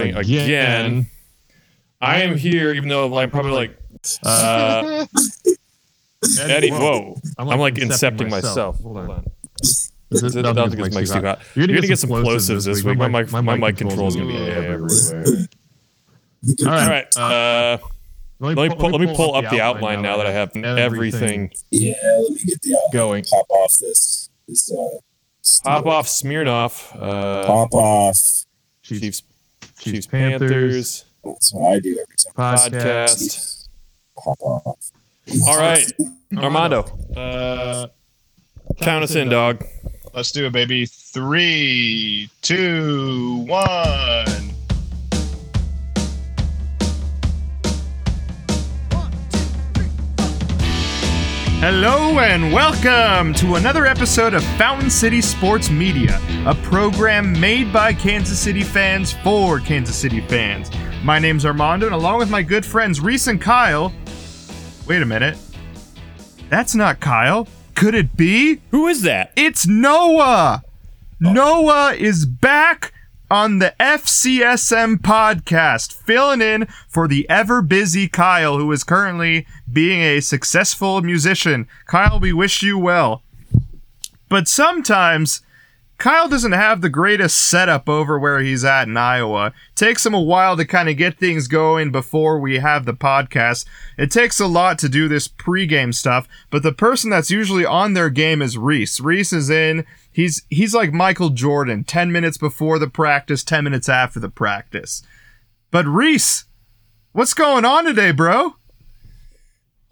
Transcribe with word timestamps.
thing 0.00 0.16
again. 0.16 1.06
I 2.00 2.22
am 2.22 2.36
here, 2.36 2.72
even 2.72 2.88
though 2.88 3.16
I'm 3.18 3.30
probably 3.30 3.52
like, 3.52 3.76
uh, 4.24 5.06
Eddie. 6.40 6.70
Whoa, 6.70 7.16
I'm 7.38 7.46
like, 7.46 7.74
incepting 7.74 8.30
myself. 8.30 8.80
Hold 8.80 8.98
on. 8.98 9.24
This 10.10 10.34
I 10.34 10.42
don't 10.42 10.70
think 10.70 10.82
this 10.82 10.94
mic's 10.94 11.10
too 11.12 11.20
hot. 11.20 11.40
You're 11.54 11.66
gonna 11.68 11.82
get 11.82 11.98
some 11.98 12.10
plosives 12.10 12.64
this 12.64 12.82
week. 12.82 12.98
My 12.98 13.08
mic, 13.08 13.30
my 13.30 13.56
mic 13.56 13.76
control's 13.76 14.16
gonna 14.16 14.26
be 14.28 14.36
everywhere. 14.36 15.46
All 16.66 16.68
All 16.68 16.88
right. 16.88 17.16
Uh, 17.16 17.78
let 18.40 18.56
me 18.56 18.74
pull, 18.74 18.90
let 18.90 19.00
me 19.00 19.14
pull 19.14 19.34
up 19.34 19.50
the 19.50 19.60
outline 19.60 20.00
now 20.02 20.16
that 20.16 20.26
I 20.26 20.32
have 20.32 20.56
everything 20.56 21.52
Yeah, 21.70 21.92
let 22.02 22.30
me 22.30 22.38
get 22.44 22.62
the 22.62 22.74
uh, 22.74 22.92
going. 22.92 23.24
pop 23.24 23.46
off 23.50 23.74
this. 23.78 24.30
This 24.48 24.72
uh, 24.72 24.98
Pop 25.64 25.86
off 25.86 26.06
Smirnoff. 26.06 26.94
Uh, 26.96 27.46
pop 27.46 27.74
off. 27.74 28.16
Chiefs, 28.82 29.22
Chiefs, 29.80 30.06
Panthers 30.06 31.04
That's 31.24 31.52
what 31.52 31.72
I 31.72 31.80
do 31.80 31.90
every 32.00 32.16
time. 32.16 32.32
podcast. 32.72 33.68
Pop 34.16 34.38
off. 34.40 34.90
All 35.46 35.58
right, 35.58 35.90
Armando. 36.36 36.82
Uh, 37.16 37.86
count 38.80 39.04
us 39.04 39.14
in, 39.14 39.28
dog. 39.28 39.64
Let's 40.12 40.32
do 40.32 40.46
it, 40.46 40.52
baby. 40.52 40.86
Three, 40.86 42.28
two, 42.42 43.44
one. 43.46 44.50
Hello 51.60 52.20
and 52.20 52.54
welcome 52.54 53.34
to 53.34 53.56
another 53.56 53.84
episode 53.84 54.32
of 54.32 54.42
Fountain 54.56 54.88
City 54.88 55.20
Sports 55.20 55.68
Media, 55.68 56.18
a 56.46 56.54
program 56.54 57.38
made 57.38 57.70
by 57.70 57.92
Kansas 57.92 58.38
City 58.38 58.62
fans 58.62 59.12
for 59.12 59.60
Kansas 59.60 59.94
City 59.94 60.22
fans. 60.22 60.70
My 61.04 61.18
name's 61.18 61.44
Armando, 61.44 61.84
and 61.84 61.94
along 61.94 62.18
with 62.18 62.30
my 62.30 62.40
good 62.42 62.64
friends 62.64 62.98
Reese 62.98 63.26
and 63.26 63.38
Kyle. 63.38 63.92
Wait 64.88 65.02
a 65.02 65.04
minute. 65.04 65.36
That's 66.48 66.74
not 66.74 66.98
Kyle. 66.98 67.46
Could 67.74 67.94
it 67.94 68.16
be? 68.16 68.62
Who 68.70 68.88
is 68.88 69.02
that? 69.02 69.30
It's 69.36 69.66
Noah! 69.66 70.62
Noah 71.20 71.92
is 71.92 72.24
back 72.24 72.94
on 73.30 73.60
the 73.60 73.74
FCSM 73.78 74.96
podcast, 74.96 75.92
filling 75.92 76.42
in 76.42 76.66
for 76.88 77.06
the 77.06 77.28
ever 77.30 77.62
busy 77.62 78.08
Kyle, 78.08 78.58
who 78.58 78.70
is 78.72 78.82
currently 78.82 79.46
being 79.72 80.00
a 80.00 80.20
successful 80.20 81.00
musician. 81.00 81.68
Kyle, 81.86 82.18
we 82.18 82.32
wish 82.32 82.62
you 82.62 82.76
well. 82.78 83.22
But 84.28 84.48
sometimes 84.48 85.42
Kyle 86.00 86.28
doesn't 86.28 86.52
have 86.52 86.80
the 86.80 86.88
greatest 86.88 87.38
setup 87.50 87.86
over 87.86 88.18
where 88.18 88.40
he's 88.40 88.64
at 88.64 88.88
in 88.88 88.96
Iowa. 88.96 89.52
takes 89.74 90.06
him 90.06 90.14
a 90.14 90.20
while 90.20 90.56
to 90.56 90.64
kind 90.64 90.88
of 90.88 90.96
get 90.96 91.18
things 91.18 91.46
going 91.46 91.92
before 91.92 92.40
we 92.40 92.58
have 92.58 92.86
the 92.86 92.94
podcast. 92.94 93.66
It 93.98 94.10
takes 94.10 94.40
a 94.40 94.46
lot 94.46 94.78
to 94.78 94.88
do 94.88 95.08
this 95.08 95.28
pregame 95.28 95.94
stuff, 95.94 96.26
but 96.50 96.62
the 96.62 96.72
person 96.72 97.10
that's 97.10 97.30
usually 97.30 97.66
on 97.66 97.92
their 97.92 98.08
game 98.08 98.40
is 98.40 98.56
Reese. 98.56 98.98
Reese 98.98 99.34
is 99.34 99.50
in. 99.50 99.84
He's 100.12 100.42
he's 100.48 100.74
like 100.74 100.92
Michael 100.92 101.30
Jordan, 101.30 101.84
10 101.84 102.10
minutes 102.10 102.36
before 102.36 102.78
the 102.78 102.88
practice, 102.88 103.44
10 103.44 103.64
minutes 103.64 103.88
after 103.88 104.18
the 104.18 104.28
practice. 104.28 105.02
But 105.70 105.86
Reese, 105.86 106.44
what's 107.12 107.34
going 107.34 107.64
on 107.64 107.84
today, 107.84 108.10
bro? 108.10 108.56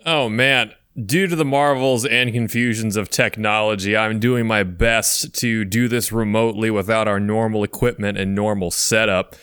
Oh 0.04 0.28
man, 0.28 0.72
due 1.06 1.26
to 1.26 1.36
the 1.36 1.44
marvels 1.44 2.04
and 2.04 2.32
confusions 2.32 2.96
of 2.96 3.10
technology, 3.10 3.96
I'm 3.96 4.18
doing 4.18 4.46
my 4.46 4.62
best 4.62 5.34
to 5.36 5.64
do 5.64 5.88
this 5.88 6.10
remotely 6.10 6.70
without 6.70 7.06
our 7.06 7.20
normal 7.20 7.62
equipment 7.62 8.18
and 8.18 8.34
normal 8.34 8.70
setup. 8.70 9.36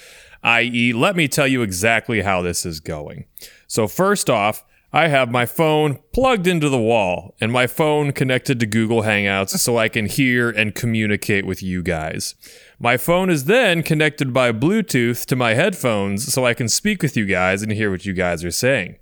I.e., 0.43 0.93
let 0.93 1.15
me 1.15 1.27
tell 1.27 1.47
you 1.47 1.61
exactly 1.63 2.21
how 2.21 2.41
this 2.41 2.65
is 2.65 2.79
going. 2.79 3.25
So, 3.67 3.87
first 3.87 4.29
off, 4.29 4.63
I 4.95 5.09
have 5.09 5.29
my 5.29 5.45
phone 5.45 5.99
plugged 6.13 6.47
into 6.47 6.69
the 6.69 6.79
wall 6.79 7.35
and 7.41 7.51
my 7.51 7.67
phone 7.67 8.13
connected 8.13 8.61
to 8.61 8.65
Google 8.65 9.01
Hangouts 9.01 9.49
so 9.57 9.77
I 9.77 9.89
can 9.89 10.05
hear 10.05 10.49
and 10.49 10.73
communicate 10.73 11.45
with 11.45 11.61
you 11.61 11.83
guys. 11.83 12.33
My 12.79 12.95
phone 12.95 13.29
is 13.29 13.43
then 13.43 13.83
connected 13.83 14.31
by 14.31 14.53
Bluetooth 14.53 15.25
to 15.25 15.35
my 15.35 15.53
headphones 15.53 16.31
so 16.33 16.45
I 16.45 16.53
can 16.53 16.69
speak 16.69 17.03
with 17.03 17.17
you 17.17 17.25
guys 17.25 17.61
and 17.61 17.73
hear 17.73 17.91
what 17.91 18.05
you 18.05 18.13
guys 18.13 18.45
are 18.45 18.51
saying. 18.51 18.95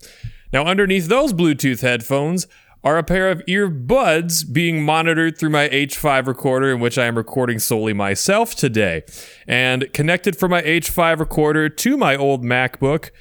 Now, 0.52 0.66
underneath 0.66 1.10
those 1.10 1.32
Bluetooth 1.32 1.82
headphones 1.82 2.48
are 2.84 2.98
a 2.98 3.04
pair 3.04 3.30
of 3.30 3.44
earbuds 3.48 4.52
being 4.52 4.84
monitored 4.84 5.38
through 5.38 5.52
my 5.52 5.70
H5 5.70 6.26
recorder, 6.26 6.72
in 6.72 6.80
which 6.80 6.98
I 6.98 7.06
am 7.06 7.16
recording 7.16 7.60
solely 7.60 7.94
myself 7.94 8.56
today. 8.56 9.04
And 9.48 9.94
connected 9.94 10.36
from 10.36 10.50
my 10.50 10.64
H5 10.64 11.20
recorder 11.20 11.70
to 11.70 11.98
my 11.98 12.16
old 12.16 12.44
MacBook 12.44 13.12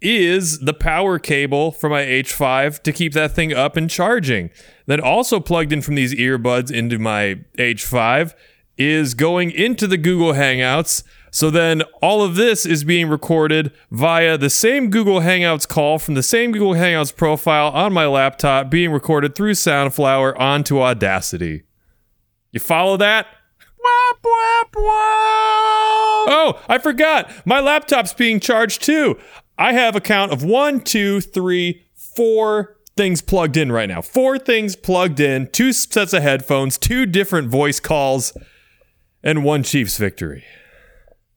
is 0.00 0.60
the 0.60 0.74
power 0.74 1.18
cable 1.18 1.72
for 1.72 1.88
my 1.88 2.02
H5 2.02 2.82
to 2.82 2.92
keep 2.92 3.12
that 3.14 3.34
thing 3.34 3.52
up 3.52 3.76
and 3.76 3.88
charging. 3.88 4.50
Then, 4.86 5.00
also 5.00 5.40
plugged 5.40 5.72
in 5.72 5.82
from 5.82 5.94
these 5.94 6.14
earbuds 6.14 6.70
into 6.70 6.98
my 6.98 7.40
H5 7.58 8.34
is 8.76 9.14
going 9.14 9.50
into 9.50 9.86
the 9.86 9.96
Google 9.96 10.32
Hangouts. 10.32 11.04
So 11.30 11.50
then 11.50 11.82
all 12.00 12.22
of 12.22 12.36
this 12.36 12.64
is 12.64 12.84
being 12.84 13.08
recorded 13.08 13.72
via 13.90 14.38
the 14.38 14.50
same 14.50 14.90
Google 14.90 15.20
Hangouts 15.20 15.66
call 15.66 15.98
from 15.98 16.14
the 16.14 16.22
same 16.22 16.52
Google 16.52 16.74
Hangouts 16.74 17.14
profile 17.14 17.68
on 17.72 17.92
my 17.92 18.06
laptop, 18.06 18.70
being 18.70 18.92
recorded 18.92 19.34
through 19.34 19.52
Soundflower 19.52 20.38
onto 20.38 20.80
Audacity. 20.80 21.64
You 22.52 22.60
follow 22.60 22.96
that? 22.98 23.26
Oh, 26.26 26.60
I 26.68 26.78
forgot. 26.78 27.30
My 27.44 27.60
laptop's 27.60 28.14
being 28.14 28.38
charged 28.38 28.82
too. 28.82 29.18
I 29.58 29.72
have 29.72 29.94
a 29.96 30.00
count 30.00 30.32
of 30.32 30.42
one, 30.42 30.80
two, 30.80 31.20
three, 31.20 31.82
four 31.94 32.76
things 32.96 33.22
plugged 33.22 33.56
in 33.56 33.70
right 33.72 33.88
now. 33.88 34.02
Four 34.02 34.38
things 34.38 34.76
plugged 34.76 35.20
in, 35.20 35.48
two 35.50 35.72
sets 35.72 36.12
of 36.12 36.22
headphones, 36.22 36.78
two 36.78 37.06
different 37.06 37.48
voice 37.48 37.80
calls, 37.80 38.36
and 39.22 39.44
one 39.44 39.62
Chiefs 39.62 39.96
victory. 39.96 40.44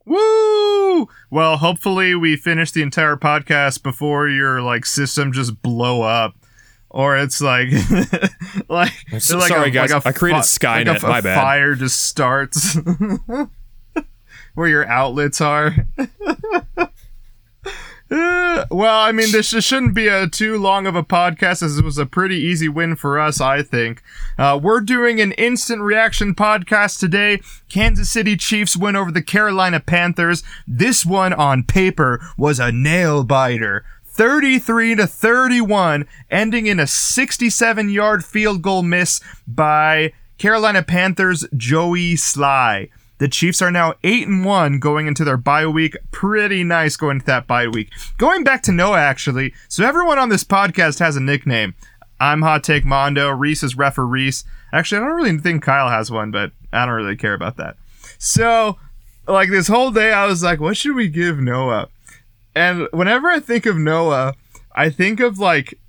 Woo! 0.05 1.07
Well, 1.29 1.57
hopefully 1.57 2.15
we 2.15 2.35
finish 2.37 2.71
the 2.71 2.81
entire 2.81 3.17
podcast 3.17 3.83
before 3.83 4.27
your 4.29 4.61
like 4.61 4.85
system 4.85 5.31
just 5.33 5.61
blow 5.61 6.01
up. 6.01 6.35
Or 6.89 7.17
it's 7.17 7.41
like, 7.41 7.67
like, 8.69 8.93
so- 9.19 9.37
like 9.37 9.49
sorry, 9.49 9.71
guys. 9.71 9.91
I 9.91 10.11
created 10.13 10.43
Skynet. 10.43 10.87
Like 10.87 11.03
a, 11.03 11.07
My 11.07 11.21
bad. 11.21 11.35
Fire 11.35 11.75
just 11.75 12.01
starts 12.03 12.77
where 14.55 14.67
your 14.67 14.87
outlets 14.87 15.41
are. 15.41 15.75
Well, 18.69 18.99
I 18.99 19.11
mean, 19.11 19.31
this 19.31 19.47
shouldn't 19.49 19.93
be 19.93 20.07
a 20.07 20.27
too 20.27 20.57
long 20.57 20.87
of 20.87 20.95
a 20.95 21.03
podcast, 21.03 21.63
as 21.63 21.77
it 21.77 21.85
was 21.85 21.97
a 21.97 22.05
pretty 22.05 22.35
easy 22.35 22.67
win 22.67 22.95
for 22.95 23.19
us, 23.19 23.39
I 23.39 23.63
think. 23.63 24.03
Uh, 24.37 24.59
we're 24.61 24.81
doing 24.81 25.21
an 25.21 25.31
instant 25.33 25.81
reaction 25.81 26.35
podcast 26.35 26.99
today. 26.99 27.39
Kansas 27.69 28.09
City 28.09 28.35
Chiefs 28.35 28.75
win 28.75 28.95
over 28.95 29.11
the 29.11 29.21
Carolina 29.21 29.79
Panthers. 29.79 30.43
This 30.67 31.05
one 31.05 31.33
on 31.33 31.63
paper 31.63 32.21
was 32.37 32.59
a 32.59 32.71
nail 32.71 33.23
biter. 33.23 33.85
33 34.05 34.95
to 34.95 35.07
31, 35.07 36.07
ending 36.29 36.67
in 36.67 36.79
a 36.79 36.87
67 36.87 37.89
yard 37.89 38.25
field 38.25 38.61
goal 38.61 38.81
miss 38.83 39.21
by 39.47 40.11
Carolina 40.37 40.83
Panthers 40.83 41.45
Joey 41.55 42.15
Slye. 42.15 42.89
The 43.19 43.27
Chiefs 43.27 43.61
are 43.61 43.71
now 43.71 43.95
8 44.03 44.27
and 44.27 44.45
1 44.45 44.79
going 44.79 45.07
into 45.07 45.23
their 45.23 45.37
bye 45.37 45.65
week. 45.65 45.97
Pretty 46.11 46.63
nice 46.63 46.95
going 46.95 47.17
into 47.17 47.25
that 47.27 47.47
bye 47.47 47.67
week. 47.67 47.91
Going 48.17 48.43
back 48.43 48.61
to 48.63 48.71
Noah 48.71 48.99
actually. 48.99 49.53
So 49.67 49.85
everyone 49.85 50.19
on 50.19 50.29
this 50.29 50.43
podcast 50.43 50.99
has 50.99 51.15
a 51.15 51.21
nickname. 51.21 51.73
I'm 52.19 52.41
Hot 52.41 52.63
Take 52.63 52.85
Mondo, 52.85 53.29
Reese 53.29 53.63
is 53.63 53.77
Refer 53.77 54.05
Reese. 54.05 54.43
Actually, 54.73 55.01
I 55.01 55.05
don't 55.05 55.15
really 55.15 55.37
think 55.37 55.63
Kyle 55.63 55.89
has 55.89 56.11
one, 56.11 56.31
but 56.31 56.51
I 56.73 56.85
don't 56.85 56.95
really 56.95 57.15
care 57.15 57.33
about 57.33 57.57
that. 57.57 57.77
So, 58.17 58.77
like 59.27 59.49
this 59.49 59.67
whole 59.67 59.91
day 59.91 60.11
I 60.11 60.25
was 60.25 60.43
like, 60.43 60.59
what 60.59 60.77
should 60.77 60.95
we 60.95 61.09
give 61.09 61.39
Noah? 61.39 61.89
And 62.55 62.87
whenever 62.91 63.27
I 63.27 63.39
think 63.39 63.65
of 63.65 63.77
Noah, 63.77 64.33
I 64.75 64.89
think 64.89 65.19
of 65.19 65.39
like 65.39 65.79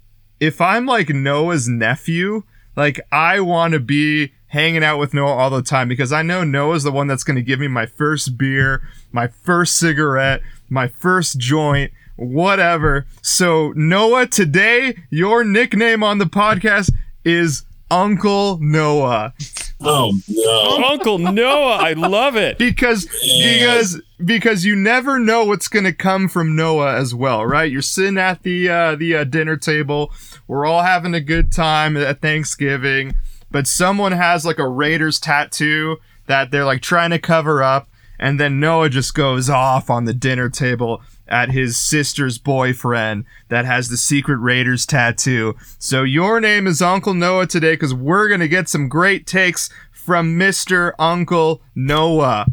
if 0.40 0.60
I'm 0.60 0.86
like 0.86 1.08
Noah's 1.08 1.68
nephew, 1.68 2.42
like 2.76 3.00
I 3.10 3.40
want 3.40 3.72
to 3.72 3.80
be 3.80 4.32
hanging 4.48 4.82
out 4.84 4.98
with 4.98 5.14
Noah 5.14 5.34
all 5.34 5.50
the 5.50 5.62
time 5.62 5.88
because 5.88 6.12
I 6.12 6.22
know 6.22 6.44
Noah's 6.44 6.82
the 6.84 6.92
one 6.92 7.06
that's 7.06 7.24
going 7.24 7.36
to 7.36 7.42
give 7.42 7.60
me 7.60 7.68
my 7.68 7.86
first 7.86 8.36
beer, 8.38 8.82
my 9.12 9.28
first 9.28 9.76
cigarette, 9.76 10.42
my 10.68 10.88
first 10.88 11.38
joint, 11.38 11.92
whatever. 12.16 13.06
So, 13.22 13.72
Noah, 13.76 14.26
today 14.26 14.96
your 15.10 15.44
nickname 15.44 16.02
on 16.02 16.18
the 16.18 16.26
podcast 16.26 16.90
is 17.24 17.64
Uncle 17.90 18.58
Noah 18.60 19.32
Oh 19.80 20.12
no! 20.28 20.88
Uncle 20.88 21.18
Noah, 21.18 21.76
I 21.76 21.92
love 21.92 22.36
it. 22.36 22.58
because 22.58 23.06
because 23.22 24.00
because 24.24 24.64
you 24.64 24.74
never 24.74 25.18
know 25.20 25.44
what's 25.44 25.68
gonna 25.68 25.92
come 25.92 26.28
from 26.28 26.56
Noah 26.56 26.96
as 26.96 27.14
well, 27.14 27.46
right? 27.46 27.70
You're 27.70 27.82
sitting 27.82 28.18
at 28.18 28.42
the 28.42 28.68
uh, 28.68 28.96
the 28.96 29.16
uh, 29.16 29.24
dinner 29.24 29.56
table, 29.56 30.12
we're 30.48 30.66
all 30.66 30.82
having 30.82 31.14
a 31.14 31.20
good 31.20 31.52
time 31.52 31.96
at 31.96 32.20
Thanksgiving, 32.20 33.14
but 33.50 33.66
someone 33.66 34.12
has 34.12 34.44
like 34.44 34.58
a 34.58 34.68
Raiders 34.68 35.18
tattoo 35.18 35.96
that 36.26 36.50
they're 36.50 36.64
like 36.64 36.82
trying 36.82 37.10
to 37.10 37.18
cover 37.18 37.62
up, 37.62 37.88
and 38.18 38.38
then 38.38 38.60
Noah 38.60 38.90
just 38.90 39.14
goes 39.14 39.48
off 39.48 39.90
on 39.90 40.04
the 40.04 40.14
dinner 40.14 40.48
table 40.48 41.02
at 41.26 41.50
his 41.50 41.76
sister's 41.76 42.38
boyfriend 42.38 43.24
that 43.48 43.64
has 43.64 43.88
the 43.88 43.96
secret 43.96 44.36
Raiders 44.36 44.86
tattoo. 44.86 45.54
So 45.78 46.02
your 46.02 46.40
name 46.40 46.66
is 46.66 46.80
Uncle 46.80 47.14
Noah 47.14 47.46
today 47.46 47.74
because 47.74 47.94
we're 47.94 48.28
gonna 48.28 48.48
get 48.48 48.68
some 48.68 48.88
great 48.88 49.26
takes 49.26 49.68
from 49.92 50.38
Mr. 50.38 50.92
Uncle 50.98 51.60
Noah. 51.74 52.46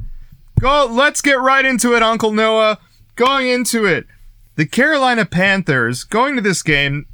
Go, 0.60 0.88
let's 0.90 1.22
get 1.22 1.40
right 1.40 1.66
into 1.66 1.96
it, 1.96 2.04
Uncle 2.04 2.32
Noah. 2.32 2.80
Going 3.16 3.48
into 3.48 3.86
it, 3.86 4.06
the 4.56 4.66
Carolina 4.66 5.26
Panthers 5.26 6.04
going 6.04 6.36
to 6.36 6.42
this 6.42 6.64
game. 6.64 7.08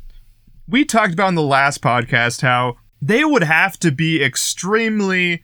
We 0.68 0.86
talked 0.86 1.14
about 1.14 1.30
in 1.30 1.36
the 1.36 1.42
last 1.42 1.82
podcast 1.82 2.42
how 2.42 2.78
they 3.02 3.26
would 3.26 3.44
have 3.44 3.80
to 3.80 3.92
be 3.92 4.24
extremely 4.24 5.44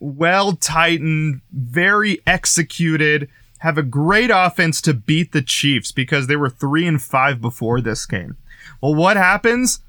well 0.00 0.54
tightened, 0.54 1.40
very 1.52 2.20
executed, 2.26 3.28
have 3.58 3.78
a 3.78 3.82
great 3.82 4.30
offense 4.32 4.80
to 4.82 4.94
beat 4.94 5.32
the 5.32 5.42
Chiefs 5.42 5.92
because 5.92 6.26
they 6.26 6.36
were 6.36 6.50
3 6.50 6.86
and 6.86 7.02
5 7.02 7.40
before 7.40 7.80
this 7.80 8.06
game. 8.06 8.36
Well, 8.80 8.94
what 8.94 9.16
happens? 9.16 9.80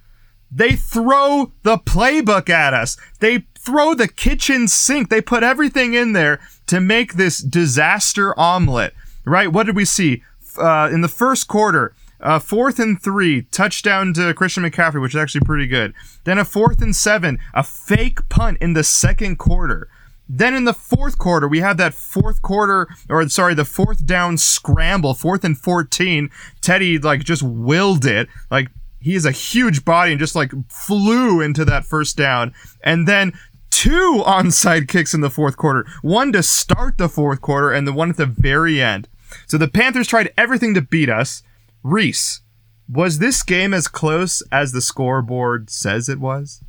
They 0.51 0.71
throw 0.71 1.51
the 1.63 1.77
playbook 1.77 2.49
at 2.49 2.73
us. 2.73 2.97
They 3.19 3.45
throw 3.55 3.93
the 3.93 4.07
kitchen 4.07 4.67
sink. 4.67 5.09
They 5.09 5.21
put 5.21 5.43
everything 5.43 5.93
in 5.93 6.13
there 6.13 6.39
to 6.67 6.79
make 6.79 7.13
this 7.13 7.39
disaster 7.39 8.37
omelet, 8.39 8.93
right? 9.25 9.51
What 9.51 9.65
did 9.65 9.75
we 9.75 9.85
see? 9.85 10.23
Uh, 10.57 10.89
in 10.91 11.01
the 11.01 11.07
first 11.07 11.47
quarter, 11.47 11.93
uh, 12.21 12.39
fourth 12.39 12.79
and 12.79 13.01
three, 13.01 13.43
touchdown 13.43 14.13
to 14.13 14.33
Christian 14.33 14.63
McCaffrey, 14.63 15.01
which 15.01 15.15
is 15.15 15.21
actually 15.21 15.41
pretty 15.41 15.67
good. 15.67 15.93
Then 16.23 16.37
a 16.37 16.45
fourth 16.45 16.81
and 16.81 16.95
seven, 16.95 17.39
a 17.53 17.63
fake 17.63 18.27
punt 18.29 18.57
in 18.59 18.73
the 18.73 18.83
second 18.83 19.37
quarter. 19.37 19.87
Then 20.31 20.53
in 20.53 20.65
the 20.65 20.73
fourth 20.73 21.17
quarter, 21.17 21.47
we 21.47 21.59
have 21.59 21.77
that 21.77 21.95
fourth 21.95 22.43
quarter, 22.43 22.87
or 23.09 23.27
sorry, 23.29 23.55
the 23.55 23.65
fourth 23.65 24.05
down 24.05 24.37
scramble, 24.37 25.15
fourth 25.15 25.43
and 25.43 25.57
14. 25.57 26.29
Teddy, 26.61 26.99
like, 26.99 27.23
just 27.23 27.41
willed 27.41 28.05
it. 28.05 28.29
Like, 28.51 28.69
he 28.99 29.15
is 29.15 29.25
a 29.25 29.31
huge 29.31 29.83
body 29.83 30.11
and 30.11 30.19
just, 30.19 30.35
like, 30.35 30.51
flew 30.69 31.41
into 31.41 31.65
that 31.65 31.83
first 31.83 32.15
down. 32.15 32.53
And 32.83 33.07
then 33.07 33.33
two 33.71 34.23
onside 34.27 34.87
kicks 34.87 35.15
in 35.15 35.21
the 35.21 35.31
fourth 35.31 35.57
quarter 35.57 35.87
one 36.03 36.31
to 36.33 36.43
start 36.43 36.99
the 36.99 37.09
fourth 37.09 37.41
quarter, 37.41 37.71
and 37.71 37.87
the 37.87 37.93
one 37.93 38.11
at 38.11 38.17
the 38.17 38.27
very 38.27 38.79
end. 38.79 39.07
So 39.47 39.57
the 39.57 39.67
Panthers 39.67 40.07
tried 40.07 40.31
everything 40.37 40.75
to 40.75 40.81
beat 40.81 41.09
us. 41.09 41.41
Reese, 41.83 42.41
was 42.87 43.19
this 43.19 43.43
game 43.43 43.73
as 43.73 43.87
close 43.87 44.41
as 44.51 44.71
the 44.71 44.81
scoreboard 44.81 45.69
says 45.69 46.09
it 46.09 46.19
was? 46.19 46.63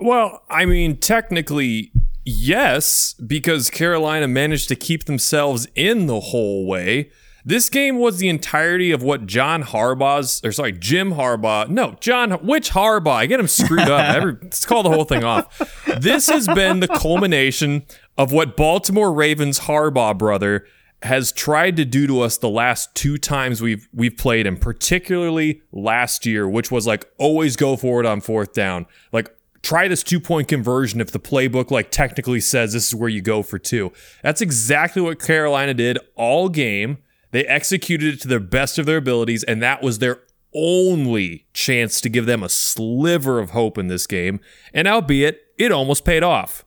Well, 0.00 0.42
I 0.50 0.64
mean, 0.64 0.96
technically, 0.98 1.92
yes, 2.24 3.14
because 3.14 3.70
Carolina 3.70 4.28
managed 4.28 4.68
to 4.68 4.76
keep 4.76 5.04
themselves 5.04 5.66
in 5.74 6.06
the 6.06 6.20
whole 6.20 6.66
way. 6.66 7.10
This 7.44 7.68
game 7.68 7.98
was 7.98 8.18
the 8.18 8.28
entirety 8.28 8.92
of 8.92 9.02
what 9.02 9.26
John 9.26 9.64
Harbaugh's, 9.64 10.40
or 10.44 10.52
sorry, 10.52 10.72
Jim 10.72 11.14
Harbaugh. 11.14 11.68
No, 11.68 11.96
John, 11.98 12.32
which 12.46 12.70
Harbaugh? 12.70 13.14
I 13.14 13.26
get 13.26 13.40
him 13.40 13.48
screwed 13.48 13.80
up. 13.80 14.14
Every, 14.16 14.36
let's 14.42 14.64
call 14.64 14.84
the 14.84 14.90
whole 14.90 15.04
thing 15.04 15.24
off. 15.24 15.84
This 15.98 16.28
has 16.28 16.46
been 16.46 16.80
the 16.80 16.88
culmination 16.88 17.84
of 18.16 18.30
what 18.30 18.56
Baltimore 18.56 19.12
Ravens 19.12 19.60
Harbaugh 19.60 20.16
brother 20.16 20.66
has 21.02 21.32
tried 21.32 21.76
to 21.76 21.84
do 21.84 22.06
to 22.06 22.20
us 22.20 22.36
the 22.36 22.48
last 22.48 22.94
two 22.94 23.18
times 23.18 23.60
we've 23.60 23.88
we've 23.92 24.16
played 24.16 24.46
him, 24.46 24.56
particularly 24.56 25.62
last 25.72 26.24
year, 26.26 26.48
which 26.48 26.70
was 26.70 26.86
like 26.86 27.10
always 27.18 27.56
go 27.56 27.76
forward 27.76 28.06
on 28.06 28.20
fourth 28.20 28.52
down. 28.52 28.86
Like 29.12 29.34
try 29.62 29.88
this 29.88 30.02
two 30.02 30.20
point 30.20 30.48
conversion 30.48 31.00
if 31.00 31.10
the 31.10 31.20
playbook 31.20 31.70
like 31.70 31.90
technically 31.90 32.40
says 32.40 32.72
this 32.72 32.88
is 32.88 32.94
where 32.94 33.08
you 33.08 33.20
go 33.20 33.42
for 33.42 33.58
two. 33.58 33.92
That's 34.22 34.40
exactly 34.40 35.02
what 35.02 35.18
Carolina 35.18 35.74
did 35.74 35.98
all 36.14 36.48
game. 36.48 36.98
They 37.32 37.46
executed 37.46 38.14
it 38.14 38.20
to 38.22 38.28
the 38.28 38.40
best 38.40 38.78
of 38.78 38.86
their 38.86 38.98
abilities, 38.98 39.42
and 39.44 39.62
that 39.62 39.82
was 39.82 39.98
their 39.98 40.20
only 40.54 41.46
chance 41.54 42.00
to 42.02 42.08
give 42.08 42.26
them 42.26 42.42
a 42.42 42.48
sliver 42.48 43.38
of 43.38 43.50
hope 43.50 43.78
in 43.78 43.88
this 43.88 44.06
game. 44.06 44.40
And 44.74 44.86
albeit, 44.86 45.40
it 45.58 45.72
almost 45.72 46.04
paid 46.04 46.22
off. 46.22 46.64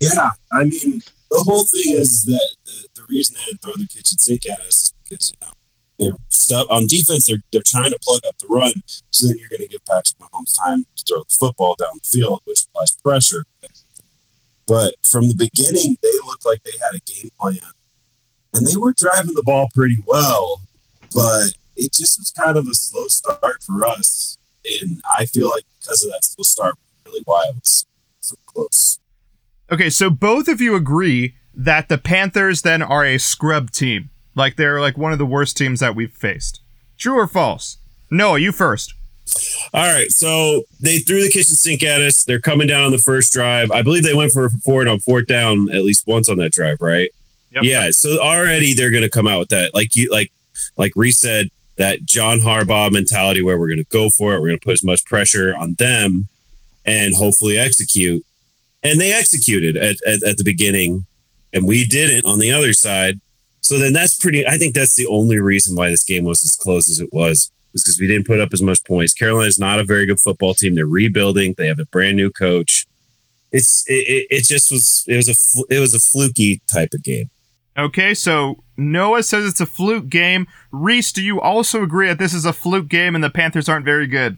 Yeah, 0.00 0.30
I 0.52 0.64
mean, 0.64 1.02
the 1.30 1.42
whole 1.44 1.64
thing 1.64 1.94
is 1.94 2.24
that 2.24 2.56
the, 2.64 2.88
the 2.94 3.02
reason 3.08 3.36
they 3.46 3.56
throw 3.56 3.72
the 3.72 3.86
kitchen 3.86 4.18
sink 4.18 4.48
at 4.48 4.60
us 4.60 4.82
is 4.82 4.94
because 5.02 5.32
you 5.32 5.46
know 5.46 5.52
they're 5.98 6.18
stuff 6.28 6.66
on 6.70 6.86
defense. 6.86 7.26
They're 7.26 7.42
they're 7.52 7.62
trying 7.64 7.90
to 7.90 7.98
plug 8.02 8.22
up 8.26 8.38
the 8.38 8.46
run, 8.48 8.72
so 9.10 9.26
then 9.26 9.38
you're 9.38 9.48
going 9.48 9.62
to 9.62 9.68
give 9.68 9.84
Patrick 9.84 10.18
Mahomes 10.18 10.56
time 10.58 10.86
to 10.96 11.04
throw 11.06 11.18
the 11.20 11.36
football 11.38 11.76
down 11.78 12.00
the 12.02 12.08
field, 12.08 12.40
which 12.44 12.64
applies 12.64 12.96
pressure. 12.96 13.44
But 14.66 14.94
from 15.04 15.28
the 15.28 15.34
beginning, 15.34 15.98
they 16.02 16.12
looked 16.26 16.46
like 16.46 16.62
they 16.62 16.78
had 16.80 16.94
a 16.94 17.00
game 17.00 17.30
plan, 17.38 17.58
and 18.52 18.66
they 18.66 18.76
were 18.76 18.94
driving 18.96 19.34
the 19.34 19.42
ball 19.42 19.68
pretty 19.74 20.02
well. 20.06 20.62
But 21.14 21.54
it 21.76 21.92
just 21.92 22.18
was 22.18 22.30
kind 22.30 22.56
of 22.56 22.66
a 22.66 22.74
slow 22.74 23.06
start 23.08 23.62
for 23.62 23.86
us, 23.86 24.36
and 24.82 25.00
I 25.16 25.26
feel 25.26 25.48
like 25.48 25.64
because 25.78 26.02
of 26.04 26.10
that 26.12 26.24
slow 26.24 26.42
start, 26.42 26.74
really 27.06 27.22
why 27.24 27.46
it 27.50 27.54
was 27.54 27.86
so 28.20 28.36
close. 28.46 28.98
Okay, 29.72 29.90
so 29.90 30.10
both 30.10 30.48
of 30.48 30.60
you 30.60 30.74
agree 30.74 31.34
that 31.54 31.88
the 31.88 31.98
Panthers 31.98 32.62
then 32.62 32.82
are 32.82 33.04
a 33.04 33.18
scrub 33.18 33.70
team. 33.70 34.10
Like 34.34 34.56
they're 34.56 34.80
like 34.80 34.98
one 34.98 35.12
of 35.12 35.18
the 35.18 35.26
worst 35.26 35.56
teams 35.56 35.80
that 35.80 35.94
we've 35.94 36.12
faced. 36.12 36.60
True 36.98 37.18
or 37.18 37.26
false? 37.26 37.78
Noah, 38.10 38.38
you 38.38 38.52
first. 38.52 38.94
All 39.72 39.92
right, 39.92 40.10
so 40.10 40.64
they 40.80 40.98
threw 40.98 41.22
the 41.22 41.30
kitchen 41.30 41.54
sink 41.56 41.82
at 41.82 42.00
us. 42.00 42.24
They're 42.24 42.40
coming 42.40 42.66
down 42.66 42.84
on 42.84 42.92
the 42.92 42.98
first 42.98 43.32
drive. 43.32 43.70
I 43.70 43.82
believe 43.82 44.04
they 44.04 44.14
went 44.14 44.32
for 44.32 44.46
a 44.46 44.50
forward 44.50 44.86
on 44.86 45.00
fourth 45.00 45.26
down 45.26 45.70
at 45.70 45.82
least 45.82 46.06
once 46.06 46.28
on 46.28 46.36
that 46.38 46.52
drive, 46.52 46.80
right? 46.80 47.10
Yep. 47.52 47.64
Yeah. 47.64 47.90
So 47.90 48.20
already 48.20 48.74
they're 48.74 48.90
going 48.90 49.02
to 49.02 49.10
come 49.10 49.26
out 49.26 49.38
with 49.38 49.48
that, 49.48 49.74
like 49.74 49.96
you, 49.96 50.10
like, 50.10 50.30
like 50.76 50.92
Reese 50.94 51.18
said, 51.18 51.48
that 51.76 52.04
John 52.04 52.38
Harbaugh 52.40 52.92
mentality 52.92 53.42
where 53.42 53.58
we're 53.58 53.68
going 53.68 53.78
to 53.78 53.84
go 53.84 54.10
for 54.10 54.34
it. 54.34 54.40
We're 54.40 54.48
going 54.48 54.60
to 54.60 54.64
put 54.64 54.74
as 54.74 54.84
much 54.84 55.04
pressure 55.04 55.56
on 55.56 55.74
them 55.74 56.28
and 56.84 57.14
hopefully 57.14 57.58
execute. 57.58 58.24
And 58.84 59.00
they 59.00 59.12
executed 59.12 59.76
at, 59.76 59.96
at, 60.06 60.22
at 60.22 60.36
the 60.36 60.44
beginning, 60.44 61.06
and 61.52 61.66
we 61.66 61.84
didn't 61.86 62.26
on 62.26 62.38
the 62.38 62.52
other 62.52 62.72
side. 62.72 63.20
So 63.60 63.78
then 63.78 63.94
that's 63.94 64.18
pretty. 64.18 64.46
I 64.46 64.58
think 64.58 64.74
that's 64.74 64.94
the 64.94 65.06
only 65.06 65.40
reason 65.40 65.74
why 65.74 65.88
this 65.88 66.04
game 66.04 66.24
was 66.24 66.44
as 66.44 66.54
close 66.54 66.88
as 66.90 67.00
it 67.00 67.12
was, 67.12 67.50
is 67.72 67.82
because 67.82 67.98
we 67.98 68.06
didn't 68.06 68.26
put 68.26 68.40
up 68.40 68.52
as 68.52 68.60
much 68.60 68.84
points. 68.84 69.14
Carolina's 69.14 69.58
not 69.58 69.80
a 69.80 69.84
very 69.84 70.04
good 70.04 70.20
football 70.20 70.52
team. 70.52 70.74
They're 70.74 70.86
rebuilding. 70.86 71.54
They 71.56 71.66
have 71.66 71.78
a 71.78 71.86
brand 71.86 72.16
new 72.16 72.30
coach. 72.30 72.86
It's 73.52 73.84
it, 73.86 74.26
it, 74.30 74.46
just 74.46 74.70
was 74.70 75.04
it 75.08 75.16
was 75.16 75.28
a 75.28 75.74
it 75.74 75.78
was 75.78 75.94
a 75.94 75.98
fluky 75.98 76.60
type 76.70 76.92
of 76.92 77.02
game. 77.02 77.30
Okay, 77.78 78.14
so 78.14 78.62
Noah 78.76 79.22
says 79.22 79.46
it's 79.46 79.60
a 79.60 79.66
fluke 79.66 80.08
game. 80.08 80.46
Reese, 80.70 81.10
do 81.12 81.22
you 81.22 81.40
also 81.40 81.82
agree 81.82 82.08
that 82.08 82.18
this 82.18 82.34
is 82.34 82.44
a 82.44 82.52
fluke 82.52 82.88
game 82.88 83.14
and 83.14 83.24
the 83.24 83.30
Panthers 83.30 83.68
aren't 83.68 83.84
very 83.84 84.06
good? 84.06 84.36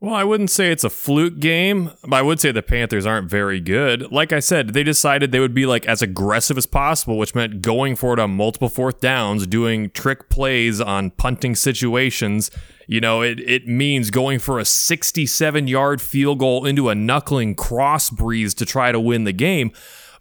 Well, 0.00 0.14
I 0.14 0.22
wouldn't 0.22 0.50
say 0.50 0.70
it's 0.70 0.84
a 0.84 0.90
fluke 0.90 1.40
game, 1.40 1.90
but 2.04 2.14
I 2.14 2.22
would 2.22 2.38
say 2.38 2.52
the 2.52 2.62
Panthers 2.62 3.04
aren't 3.04 3.28
very 3.28 3.58
good. 3.58 4.12
Like 4.12 4.32
I 4.32 4.38
said, 4.38 4.68
they 4.68 4.84
decided 4.84 5.32
they 5.32 5.40
would 5.40 5.54
be 5.54 5.66
like 5.66 5.86
as 5.86 6.02
aggressive 6.02 6.56
as 6.56 6.66
possible, 6.66 7.18
which 7.18 7.34
meant 7.34 7.62
going 7.62 7.96
for 7.96 8.12
it 8.12 8.20
on 8.20 8.30
multiple 8.30 8.68
fourth 8.68 9.00
downs, 9.00 9.44
doing 9.48 9.90
trick 9.90 10.28
plays 10.28 10.80
on 10.80 11.10
punting 11.10 11.56
situations. 11.56 12.48
You 12.86 13.00
know, 13.00 13.22
it, 13.22 13.40
it 13.40 13.66
means 13.66 14.10
going 14.10 14.38
for 14.38 14.60
a 14.60 14.64
67 14.64 15.66
yard 15.66 16.00
field 16.00 16.38
goal 16.38 16.64
into 16.64 16.88
a 16.88 16.94
knuckling 16.94 17.56
cross 17.56 18.08
breeze 18.08 18.54
to 18.54 18.64
try 18.64 18.92
to 18.92 19.00
win 19.00 19.24
the 19.24 19.32
game. 19.32 19.72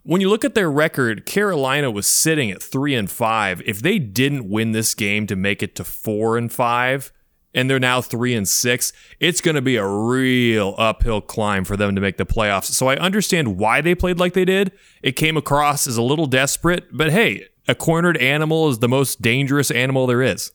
When 0.02 0.22
you 0.22 0.30
look 0.30 0.44
at 0.44 0.56
their 0.56 0.72
record, 0.72 1.28
Carolina 1.28 1.92
was 1.92 2.08
sitting 2.08 2.50
at 2.50 2.64
three 2.64 2.96
and 2.96 3.12
five. 3.12 3.62
If 3.64 3.84
they 3.84 4.00
didn't 4.00 4.50
win 4.50 4.72
this 4.72 4.96
game 4.96 5.28
to 5.28 5.36
make 5.36 5.62
it 5.62 5.76
to 5.76 5.84
four 5.84 6.36
and 6.36 6.52
five, 6.52 7.12
and 7.54 7.70
they're 7.70 7.80
now 7.80 8.02
three 8.02 8.34
and 8.34 8.48
six, 8.48 8.94
it's 9.20 9.42
going 9.42 9.56
to 9.56 9.62
be 9.62 9.76
a 9.78 9.88
real 9.88 10.76
uphill 10.78 11.22
climb 11.22 11.64
for 11.64 11.76
them 11.76 11.96
to 11.96 12.02
make 12.02 12.18
the 12.18 12.26
playoffs. 12.26 12.66
So 12.66 12.88
I 12.88 12.96
understand 12.98 13.58
why 13.58 13.82
they 13.82 13.96
played 13.96 14.20
like 14.20 14.34
they 14.34 14.46
did. 14.46 14.72
It 15.02 15.14
came 15.14 15.38
across 15.38 15.88
as 15.88 15.98
a 15.98 16.02
little 16.02 16.28
desperate, 16.28 16.86
but 16.92 17.12
hey, 17.12 17.48
a 17.68 17.76
cornered 17.76 18.18
animal 18.18 18.70
is 18.70 18.80
the 18.80 18.88
most 18.88 19.22
dangerous 19.22 19.72
animal 19.72 20.08
there 20.08 20.22
is. 20.22 20.52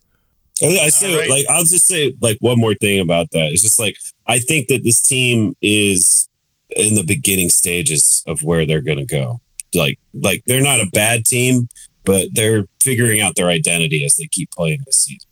I 0.62 0.78
I 0.84 0.88
say, 0.90 1.18
right. 1.18 1.28
like, 1.28 1.46
I'll 1.48 1.64
just 1.64 1.86
say, 1.86 2.14
like, 2.20 2.38
one 2.40 2.58
more 2.58 2.74
thing 2.74 3.00
about 3.00 3.30
that. 3.32 3.50
It's 3.52 3.62
just 3.62 3.78
like, 3.78 3.96
I 4.26 4.38
think 4.38 4.68
that 4.68 4.84
this 4.84 5.00
team 5.00 5.56
is 5.60 6.28
in 6.76 6.94
the 6.94 7.04
beginning 7.04 7.48
stages 7.48 8.22
of 8.26 8.42
where 8.42 8.64
they're 8.64 8.82
going 8.82 8.98
to 8.98 9.04
go. 9.04 9.40
Like, 9.74 9.98
like 10.14 10.42
they're 10.46 10.62
not 10.62 10.80
a 10.80 10.90
bad 10.92 11.24
team, 11.24 11.68
but 12.04 12.28
they're 12.32 12.66
figuring 12.80 13.20
out 13.20 13.34
their 13.34 13.48
identity 13.48 14.04
as 14.04 14.14
they 14.16 14.26
keep 14.26 14.50
playing 14.52 14.82
this 14.86 14.96
season. 14.96 15.28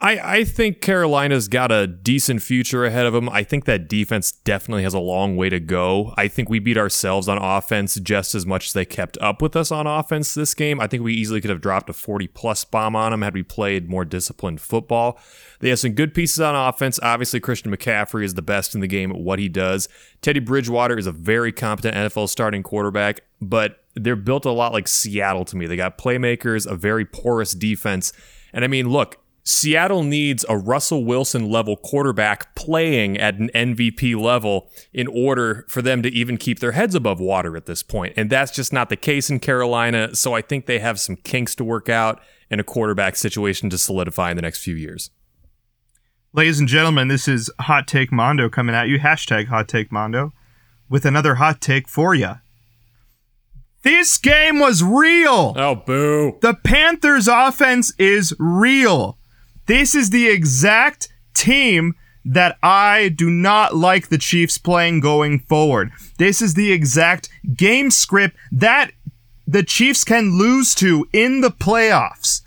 I, 0.00 0.36
I 0.36 0.44
think 0.44 0.80
Carolina's 0.80 1.48
got 1.48 1.72
a 1.72 1.88
decent 1.88 2.40
future 2.40 2.84
ahead 2.84 3.04
of 3.04 3.12
them. 3.12 3.28
I 3.28 3.42
think 3.42 3.64
that 3.64 3.88
defense 3.88 4.30
definitely 4.30 4.84
has 4.84 4.94
a 4.94 5.00
long 5.00 5.36
way 5.36 5.48
to 5.48 5.58
go. 5.58 6.14
I 6.16 6.28
think 6.28 6.48
we 6.48 6.60
beat 6.60 6.78
ourselves 6.78 7.26
on 7.26 7.36
offense 7.36 7.96
just 7.96 8.32
as 8.36 8.46
much 8.46 8.66
as 8.66 8.72
they 8.74 8.84
kept 8.84 9.18
up 9.20 9.42
with 9.42 9.56
us 9.56 9.72
on 9.72 9.88
offense 9.88 10.34
this 10.34 10.54
game. 10.54 10.80
I 10.80 10.86
think 10.86 11.02
we 11.02 11.14
easily 11.14 11.40
could 11.40 11.50
have 11.50 11.60
dropped 11.60 11.90
a 11.90 11.92
40 11.92 12.28
plus 12.28 12.64
bomb 12.64 12.94
on 12.94 13.10
them 13.10 13.22
had 13.22 13.34
we 13.34 13.42
played 13.42 13.90
more 13.90 14.04
disciplined 14.04 14.60
football. 14.60 15.18
They 15.58 15.70
have 15.70 15.80
some 15.80 15.94
good 15.94 16.14
pieces 16.14 16.38
on 16.38 16.54
offense. 16.54 17.00
Obviously, 17.02 17.40
Christian 17.40 17.76
McCaffrey 17.76 18.22
is 18.22 18.34
the 18.34 18.42
best 18.42 18.76
in 18.76 18.80
the 18.80 18.86
game 18.86 19.10
at 19.10 19.18
what 19.18 19.40
he 19.40 19.48
does. 19.48 19.88
Teddy 20.22 20.38
Bridgewater 20.38 20.96
is 20.96 21.08
a 21.08 21.12
very 21.12 21.50
competent 21.50 21.96
NFL 21.96 22.28
starting 22.28 22.62
quarterback, 22.62 23.22
but 23.40 23.82
they're 23.94 24.14
built 24.14 24.44
a 24.44 24.52
lot 24.52 24.72
like 24.72 24.86
Seattle 24.86 25.44
to 25.46 25.56
me. 25.56 25.66
They 25.66 25.74
got 25.74 25.98
playmakers, 25.98 26.70
a 26.70 26.76
very 26.76 27.04
porous 27.04 27.52
defense. 27.52 28.12
And 28.52 28.64
I 28.64 28.68
mean, 28.68 28.88
look, 28.88 29.18
Seattle 29.48 30.02
needs 30.02 30.44
a 30.46 30.58
Russell 30.58 31.06
Wilson 31.06 31.48
level 31.48 31.74
quarterback 31.74 32.54
playing 32.54 33.16
at 33.16 33.36
an 33.36 33.48
MVP 33.54 34.14
level 34.14 34.70
in 34.92 35.06
order 35.06 35.64
for 35.68 35.80
them 35.80 36.02
to 36.02 36.10
even 36.10 36.36
keep 36.36 36.58
their 36.58 36.72
heads 36.72 36.94
above 36.94 37.18
water 37.18 37.56
at 37.56 37.64
this 37.64 37.82
point. 37.82 38.12
And 38.14 38.28
that's 38.28 38.52
just 38.52 38.74
not 38.74 38.90
the 38.90 38.96
case 38.96 39.30
in 39.30 39.40
Carolina. 39.40 40.14
So 40.14 40.34
I 40.34 40.42
think 40.42 40.66
they 40.66 40.80
have 40.80 41.00
some 41.00 41.16
kinks 41.16 41.54
to 41.54 41.64
work 41.64 41.88
out 41.88 42.20
and 42.50 42.60
a 42.60 42.64
quarterback 42.64 43.16
situation 43.16 43.70
to 43.70 43.78
solidify 43.78 44.32
in 44.32 44.36
the 44.36 44.42
next 44.42 44.62
few 44.62 44.74
years. 44.74 45.08
Ladies 46.34 46.60
and 46.60 46.68
gentlemen, 46.68 47.08
this 47.08 47.26
is 47.26 47.50
Hot 47.60 47.88
Take 47.88 48.12
Mondo 48.12 48.50
coming 48.50 48.74
at 48.74 48.88
you. 48.88 48.98
Hashtag 48.98 49.46
Hot 49.46 49.66
Take 49.66 49.90
Mondo 49.90 50.34
with 50.90 51.06
another 51.06 51.36
hot 51.36 51.62
take 51.62 51.88
for 51.88 52.14
you. 52.14 52.34
This 53.80 54.18
game 54.18 54.60
was 54.60 54.82
real. 54.82 55.54
Oh, 55.56 55.74
boo. 55.74 56.36
The 56.42 56.52
Panthers 56.52 57.28
offense 57.28 57.94
is 57.98 58.34
real. 58.38 59.17
This 59.68 59.94
is 59.94 60.10
the 60.10 60.28
exact 60.28 61.08
team 61.34 61.94
that 62.24 62.56
I 62.62 63.10
do 63.10 63.30
not 63.30 63.76
like 63.76 64.08
the 64.08 64.18
Chiefs 64.18 64.56
playing 64.56 65.00
going 65.00 65.40
forward. 65.40 65.92
This 66.16 66.42
is 66.42 66.54
the 66.54 66.72
exact 66.72 67.28
game 67.54 67.90
script 67.90 68.36
that 68.50 68.92
the 69.46 69.62
Chiefs 69.62 70.04
can 70.04 70.38
lose 70.38 70.74
to 70.76 71.06
in 71.12 71.42
the 71.42 71.50
playoffs. 71.50 72.42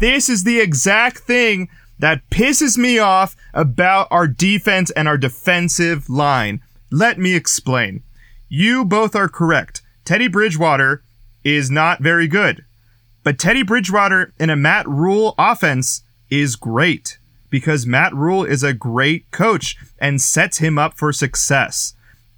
This 0.00 0.28
is 0.28 0.44
the 0.44 0.60
exact 0.60 1.18
thing 1.18 1.68
that 1.98 2.28
pisses 2.30 2.76
me 2.76 2.98
off 2.98 3.36
about 3.54 4.08
our 4.10 4.26
defense 4.26 4.90
and 4.90 5.08
our 5.08 5.18
defensive 5.18 6.10
line. 6.10 6.60
Let 6.90 7.18
me 7.18 7.34
explain. 7.34 8.02
You 8.50 8.84
both 8.84 9.16
are 9.16 9.28
correct. 9.28 9.80
Teddy 10.04 10.28
Bridgewater 10.28 11.02
is 11.42 11.70
not 11.70 12.00
very 12.00 12.28
good. 12.28 12.64
But 13.22 13.38
Teddy 13.38 13.62
Bridgewater 13.62 14.34
in 14.38 14.50
a 14.50 14.56
Matt 14.56 14.86
Rhule 14.88 15.34
offense 15.38 16.02
is 16.30 16.56
great 16.56 17.18
because 17.50 17.86
Matt 17.86 18.14
Rhule 18.14 18.44
is 18.44 18.62
a 18.62 18.72
great 18.72 19.30
coach 19.30 19.76
and 19.98 20.20
sets 20.20 20.58
him 20.58 20.78
up 20.78 20.96
for 20.96 21.12
success. 21.12 21.94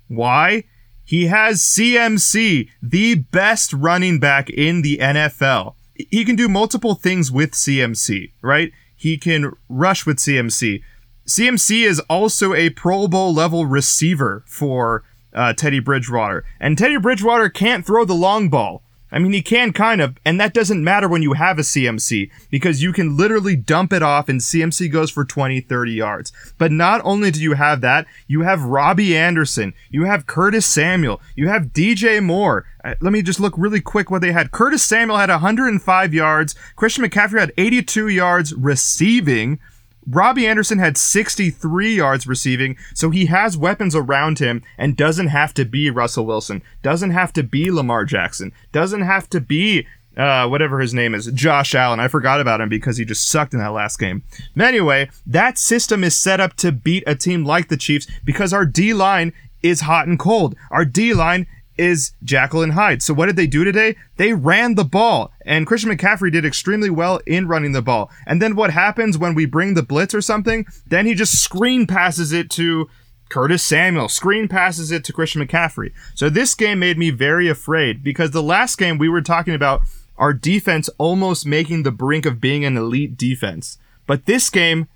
Why? 0.08 0.64
He 1.04 1.26
has 1.26 1.60
CMC, 1.60 2.68
the 2.82 3.16
best 3.16 3.72
running 3.72 4.18
back 4.18 4.48
in 4.48 4.82
the 4.82 4.98
NFL. 4.98 5.74
He 5.94 6.24
can 6.24 6.36
do 6.36 6.48
multiple 6.48 6.94
things 6.94 7.30
with 7.30 7.52
CMC, 7.52 8.32
right? 8.40 8.72
He 8.96 9.18
can 9.18 9.52
rush 9.68 10.06
with 10.06 10.18
CMC. 10.18 10.82
CMC 11.26 11.84
is 11.84 12.00
also 12.08 12.54
a 12.54 12.70
Pro 12.70 13.08
Bowl 13.08 13.34
level 13.34 13.66
receiver 13.66 14.44
for 14.46 15.04
uh, 15.34 15.52
Teddy 15.52 15.80
Bridgewater. 15.80 16.44
And 16.60 16.76
Teddy 16.76 16.98
Bridgewater 16.98 17.48
can't 17.48 17.84
throw 17.84 18.04
the 18.04 18.14
long 18.14 18.48
ball. 18.48 18.82
I 19.12 19.18
mean, 19.18 19.32
he 19.32 19.42
can 19.42 19.74
kind 19.74 20.00
of, 20.00 20.16
and 20.24 20.40
that 20.40 20.54
doesn't 20.54 20.82
matter 20.82 21.06
when 21.06 21.22
you 21.22 21.34
have 21.34 21.58
a 21.58 21.62
CMC 21.62 22.30
because 22.50 22.82
you 22.82 22.94
can 22.94 23.14
literally 23.14 23.54
dump 23.54 23.92
it 23.92 24.02
off 24.02 24.30
and 24.30 24.40
CMC 24.40 24.90
goes 24.90 25.10
for 25.10 25.24
20, 25.24 25.60
30 25.60 25.92
yards. 25.92 26.32
But 26.56 26.72
not 26.72 27.02
only 27.04 27.30
do 27.30 27.40
you 27.42 27.52
have 27.52 27.82
that, 27.82 28.06
you 28.26 28.40
have 28.40 28.64
Robbie 28.64 29.14
Anderson, 29.14 29.74
you 29.90 30.04
have 30.04 30.26
Curtis 30.26 30.64
Samuel, 30.64 31.20
you 31.36 31.48
have 31.48 31.74
DJ 31.74 32.22
Moore. 32.22 32.64
Uh, 32.82 32.94
let 33.02 33.12
me 33.12 33.20
just 33.20 33.38
look 33.38 33.54
really 33.58 33.82
quick 33.82 34.10
what 34.10 34.22
they 34.22 34.32
had. 34.32 34.50
Curtis 34.50 34.82
Samuel 34.82 35.18
had 35.18 35.28
105 35.28 36.14
yards, 36.14 36.54
Christian 36.74 37.04
McCaffrey 37.04 37.38
had 37.38 37.52
82 37.58 38.08
yards 38.08 38.54
receiving. 38.54 39.60
Robbie 40.08 40.46
Anderson 40.46 40.78
had 40.78 40.96
63 40.96 41.94
yards 41.94 42.26
receiving, 42.26 42.76
so 42.94 43.10
he 43.10 43.26
has 43.26 43.56
weapons 43.56 43.94
around 43.94 44.38
him 44.38 44.62
and 44.76 44.96
doesn't 44.96 45.28
have 45.28 45.54
to 45.54 45.64
be 45.64 45.90
Russell 45.90 46.26
Wilson, 46.26 46.62
doesn't 46.82 47.10
have 47.10 47.32
to 47.34 47.42
be 47.42 47.70
Lamar 47.70 48.04
Jackson, 48.04 48.52
doesn't 48.72 49.02
have 49.02 49.28
to 49.30 49.40
be 49.40 49.86
uh, 50.16 50.46
whatever 50.46 50.80
his 50.80 50.92
name 50.92 51.14
is, 51.14 51.26
Josh 51.32 51.74
Allen. 51.74 52.00
I 52.00 52.08
forgot 52.08 52.40
about 52.40 52.60
him 52.60 52.68
because 52.68 52.96
he 52.96 53.04
just 53.04 53.28
sucked 53.28 53.54
in 53.54 53.60
that 53.60 53.72
last 53.72 53.98
game. 53.98 54.22
Anyway, 54.60 55.08
that 55.26 55.56
system 55.56 56.04
is 56.04 56.16
set 56.16 56.40
up 56.40 56.54
to 56.56 56.72
beat 56.72 57.04
a 57.06 57.14
team 57.14 57.44
like 57.44 57.68
the 57.68 57.76
Chiefs 57.76 58.06
because 58.24 58.52
our 58.52 58.66
D 58.66 58.92
line 58.92 59.32
is 59.62 59.82
hot 59.82 60.06
and 60.06 60.18
cold. 60.18 60.54
Our 60.70 60.84
D 60.84 61.14
line 61.14 61.46
is 61.82 62.12
and 62.22 62.72
Hyde. 62.72 63.02
So 63.02 63.12
what 63.12 63.26
did 63.26 63.36
they 63.36 63.46
do 63.46 63.64
today? 63.64 63.96
They 64.16 64.32
ran 64.32 64.76
the 64.76 64.84
ball, 64.84 65.32
and 65.44 65.66
Christian 65.66 65.90
McCaffrey 65.90 66.30
did 66.30 66.44
extremely 66.44 66.90
well 66.90 67.20
in 67.26 67.48
running 67.48 67.72
the 67.72 67.82
ball. 67.82 68.10
And 68.26 68.40
then 68.40 68.54
what 68.54 68.70
happens 68.70 69.18
when 69.18 69.34
we 69.34 69.46
bring 69.46 69.74
the 69.74 69.82
blitz 69.82 70.14
or 70.14 70.20
something? 70.20 70.66
Then 70.86 71.06
he 71.06 71.14
just 71.14 71.42
screen 71.42 71.86
passes 71.86 72.32
it 72.32 72.50
to 72.50 72.88
Curtis 73.28 73.62
Samuel, 73.62 74.08
screen 74.08 74.46
passes 74.46 74.92
it 74.92 75.04
to 75.04 75.12
Christian 75.12 75.44
McCaffrey. 75.44 75.92
So 76.14 76.28
this 76.28 76.54
game 76.54 76.78
made 76.78 76.98
me 76.98 77.10
very 77.10 77.48
afraid 77.48 78.02
because 78.02 78.30
the 78.30 78.42
last 78.42 78.76
game 78.76 78.98
we 78.98 79.08
were 79.08 79.22
talking 79.22 79.54
about 79.54 79.80
our 80.18 80.34
defense 80.34 80.90
almost 80.98 81.46
making 81.46 81.82
the 81.82 81.90
brink 81.90 82.26
of 82.26 82.40
being 82.40 82.64
an 82.64 82.76
elite 82.76 83.16
defense. 83.16 83.78
But 84.06 84.26
this 84.26 84.50
game, 84.50 84.86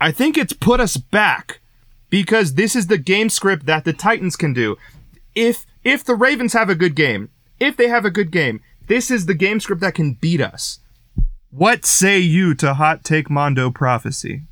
I 0.00 0.10
think 0.10 0.38
it's 0.38 0.54
put 0.54 0.80
us 0.80 0.96
back 0.96 1.60
because 2.08 2.54
this 2.54 2.74
is 2.74 2.86
the 2.86 2.98
game 2.98 3.28
script 3.28 3.66
that 3.66 3.84
the 3.84 3.92
Titans 3.92 4.36
can 4.36 4.52
do. 4.52 4.76
If 5.34 5.66
if 5.84 6.04
the 6.04 6.14
Ravens 6.14 6.52
have 6.52 6.68
a 6.68 6.74
good 6.74 6.94
game, 6.94 7.30
if 7.58 7.76
they 7.76 7.88
have 7.88 8.04
a 8.04 8.10
good 8.10 8.30
game, 8.30 8.60
this 8.86 9.10
is 9.10 9.26
the 9.26 9.34
game 9.34 9.60
script 9.60 9.80
that 9.80 9.94
can 9.94 10.14
beat 10.14 10.40
us. 10.40 10.80
What 11.50 11.84
say 11.84 12.18
you 12.18 12.54
to 12.56 12.74
Hot 12.74 13.04
Take 13.04 13.28
Mondo 13.28 13.70
Prophecy? 13.70 14.42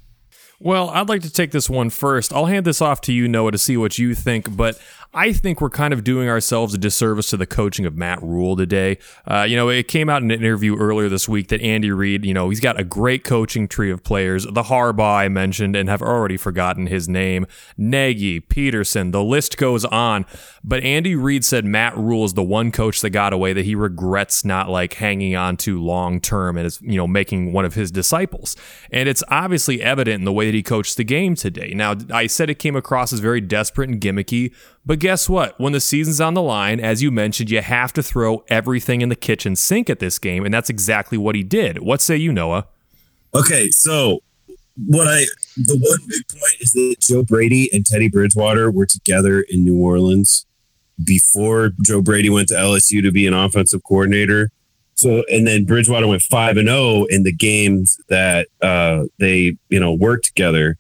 Well, 0.58 0.90
I'd 0.90 1.08
like 1.08 1.22
to 1.22 1.32
take 1.32 1.52
this 1.52 1.70
one 1.70 1.88
first. 1.88 2.34
I'll 2.34 2.44
hand 2.44 2.66
this 2.66 2.82
off 2.82 3.00
to 3.02 3.12
you, 3.12 3.26
Noah, 3.26 3.52
to 3.52 3.58
see 3.58 3.78
what 3.78 3.98
you 3.98 4.14
think, 4.14 4.54
but 4.56 4.78
I 5.12 5.32
think 5.32 5.60
we're 5.60 5.70
kind 5.70 5.92
of 5.92 6.04
doing 6.04 6.28
ourselves 6.28 6.72
a 6.72 6.78
disservice 6.78 7.30
to 7.30 7.36
the 7.36 7.46
coaching 7.46 7.84
of 7.84 7.96
Matt 7.96 8.22
Rhule 8.22 8.54
today. 8.54 8.98
Uh, 9.26 9.42
you 9.42 9.56
know, 9.56 9.68
it 9.68 9.88
came 9.88 10.08
out 10.08 10.22
in 10.22 10.30
an 10.30 10.40
interview 10.40 10.76
earlier 10.76 11.08
this 11.08 11.28
week 11.28 11.48
that 11.48 11.60
Andy 11.60 11.90
Reid, 11.90 12.24
you 12.24 12.32
know, 12.32 12.48
he's 12.48 12.60
got 12.60 12.78
a 12.78 12.84
great 12.84 13.24
coaching 13.24 13.66
tree 13.66 13.90
of 13.90 14.04
players. 14.04 14.44
The 14.44 14.64
Harbaugh 14.64 15.18
I 15.18 15.28
mentioned 15.28 15.74
and 15.74 15.88
have 15.88 16.00
already 16.00 16.36
forgotten 16.36 16.86
his 16.86 17.08
name. 17.08 17.46
Nagy, 17.76 18.40
Pederson, 18.40 19.10
the 19.10 19.24
list 19.24 19.56
goes 19.56 19.84
on. 19.84 20.26
But 20.62 20.84
Andy 20.84 21.16
Reid 21.16 21.44
said 21.44 21.64
Matt 21.64 21.96
Rhule 21.96 22.24
is 22.24 22.34
the 22.34 22.42
one 22.44 22.70
coach 22.70 23.00
that 23.00 23.10
got 23.10 23.32
away 23.32 23.52
that 23.52 23.64
he 23.64 23.74
regrets 23.74 24.44
not 24.44 24.68
like 24.68 24.94
hanging 24.94 25.34
on 25.34 25.56
to 25.58 25.82
long 25.82 26.20
term 26.20 26.56
and 26.56 26.66
is, 26.66 26.80
you 26.82 26.96
know, 26.96 27.08
making 27.08 27.52
one 27.52 27.64
of 27.64 27.74
his 27.74 27.90
disciples. 27.90 28.54
And 28.92 29.08
it's 29.08 29.24
obviously 29.28 29.82
evident 29.82 30.20
in 30.20 30.24
the 30.24 30.32
way 30.32 30.46
that 30.46 30.54
he 30.54 30.62
coached 30.62 30.96
the 30.96 31.04
game 31.04 31.34
today. 31.34 31.72
Now, 31.74 31.96
I 32.12 32.28
said 32.28 32.48
it 32.48 32.60
came 32.60 32.76
across 32.76 33.12
as 33.12 33.18
very 33.18 33.40
desperate 33.40 33.90
and 33.90 34.00
gimmicky, 34.00 34.52
but 34.84 34.98
guess 34.98 35.28
what? 35.28 35.58
When 35.60 35.72
the 35.72 35.80
season's 35.80 36.20
on 36.20 36.34
the 36.34 36.42
line, 36.42 36.80
as 36.80 37.02
you 37.02 37.10
mentioned, 37.10 37.50
you 37.50 37.60
have 37.60 37.92
to 37.92 38.02
throw 38.02 38.44
everything 38.48 39.02
in 39.02 39.08
the 39.08 39.16
kitchen 39.16 39.56
sink 39.56 39.90
at 39.90 39.98
this 39.98 40.18
game, 40.18 40.44
and 40.44 40.52
that's 40.52 40.70
exactly 40.70 41.18
what 41.18 41.34
he 41.34 41.42
did. 41.42 41.78
What 41.78 42.00
say 42.00 42.16
you, 42.16 42.32
Noah? 42.32 42.66
Okay, 43.34 43.70
so 43.70 44.22
what 44.86 45.06
I 45.06 45.26
the 45.56 45.76
one 45.76 45.98
big 46.08 46.26
point 46.28 46.54
is 46.60 46.72
that 46.72 46.96
Joe 47.00 47.22
Brady 47.22 47.68
and 47.72 47.84
Teddy 47.84 48.08
Bridgewater 48.08 48.70
were 48.70 48.86
together 48.86 49.42
in 49.42 49.64
New 49.64 49.78
Orleans 49.78 50.46
before 51.04 51.72
Joe 51.82 52.02
Brady 52.02 52.30
went 52.30 52.48
to 52.48 52.54
LSU 52.54 53.02
to 53.02 53.12
be 53.12 53.26
an 53.26 53.34
offensive 53.34 53.82
coordinator. 53.84 54.50
So 54.94 55.24
and 55.28 55.46
then 55.46 55.64
Bridgewater 55.64 56.06
went 56.06 56.22
five 56.22 56.56
and 56.56 56.68
zero 56.68 57.04
in 57.04 57.22
the 57.22 57.32
games 57.32 57.98
that 58.08 58.48
uh, 58.62 59.04
they 59.18 59.56
you 59.68 59.80
know 59.80 59.92
worked 59.92 60.26
together, 60.26 60.78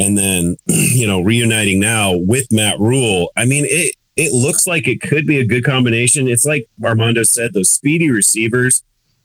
and 0.00 0.18
then 0.18 0.56
you 0.66 1.06
know 1.06 1.20
reuniting 1.20 1.78
now 1.78 2.16
with 2.16 2.50
Matt 2.50 2.80
Rhule. 2.80 3.30
I 3.36 3.44
mean 3.44 3.64
it 3.68 3.94
it 4.16 4.32
looks 4.32 4.66
like 4.66 4.88
it 4.88 5.00
could 5.00 5.26
be 5.26 5.38
a 5.38 5.46
good 5.46 5.64
combination. 5.64 6.28
It's 6.28 6.44
like 6.44 6.66
Armando 6.84 7.22
said, 7.22 7.54
those 7.54 7.70
speedy 7.70 8.10
receivers 8.10 8.82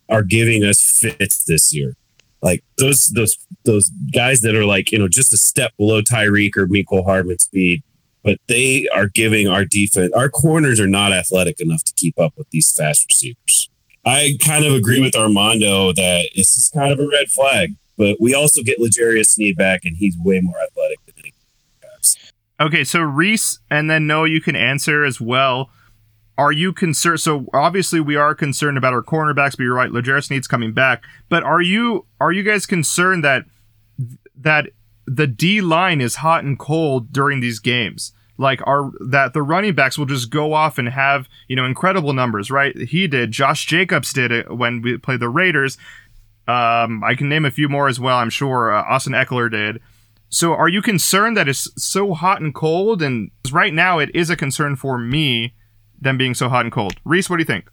are 0.09 0.23
giving 0.23 0.63
us 0.63 0.81
fits 0.81 1.43
this 1.43 1.73
year. 1.73 1.95
Like 2.41 2.63
those 2.77 3.07
those 3.07 3.37
those 3.63 3.89
guys 4.13 4.41
that 4.41 4.55
are 4.55 4.65
like 4.65 4.91
you 4.91 4.99
know 4.99 5.07
just 5.07 5.33
a 5.33 5.37
step 5.37 5.71
below 5.77 6.01
Tyreek 6.01 6.55
or 6.55 6.67
Mecole 6.67 7.03
Hardman 7.03 7.39
speed, 7.39 7.81
but 8.23 8.37
they 8.47 8.87
are 8.93 9.07
giving 9.07 9.47
our 9.47 9.65
defense. 9.65 10.11
Our 10.13 10.29
corners 10.29 10.79
are 10.79 10.87
not 10.87 11.11
athletic 11.11 11.59
enough 11.59 11.83
to 11.85 11.93
keep 11.93 12.19
up 12.19 12.33
with 12.37 12.49
these 12.51 12.71
fast 12.71 13.05
receivers. 13.09 13.69
I 14.05 14.37
kind 14.45 14.63
of 14.63 14.73
agree 14.73 15.01
with 15.01 15.15
Armando 15.15 15.91
that 15.93 16.29
this 16.35 16.55
is 16.55 16.69
kind 16.69 16.91
of 16.91 16.99
a 16.99 17.07
red 17.07 17.29
flag, 17.29 17.73
but 17.97 18.17
we 18.19 18.33
also 18.33 18.61
get 18.61 18.79
L'Jarius 18.79 19.27
Sneed 19.27 19.55
back, 19.55 19.85
and 19.85 19.95
he's 19.95 20.17
way 20.17 20.39
more 20.41 20.59
athletic 20.61 21.05
than 21.05 21.15
any 21.19 21.33
guys. 21.81 22.17
Okay, 22.59 22.83
so 22.83 22.99
Reese, 22.99 23.59
and 23.69 23.89
then 23.89 24.07
Noah, 24.07 24.29
you 24.29 24.41
can 24.41 24.55
answer 24.55 25.05
as 25.05 25.19
well. 25.21 25.69
Are 26.37 26.51
you 26.51 26.73
concerned? 26.73 27.21
So 27.21 27.45
obviously 27.53 28.01
we 28.01 28.17
are 28.17 28.35
concerned 28.35 28.77
about 28.77 28.93
our 28.93 29.01
cornerbacks, 29.01 29.51
but 29.51 29.59
you're 29.59 29.73
right, 29.73 29.91
L'Jarius 29.91 30.25
Sneed's 30.25 30.47
coming 30.47 30.73
back. 30.73 31.03
But 31.29 31.43
are 31.43 31.61
you 31.61 32.05
are 32.19 32.31
you 32.31 32.43
guys 32.43 32.65
concerned 32.65 33.23
that 33.23 33.45
that 34.35 34.69
the 35.07 35.27
D 35.27 35.61
line 35.61 36.01
is 36.01 36.15
hot 36.15 36.43
and 36.43 36.59
cold 36.59 37.13
during 37.13 37.39
these 37.39 37.59
games? 37.59 38.11
Like 38.37 38.59
are 38.67 38.91
that 38.99 39.31
the 39.33 39.41
running 39.41 39.75
backs 39.75 39.97
will 39.97 40.05
just 40.05 40.29
go 40.29 40.51
off 40.51 40.77
and 40.77 40.89
have 40.89 41.29
you 41.47 41.55
know 41.55 41.65
incredible 41.65 42.11
numbers, 42.11 42.51
right? 42.51 42.77
He 42.77 43.07
did. 43.07 43.31
Josh 43.31 43.65
Jacobs 43.65 44.11
did 44.11 44.33
it 44.33 44.57
when 44.57 44.81
we 44.81 44.97
played 44.97 45.21
the 45.21 45.29
Raiders. 45.29 45.77
Um, 46.47 47.03
I 47.03 47.15
can 47.15 47.29
name 47.29 47.45
a 47.45 47.51
few 47.51 47.67
more 47.69 47.87
as 47.87 47.99
well. 47.99 48.17
I'm 48.17 48.29
sure 48.29 48.73
uh, 48.73 48.83
Austin 48.83 49.13
Ekeler 49.13 49.49
did. 49.49 49.81
So 50.29 50.53
are 50.53 50.67
you 50.67 50.81
concerned 50.81 51.37
that 51.37 51.47
it's 51.47 51.69
so 51.81 52.13
hot 52.13 52.41
and 52.41 52.53
cold? 52.53 53.01
And 53.01 53.31
right 53.51 53.73
now 53.73 53.99
it 53.99 54.09
is 54.13 54.29
a 54.29 54.35
concern 54.35 54.75
for 54.75 54.97
me 54.97 55.53
them 55.99 56.17
being 56.17 56.33
so 56.33 56.49
hot 56.49 56.65
and 56.65 56.71
cold. 56.71 56.95
Reese, 57.03 57.29
what 57.29 57.37
do 57.37 57.41
you 57.41 57.45
think? 57.45 57.69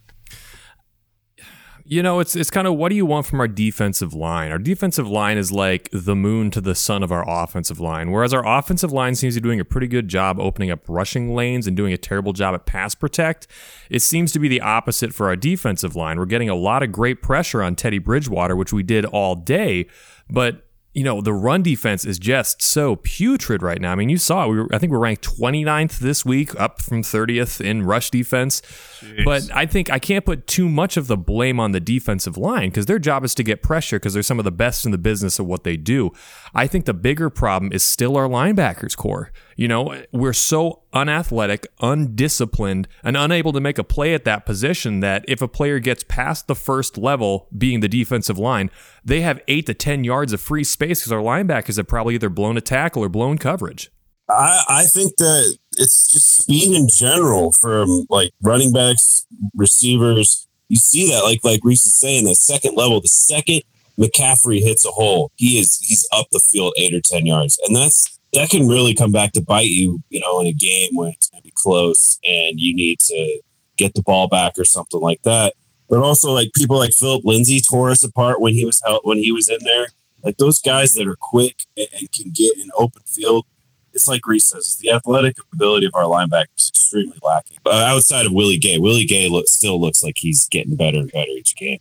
You 1.93 2.03
know, 2.03 2.21
it's 2.21 2.35
it's 2.35 2.49
kind 2.49 2.67
of 2.67 2.77
what 2.77 2.89
do 2.89 2.95
you 2.95 3.05
want 3.05 3.27
from 3.27 3.39
our 3.39 3.47
defensive 3.47 4.15
line? 4.15 4.51
Our 4.51 4.57
defensive 4.57 5.07
line 5.07 5.37
is 5.37 5.53
like 5.53 5.91
the 5.93 6.17
moon 6.17 6.51
to 6.53 6.63
the 6.63 6.75
sun 6.75 7.03
of 7.03 7.13
our 7.13 7.23
offensive 7.29 7.81
line, 7.81 8.11
whereas 8.11 8.33
our 8.33 8.47
offensive 8.47 8.93
line 8.93 9.15
seems 9.15 9.35
to 9.35 9.43
be 9.43 9.47
doing 9.47 9.61
a 9.61 9.65
pretty 9.67 9.89
good 9.89 10.09
job 10.09 10.41
opening 10.41 10.71
up 10.71 10.89
rushing 10.89 11.35
lanes 11.35 11.67
and 11.67 11.77
doing 11.77 11.93
a 11.93 11.99
terrible 11.99 12.33
job 12.33 12.55
at 12.55 12.65
pass 12.65 12.95
protect. 12.95 13.47
It 13.91 14.01
seems 14.01 14.33
to 14.33 14.39
be 14.39 14.49
the 14.49 14.63
opposite 14.63 15.13
for 15.13 15.27
our 15.27 15.37
defensive 15.37 15.95
line. 15.95 16.19
We're 16.19 16.25
getting 16.25 16.49
a 16.49 16.55
lot 16.55 16.83
of 16.83 16.93
great 16.93 17.21
pressure 17.21 17.63
on 17.63 17.77
Teddy 17.77 17.99
Bridgewater, 17.99 18.57
which 18.57 18.73
we 18.73 18.83
did 18.83 19.05
all 19.05 19.35
day, 19.35 19.87
but 20.31 20.67
you 20.95 21.05
know, 21.05 21.23
the 21.23 21.33
run 21.33 21.63
defense 21.63 22.05
is 22.05 22.19
just 22.19 22.61
so 22.61 22.97
putrid 22.97 23.63
right 23.63 23.81
now. 23.81 23.93
I 23.93 23.95
mean, 23.95 24.11
you 24.11 24.19
saw, 24.19 24.47
we 24.47 24.59
were, 24.59 24.69
I 24.75 24.79
think 24.79 24.93
we're 24.93 24.99
ranked 24.99 25.25
29th 25.25 25.99
this 25.99 26.25
week, 26.25 26.59
up 26.61 26.83
from 26.83 27.03
30th 27.03 27.65
in 27.65 27.83
rush 27.85 28.11
defense. 28.11 28.61
Jeez. 29.01 29.25
But 29.25 29.49
I 29.55 29.65
think 29.65 29.91
I 29.91 29.99
can't 29.99 30.25
put 30.25 30.47
too 30.47 30.69
much 30.69 30.99
of 30.99 31.07
the 31.07 31.17
blame 31.17 31.59
on 31.59 31.73
the 31.73 31.81
defensive 31.81 32.37
line 32.37 32.69
because 32.69 32.87
their 32.87 32.99
job 32.99 33.25
is 33.25 33.35
to 33.37 33.43
get 33.43 33.63
pressure 33.63 33.99
because 33.99 34.13
they're 34.13 34.23
some 34.23 34.39
of 34.39 34.45
the 34.45 34.53
best 34.53 34.85
in 34.85 34.93
the 34.93 34.99
business 34.99 35.39
of 35.39 35.47
what 35.47 35.65
they 35.65 35.79
do. 35.79 36.13
I 36.55 36.67
think 36.67 36.85
the 36.85 36.95
bigger 36.95 37.31
problem 37.31 37.73
is 37.73 37.83
still 37.83 38.17
our 38.17 38.29
linebackers 38.29 38.95
corps. 38.95 39.33
You 39.62 39.69
know, 39.69 40.02
we're 40.11 40.33
so 40.33 40.83
unathletic, 40.92 41.69
undisciplined, 41.81 42.88
and 43.04 43.16
unable 43.16 43.52
to 43.52 43.61
make 43.61 43.78
a 43.78 43.85
play 43.85 44.12
at 44.12 44.25
that 44.25 44.45
position 44.45 44.99
that 44.99 45.25
if 45.28 45.40
a 45.40 45.47
player 45.47 45.78
gets 45.78 46.02
past 46.02 46.49
the 46.49 46.57
first 46.57 46.99
level, 46.99 47.47
being 47.57 47.78
the 47.78 47.87
defensive 47.87 48.40
line, 48.40 48.73
they 49.04 49.21
have 49.21 49.40
eight 49.47 49.66
to 49.66 49.75
10 49.75 50.02
yards 50.02 50.33
of 50.33 50.40
free 50.40 50.64
space 50.64 50.99
because 50.99 51.12
our 51.12 51.21
linebackers 51.21 51.76
have 51.76 51.87
probably 51.87 52.16
either 52.16 52.28
blown 52.28 52.57
a 52.57 52.61
tackle 52.61 53.04
or 53.04 53.09
blown 53.09 53.38
coverage. 53.38 53.92
I, 54.28 54.64
I 54.69 54.83
think 54.83 55.14
that 55.19 55.57
it's 55.78 56.11
just 56.11 56.38
speed 56.38 56.76
in 56.76 56.88
general 56.90 57.52
from 57.52 58.09
like 58.11 58.33
running 58.42 58.73
backs, 58.73 59.28
receivers. 59.54 60.49
You 60.71 60.76
see 60.78 61.09
that, 61.11 61.21
like 61.21 61.38
like 61.45 61.61
Reese 61.62 61.87
is 61.87 61.97
saying, 61.97 62.25
the 62.25 62.35
second 62.35 62.75
level, 62.76 63.00
the 63.00 63.07
second 63.07 63.62
McCaffrey 63.97 64.61
hits 64.61 64.85
a 64.85 64.90
hole, 64.90 65.31
he 65.37 65.61
is 65.61 65.78
he's 65.78 66.04
up 66.11 66.26
the 66.33 66.40
field 66.40 66.75
eight 66.78 66.95
or 66.95 67.00
ten 67.00 67.26
yards, 67.26 67.61
and 67.64 67.76
that's 67.76 68.19
that 68.33 68.51
can 68.51 68.67
really 68.67 68.95
come 68.95 69.12
back 69.12 69.33
to 69.33 69.43
bite 69.43 69.69
you, 69.69 70.03
you 70.09 70.21
know, 70.21 70.41
in 70.41 70.47
a 70.47 70.53
game 70.53 70.91
when 70.95 71.11
it's 71.11 71.29
going 71.29 71.43
to 71.43 71.47
be 71.47 71.53
close 71.55 72.19
and 72.27 72.59
you 72.59 72.75
need 72.75 72.99
to 73.01 73.41
get 73.77 73.95
the 73.95 74.03
ball 74.03 74.29
back 74.29 74.59
or 74.59 74.65
something 74.65 75.01
like 75.01 75.23
that. 75.23 75.55
But 75.89 76.01
also, 76.01 76.33
like 76.33 76.53
people 76.55 76.79
like 76.79 76.93
Phillip 76.95 77.25
Lindsay 77.25 77.61
tore 77.61 77.91
us 77.91 78.03
apart 78.03 78.41
when 78.41 78.55
he 78.55 78.65
was 78.65 78.83
out 78.87 79.07
when 79.07 79.19
he 79.19 79.31
was 79.31 79.49
in 79.49 79.59
there. 79.62 79.89
Like 80.23 80.39
those 80.39 80.61
guys 80.61 80.95
that 80.95 81.07
are 81.07 81.17
quick 81.17 81.67
and, 81.77 81.89
and 81.99 82.12
can 82.12 82.31
get 82.31 82.57
in 82.57 82.71
open 82.77 83.03
field. 83.05 83.45
It's 83.93 84.09
like 84.09 84.27
Reese 84.27 84.47
says, 84.47 84.77
the 84.77 84.91
athletic 84.91 85.37
ability 85.53 85.85
of 85.85 85.95
our 85.95 86.05
linebackers 86.05 86.57
is 86.57 86.71
extremely 86.71 87.19
lacking. 87.23 87.59
But 87.62 87.75
outside 87.75 88.25
of 88.25 88.33
Willie 88.33 88.57
Gay, 88.57 88.79
Willie 88.79 89.05
Gay 89.05 89.29
still 89.45 89.79
looks 89.79 90.03
like 90.03 90.17
he's 90.17 90.49
getting 90.49 90.77
better 90.77 90.97
and 90.97 91.12
better 91.12 91.31
each 91.33 91.55
game. 91.57 91.81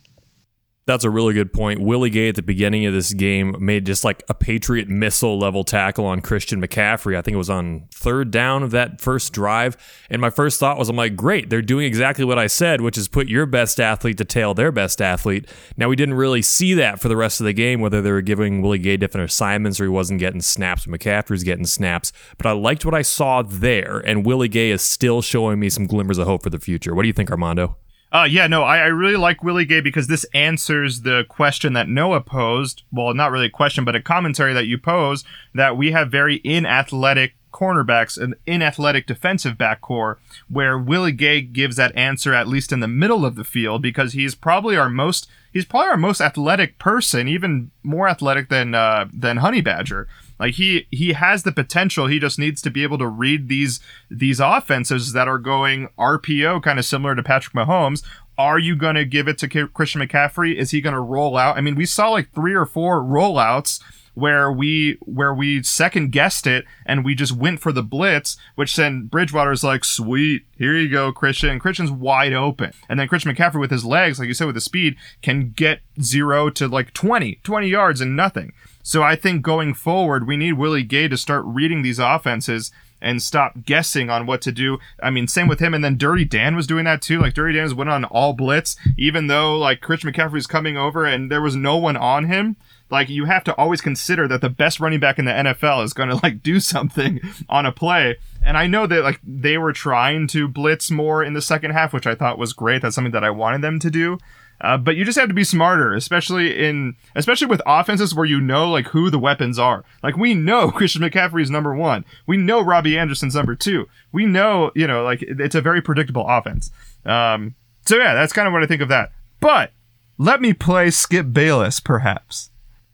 That's 0.88 1.04
a 1.04 1.12
really 1.12 1.36
good 1.36 1.54
point. 1.54 1.80
Willie 1.80 2.10
Gay 2.10 2.30
at 2.30 2.36
the 2.36 2.42
beginning 2.42 2.88
of 2.88 2.94
this 2.94 3.14
game 3.14 3.56
made 3.60 3.86
just 3.86 4.04
like 4.04 4.24
a 4.28 4.34
Patriot 4.34 4.90
missile 4.90 5.38
level 5.38 5.64
tackle 5.64 6.06
on 6.06 6.22
Christian 6.22 6.60
McCaffrey. 6.60 7.16
I 7.16 7.22
think 7.22 7.36
it 7.36 7.38
was 7.38 7.52
on 7.52 7.88
third 7.94 8.32
down 8.32 8.64
of 8.64 8.72
that 8.72 9.00
first 9.00 9.32
drive. 9.32 9.78
And 10.10 10.20
my 10.20 10.32
first 10.32 10.60
thought 10.60 10.80
was, 10.80 10.90
I'm 10.90 10.96
like, 10.96 11.16
great, 11.16 11.52
they're 11.52 11.62
doing 11.62 11.86
exactly 11.86 12.26
what 12.26 12.40
I 12.40 12.48
said, 12.48 12.82
which 12.82 12.98
is 12.98 13.08
put 13.08 13.28
your 13.28 13.46
best 13.46 13.80
athlete 13.80 14.18
to 14.18 14.26
tail 14.26 14.56
their 14.56 14.72
best 14.72 15.04
athlete. 15.04 15.48
Now, 15.78 15.88
we 15.88 15.96
didn't 15.96 16.16
really 16.16 16.42
see 16.42 16.74
that 16.74 17.00
for 17.00 17.10
the 17.10 17.18
rest 17.18 17.40
of 17.40 17.46
the 17.46 17.54
game, 17.54 17.80
whether 17.80 18.02
they 18.02 18.12
were 18.12 18.24
giving 18.24 18.64
Willie 18.64 18.80
Gay 18.80 18.98
different 18.98 19.30
assignments 19.30 19.80
or 19.80 19.84
he 19.84 19.90
wasn't 19.90 20.20
getting 20.20 20.42
snaps, 20.42 20.88
McCaffrey's 20.88 21.44
getting 21.44 21.68
snaps. 21.68 22.12
But 22.38 22.48
I 22.48 22.54
liked 22.54 22.86
what 22.86 22.96
I 22.96 23.04
saw 23.04 23.44
there, 23.44 24.00
and 24.00 24.26
Willie 24.26 24.48
Gay 24.48 24.72
is 24.72 24.82
still 24.82 25.22
showing 25.22 25.60
me 25.60 25.70
some 25.70 25.86
glimmers 25.86 26.18
of 26.18 26.26
hope 26.26 26.42
for 26.42 26.50
the 26.50 26.60
future. 26.60 26.96
What 26.96 27.04
do 27.04 27.08
you 27.08 27.14
think, 27.14 27.30
Armando? 27.30 27.78
Uh, 28.12 28.28
yeah, 28.30 28.46
no, 28.46 28.64
I, 28.64 28.80
I 28.80 28.88
really 28.88 29.16
like 29.16 29.42
Willie 29.42 29.66
Gay 29.66 29.80
because 29.80 30.08
this 30.08 30.26
answers 30.34 31.02
the 31.02 31.24
question 31.30 31.74
that 31.74 31.88
Noah 31.88 32.20
posed. 32.20 32.84
Well, 32.92 33.14
not 33.14 33.32
really 33.32 33.46
a 33.46 33.50
question, 33.52 33.86
but 33.86 33.96
a 33.96 34.02
commentary 34.02 34.54
that 34.54 34.68
you 34.68 34.78
pose 34.78 35.24
that 35.54 35.78
we 35.78 35.92
have 35.92 36.12
very 36.12 36.42
inathletic 36.44 37.36
cornerbacks 37.54 38.22
and 38.22 38.36
inathletic 38.46 39.06
defensive 39.08 39.58
back 39.58 39.82
corps, 39.82 40.20
where 40.50 40.78
Willie 40.78 41.12
Gay 41.12 41.42
gives 41.42 41.78
that 41.78 41.96
answer 41.96 42.34
at 42.34 42.48
least 42.48 42.74
in 42.74 42.82
the 42.82 42.88
middle 42.88 43.26
of 43.26 43.36
the 43.36 43.44
field 43.44 43.82
because 43.82 44.14
he's 44.14 44.36
probably 44.36 44.76
our 44.76 44.90
most 44.90 45.30
he's 45.52 45.66
probably 45.66 45.90
our 45.90 45.98
most 45.98 46.22
athletic 46.22 46.80
person, 46.80 47.28
even 47.28 47.72
more 47.84 48.10
athletic 48.10 48.50
than 48.50 48.76
uh, 48.76 49.08
than 49.14 49.38
Honey 49.38 49.62
Badger. 49.62 50.08
Like 50.42 50.56
he 50.56 50.88
he 50.90 51.14
has 51.14 51.44
the 51.44 51.52
potential. 51.52 52.08
He 52.08 52.20
just 52.20 52.40
needs 52.40 52.64
to 52.64 52.72
be 52.72 52.82
able 52.82 52.98
to 52.98 53.08
read 53.08 53.48
these 53.48 53.80
these 54.10 54.40
offenses 54.40 55.14
that 55.14 55.28
are 55.28 55.38
going 55.38 55.90
RPO, 56.00 56.64
kind 56.64 56.80
of 56.80 56.86
similar 56.86 57.14
to 57.14 57.22
Patrick 57.22 57.54
Mahomes. 57.54 58.04
Are 58.40 58.58
you 58.58 58.76
going 58.76 58.96
to 58.96 59.06
give 59.06 59.28
it 59.28 59.38
to 59.38 59.68
Christian 59.68 60.02
McCaffrey? 60.02 60.56
Is 60.56 60.72
he 60.72 60.82
going 60.82 60.96
to 60.96 61.00
roll 61.00 61.38
out? 61.38 61.58
I 61.58 61.62
mean, 61.62 61.76
we 61.76 61.86
saw 61.86 62.10
like 62.10 62.32
three 62.32 62.56
or 62.56 62.66
four 62.66 63.04
rollouts 63.04 63.84
where 64.14 64.52
we 64.52 64.98
where 65.02 65.34
we 65.34 65.64
second 65.64 66.12
guessed 66.12 66.46
it 66.46 66.66
and 66.86 67.06
we 67.06 67.16
just 67.16 67.32
went 67.32 67.60
for 67.60 67.72
the 67.72 67.84
blitz, 67.84 68.38
which 68.56 68.76
then 68.76 69.08
Bridgewater's 69.08 69.64
like, 69.64 69.86
sweet, 69.86 70.46
here 70.58 70.76
you 70.76 70.90
go, 70.90 71.12
Christian. 71.12 71.50
And 71.50 71.62
Christian's 71.62 71.92
wide 71.92 72.34
open. 72.34 72.74
And 72.90 73.00
then 73.00 73.08
Christian 73.08 73.34
McCaffrey 73.34 73.60
with 73.60 73.72
his 73.72 73.86
legs, 73.86 74.20
like 74.20 74.28
you 74.28 74.34
said, 74.34 74.46
with 74.46 74.56
the 74.56 74.62
speed, 74.62 74.96
can 75.22 75.52
get 75.52 75.82
zero 76.02 76.50
to 76.52 76.68
like 76.68 76.94
20, 76.94 77.40
20 77.44 77.68
yards 77.68 78.02
and 78.02 78.16
nothing. 78.16 78.54
So 78.84 79.04
I 79.04 79.16
think 79.16 79.44
going 79.44 79.74
forward, 79.74 80.28
we 80.28 80.38
need 80.38 80.54
Willie 80.54 80.84
Gay 80.84 81.08
to 81.08 81.18
start 81.18 81.44
reading 81.46 81.82
these 81.82 82.00
offenses 82.00 82.72
and 83.02 83.22
stop 83.22 83.66
guessing 83.66 84.10
on 84.10 84.26
what 84.26 84.42
to 84.44 84.52
do. 84.52 84.78
I 85.02 85.10
mean, 85.10 85.28
same 85.28 85.48
with 85.48 85.60
him. 85.60 85.74
And 85.74 85.84
then 85.84 85.98
Dirty 85.98 86.24
Dan 86.24 86.56
was 86.56 86.68
doing 86.68 86.86
that 86.86 87.02
too. 87.02 87.20
Like 87.20 87.34
Dirty 87.34 87.58
Dan 87.58 87.76
went 87.76 87.90
on 87.90 88.06
all 88.06 88.34
blitz, 88.34 88.76
even 88.98 89.28
though 89.28 89.58
like 89.58 89.82
Christian 89.82 90.12
McCaffrey's 90.12 90.48
coming 90.48 90.78
over 90.78 91.06
and 91.06 91.32
there 91.32 91.42
was 91.42 91.56
no 91.56 91.78
one 91.78 91.98
on 91.98 92.26
him. 92.26 92.56
Like 92.92 93.10
you 93.10 93.26
have 93.26 93.44
to 93.46 93.56
always 93.56 93.82
consider 93.82 94.28
that 94.28 94.42
the 94.42 94.50
best 94.50 94.80
running 94.80 95.00
back 95.00 95.18
in 95.18 95.26
the 95.26 95.32
NFL 95.32 95.84
is 95.84 95.94
going 95.94 96.10
to 96.10 96.20
like 96.22 96.44
do 96.44 96.60
something 96.60 97.20
on 97.50 97.66
a 97.66 97.72
play. 97.72 98.18
And 98.44 98.58
I 98.58 98.68
know 98.68 98.88
that 98.88 99.04
like 99.04 99.20
they 99.24 99.58
were 99.58 99.74
trying 99.74 100.28
to 100.28 100.48
blitz 100.48 100.92
more 100.92 101.24
in 101.24 101.34
the 101.34 101.42
second 101.42 101.72
half, 101.72 101.94
which 101.94 102.08
I 102.08 102.16
thought 102.16 102.38
was 102.38 102.54
great. 102.54 102.82
That's 102.82 102.96
something 102.96 103.14
that 103.14 103.24
I 103.24 103.30
wanted 103.30 103.62
them 103.62 103.80
to 103.80 103.90
do. 103.90 104.18
Uh, 104.62 104.78
but 104.78 104.96
you 104.96 105.04
just 105.04 105.18
have 105.18 105.28
to 105.28 105.34
be 105.34 105.44
smarter, 105.44 105.94
especially 105.94 106.64
in 106.64 106.96
especially 107.16 107.48
with 107.48 107.64
offenses 107.66 108.14
where 108.14 108.28
you 108.28 108.40
know 108.40 108.70
like 108.70 108.88
who 108.88 109.10
the 109.10 109.18
weapons 109.18 109.58
are. 109.58 109.84
Like 110.04 110.18
we 110.18 110.36
know 110.36 110.70
Christian 110.72 111.02
McCaffrey 111.02 111.42
is 111.42 111.50
number 111.50 111.74
one. 111.74 112.06
We 112.28 112.38
know 112.38 112.62
Robbie 112.62 112.98
Anderson's 112.98 113.36
number 113.36 113.56
two. 113.56 113.88
We 114.12 114.26
know 114.26 114.72
you 114.76 114.86
know 114.86 115.04
like 115.04 115.24
it's 115.24 115.56
a 115.56 115.62
very 115.62 115.82
predictable 115.82 116.28
offense. 116.28 116.70
Um, 117.06 117.56
so 117.86 117.98
yeah, 117.98 118.14
that's 118.14 118.34
kind 118.34 118.48
of 118.48 118.54
what 118.54 118.62
I 118.62 118.68
think 118.68 118.84
of 118.84 118.90
that. 118.90 119.12
But 119.40 119.72
let 120.20 120.40
me 120.40 120.54
play 120.54 120.92
Skip 120.92 121.34
Bayless, 121.34 121.80
perhaps. 121.80 122.51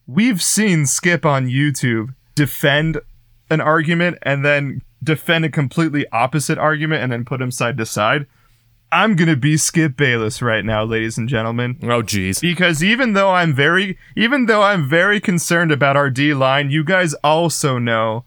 We've 0.08 0.42
seen 0.42 0.86
Skip 0.86 1.26
on 1.26 1.48
YouTube 1.48 2.16
defend 2.34 3.02
an 3.50 3.60
argument 3.60 4.18
and 4.22 4.46
then 4.46 4.82
defend 5.04 5.44
a 5.44 5.50
completely 5.50 6.08
opposite 6.14 6.58
argument 6.58 7.04
and 7.04 7.12
then 7.12 7.26
put 7.26 7.42
him 7.42 7.52
side 7.52 7.78
to 7.78 7.86
side. 7.86 8.26
I'm 8.90 9.18
gonna 9.18 9.36
be 9.36 9.58
Skip 9.58 9.98
Bayless 9.98 10.42
right 10.42 10.64
now, 10.64 10.86
ladies 10.86 11.18
and 11.18 11.28
gentlemen. 11.28 11.78
Oh, 11.84 12.02
jeez. 12.02 12.40
Because 12.40 12.82
even 12.82 13.14
though 13.14 13.32
I'm 13.32 13.54
very, 13.54 13.98
even 14.16 14.46
though 14.46 14.64
I'm 14.64 14.88
very 14.88 15.20
concerned 15.20 15.74
about 15.74 15.98
our 15.98 16.10
D 16.10 16.34
line, 16.34 16.72
you 16.72 16.86
guys 16.86 17.14
also 17.16 17.78
know 17.78 18.24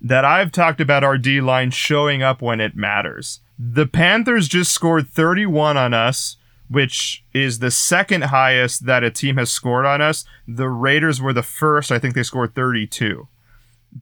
that 0.00 0.24
I've 0.24 0.50
talked 0.50 0.80
about 0.80 1.04
our 1.04 1.18
D 1.18 1.42
line 1.42 1.70
showing 1.72 2.22
up 2.22 2.40
when 2.40 2.58
it 2.58 2.74
matters. 2.74 3.40
The 3.58 3.86
Panthers 3.86 4.48
just 4.48 4.72
scored 4.72 5.08
31 5.08 5.76
on 5.76 5.92
us, 5.92 6.37
which 6.68 7.24
is 7.32 7.58
the 7.58 7.70
second 7.70 8.24
highest 8.24 8.86
that 8.86 9.04
a 9.04 9.10
team 9.10 9.36
has 9.36 9.50
scored 9.50 9.86
on 9.86 10.00
us. 10.00 10.24
The 10.46 10.68
Raiders 10.68 11.20
were 11.20 11.32
the 11.32 11.42
first. 11.42 11.90
I 11.90 11.98
think 11.98 12.14
they 12.14 12.22
scored 12.22 12.54
32. 12.54 13.28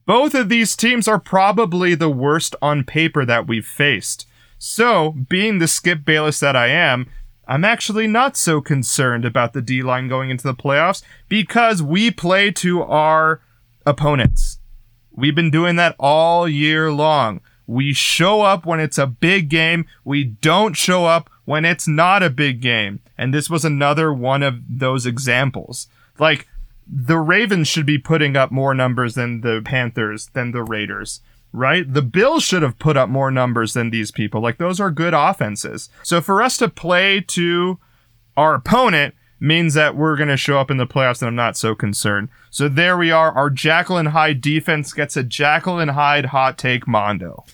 Both 0.05 0.35
of 0.35 0.49
these 0.49 0.75
teams 0.75 1.07
are 1.07 1.19
probably 1.19 1.95
the 1.95 2.09
worst 2.09 2.55
on 2.61 2.83
paper 2.83 3.25
that 3.25 3.47
we've 3.47 3.65
faced. 3.65 4.27
So, 4.59 5.11
being 5.11 5.59
the 5.59 5.67
Skip 5.67 6.03
Bayless 6.03 6.39
that 6.39 6.55
I 6.55 6.67
am, 6.67 7.07
I'm 7.47 7.63
actually 7.63 8.07
not 8.07 8.35
so 8.35 8.59
concerned 8.59 9.23
about 9.23 9.53
the 9.53 9.61
D 9.61 9.81
line 9.81 10.09
going 10.09 10.29
into 10.29 10.43
the 10.43 10.53
playoffs 10.53 11.03
because 11.29 11.81
we 11.81 12.11
play 12.11 12.51
to 12.51 12.83
our 12.83 13.41
opponents. 13.85 14.59
We've 15.11 15.35
been 15.35 15.51
doing 15.51 15.77
that 15.77 15.95
all 15.97 16.47
year 16.47 16.91
long. 16.91 17.39
We 17.65 17.93
show 17.93 18.41
up 18.41 18.65
when 18.65 18.79
it's 18.79 18.97
a 18.97 19.07
big 19.07 19.49
game. 19.49 19.85
We 20.03 20.23
don't 20.25 20.75
show 20.75 21.05
up 21.05 21.29
when 21.47 21.63
it's 21.63 21.87
not 21.87 22.21
a 22.21 22.29
big 22.29 22.61
game. 22.61 22.99
And 23.17 23.33
this 23.33 23.49
was 23.49 23.63
another 23.63 24.13
one 24.13 24.43
of 24.43 24.59
those 24.69 25.05
examples. 25.05 25.87
Like, 26.19 26.45
the 26.85 27.17
Ravens 27.17 27.67
should 27.67 27.85
be 27.85 27.97
putting 27.97 28.35
up 28.35 28.51
more 28.51 28.73
numbers 28.73 29.15
than 29.15 29.41
the 29.41 29.61
Panthers, 29.63 30.27
than 30.33 30.51
the 30.51 30.63
Raiders 30.63 31.21
right? 31.53 31.91
The 31.91 32.01
Bills 32.01 32.43
should 32.43 32.61
have 32.61 32.77
put 32.77 32.97
up 32.97 33.09
more 33.09 33.31
numbers 33.31 33.73
than 33.73 33.89
these 33.89 34.11
people. 34.11 34.41
Like, 34.41 34.57
those 34.57 34.79
are 34.79 34.91
good 34.91 35.13
offenses. 35.13 35.89
So 36.03 36.21
for 36.21 36.41
us 36.41 36.57
to 36.57 36.69
play 36.69 37.21
to 37.21 37.79
our 38.35 38.53
opponent 38.53 39.15
means 39.39 39.73
that 39.75 39.95
we're 39.95 40.15
going 40.15 40.29
to 40.29 40.37
show 40.37 40.59
up 40.59 40.71
in 40.71 40.77
the 40.77 40.87
playoffs, 40.87 41.21
and 41.21 41.29
I'm 41.29 41.35
not 41.35 41.57
so 41.57 41.75
concerned. 41.75 42.29
So 42.49 42.67
there 42.67 42.97
we 42.97 43.11
are. 43.11 43.31
Our 43.31 43.47
and 43.49 44.09
Hyde 44.09 44.41
defense 44.41 44.93
gets 44.93 45.15
a 45.15 45.23
and 45.79 45.91
Hyde 45.91 46.25
hot 46.27 46.57
take 46.57 46.87
Mondo. 46.87 47.45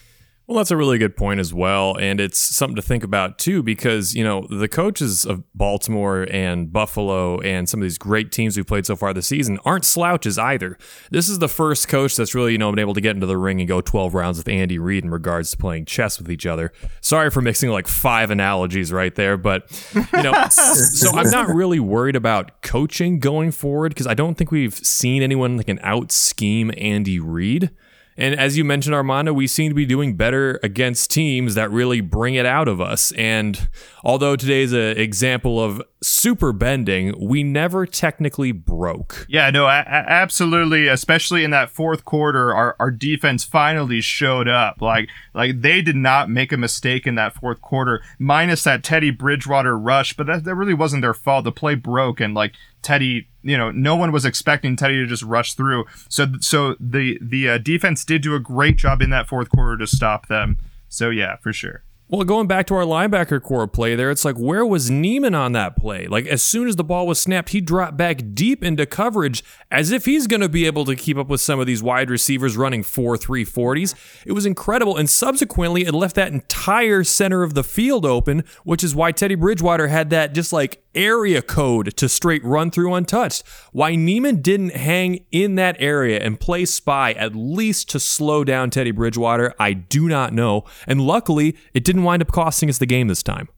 Well, 0.54 0.60
that's 0.60 0.70
a 0.70 0.78
really 0.78 1.00
good 1.00 1.18
point 1.18 1.40
as 1.40 1.52
well. 1.52 1.98
And 1.98 2.20
it's 2.20 2.38
something 2.38 2.76
to 2.76 2.82
think 2.84 3.04
about 3.04 3.40
too, 3.40 3.64
because, 3.64 4.14
you 4.14 4.24
know, 4.24 4.46
the 4.52 4.68
coaches 4.68 5.26
of 5.26 5.42
Baltimore 5.56 6.28
and 6.30 6.72
Buffalo 6.72 7.40
and 7.40 7.68
some 7.68 7.80
of 7.80 7.82
these 7.82 7.98
great 7.98 8.32
teams 8.32 8.56
we've 8.56 8.68
played 8.68 8.86
so 8.86 8.96
far 8.96 9.16
this 9.16 9.26
season 9.26 9.58
aren't 9.66 9.84
slouches 9.84 10.38
either. 10.38 10.78
This 11.10 11.28
is 11.28 11.40
the 11.40 11.48
first 11.48 11.88
coach 11.88 12.16
that's 12.16 12.36
really, 12.36 12.52
you 12.52 12.60
know, 12.60 12.70
been 12.70 12.78
able 12.78 12.94
to 12.94 13.02
get 13.02 13.16
into 13.16 13.26
the 13.26 13.36
ring 13.36 13.62
and 13.62 13.68
go 13.68 13.82
12 13.82 14.14
rounds 14.14 14.38
with 14.38 14.48
Andy 14.48 14.78
Reid 14.78 15.04
in 15.04 15.10
regards 15.10 15.50
to 15.50 15.58
playing 15.58 15.86
chess 15.86 16.20
with 16.20 16.30
each 16.30 16.46
other. 16.46 16.72
Sorry 17.02 17.32
for 17.32 17.42
mixing 17.42 17.72
like 17.72 17.88
five 17.88 18.30
analogies 18.30 18.92
right 18.92 19.16
there, 19.16 19.38
but, 19.38 19.72
you 19.96 20.22
know, 20.22 20.48
so 20.52 21.18
I'm 21.18 21.32
not 21.32 21.48
really 21.48 21.80
worried 21.80 22.16
about 22.16 22.62
coaching 22.62 23.18
going 23.18 23.50
forward 23.50 23.90
because 23.90 24.06
I 24.06 24.14
don't 24.14 24.36
think 24.36 24.52
we've 24.52 24.76
seen 24.76 25.24
anyone 25.24 25.58
that 25.58 25.64
can 25.64 25.80
out 25.80 26.12
scheme 26.12 26.72
Andy 26.78 27.20
Reid. 27.20 27.72
And 28.18 28.40
as 28.40 28.58
you 28.58 28.64
mentioned, 28.64 28.96
Armando, 28.96 29.34
we 29.34 29.48
seem 29.48 29.70
to 29.70 29.76
be 29.76 29.86
doing 29.86 30.16
better 30.16 30.60
against 30.64 31.12
teams 31.12 31.56
that 31.56 31.72
really 31.72 32.02
bring 32.02 32.36
it 32.36 32.46
out 32.46 32.68
of 32.68 32.80
us. 32.80 33.12
And 33.14 33.68
although 34.04 34.36
today's 34.36 34.72
an 34.72 34.98
example 34.98 35.64
of 35.64 35.82
super 36.04 36.52
bending, 36.52 37.14
we 37.20 37.44
never 37.44 37.86
technically 37.86 38.52
broke. 38.52 39.26
Yeah, 39.30 39.50
no, 39.50 39.68
absolutely. 39.68 40.88
Especially 40.88 41.44
in 41.44 41.52
that 41.52 41.70
fourth 41.70 42.06
quarter, 42.06 42.54
our, 42.54 42.76
our 42.80 42.92
defense 42.92 43.44
finally 43.44 44.02
showed 44.02 44.48
up. 44.48 44.82
Like, 44.82 45.10
like 45.34 45.62
they 45.62 45.82
did 45.82 45.96
not 45.96 46.30
make 46.30 46.52
a 46.52 46.58
mistake 46.58 47.08
in 47.08 47.16
that 47.16 47.34
fourth 47.34 47.62
quarter, 47.62 48.04
minus 48.20 48.64
that 48.64 48.84
Teddy 48.84 49.12
Bridgewater 49.12 49.78
rush. 49.78 50.14
But 50.14 50.28
that, 50.28 50.44
that 50.44 50.56
really 50.56 50.74
wasn't 50.74 51.02
their 51.02 51.14
fault. 51.14 51.46
The 51.46 51.52
play 51.52 51.76
broke, 51.76 52.20
and 52.20 52.34
like 52.34 52.54
Teddy, 52.82 53.28
you 53.42 53.58
know, 53.58 53.72
no 53.72 53.96
one 53.96 54.12
was 54.12 54.26
expecting 54.26 54.76
Teddy 54.76 54.96
to 54.96 55.06
just 55.06 55.24
rush 55.24 55.54
through. 55.54 55.86
So, 56.10 56.28
so 56.40 56.76
the 56.80 57.18
the 57.22 57.50
uh, 57.50 57.58
defense 57.58 58.06
did 58.06 58.22
do 58.22 58.36
a 58.36 58.40
great 58.40 58.76
job 58.76 59.02
in 59.02 59.10
that 59.12 59.28
fourth 59.28 59.50
quarter 59.50 59.78
to 59.78 59.88
stop 59.88 60.28
them. 60.28 60.58
So 60.90 61.10
yeah, 61.10 61.38
for 61.38 61.54
sure. 61.54 61.84
Well, 62.14 62.26
going 62.26 62.46
back 62.46 62.68
to 62.68 62.76
our 62.76 62.84
linebacker 62.84 63.42
corps 63.42 63.68
play 63.68 63.96
there, 63.96 64.12
it's 64.12 64.24
like, 64.24 64.36
where 64.36 64.64
was 64.64 64.88
Niemann 64.88 65.34
on 65.34 65.54
that 65.54 65.76
play? 65.76 66.06
Like, 66.06 66.28
as 66.28 66.44
soon 66.44 66.68
as 66.68 66.76
the 66.76 66.84
ball 66.84 67.08
was 67.08 67.20
snapped, 67.20 67.50
he 67.50 67.60
dropped 67.60 67.98
back 67.98 68.22
deep 68.36 68.64
into 68.64 68.86
coverage 68.86 69.44
as 69.72 69.92
if 69.92 70.06
he's 70.06 70.28
going 70.28 70.42
to 70.42 70.48
be 70.48 70.68
able 70.68 70.86
to 70.86 70.96
keep 70.96 71.18
up 71.18 71.28
with 71.28 71.42
some 71.42 71.60
of 71.60 71.66
these 71.66 71.82
wide 71.82 72.12
receivers 72.12 72.56
running 72.56 72.84
4 72.84 73.18
3 73.18 73.44
40s. 73.44 73.96
It 74.28 74.34
was 74.34 74.46
incredible. 74.46 74.96
And 74.96 75.10
subsequently, 75.10 75.86
it 75.86 75.94
left 75.96 76.16
that 76.16 76.32
entire 76.32 77.04
center 77.04 77.42
of 77.42 77.56
the 77.56 77.64
field 77.64 78.06
open, 78.06 78.44
which 78.64 78.84
is 78.84 78.94
why 78.94 79.12
Teddy 79.12 79.34
Bridgewater 79.34 79.88
had 79.88 80.12
that 80.12 80.36
just 80.36 80.54
like 80.54 80.83
area 80.96 81.42
code 81.42 81.96
to 81.98 82.10
straight 82.10 82.44
run 82.44 82.72
through 82.72 82.94
untouched. 82.94 83.44
Why 83.72 83.96
Niemann 83.96 84.42
didn't 84.42 84.76
hang 84.76 85.26
in 85.32 85.56
that 85.56 85.76
area 85.80 86.20
and 86.20 86.40
play 86.40 86.66
spy 86.66 87.12
at 87.14 87.36
least 87.36 87.90
to 87.90 88.00
slow 88.00 88.44
down 88.44 88.70
Teddy 88.70 88.92
Bridgewater, 88.92 89.54
I 89.60 89.74
do 89.74 90.08
not 90.08 90.34
know. 90.34 90.64
And 90.88 91.02
luckily, 91.02 91.58
it 91.74 91.84
didn't 91.84 92.04
wind 92.04 92.22
up 92.22 92.32
costing 92.32 92.70
us 92.70 92.78
the 92.78 92.86
game 92.86 93.08
this 93.08 93.24
time. 93.24 93.50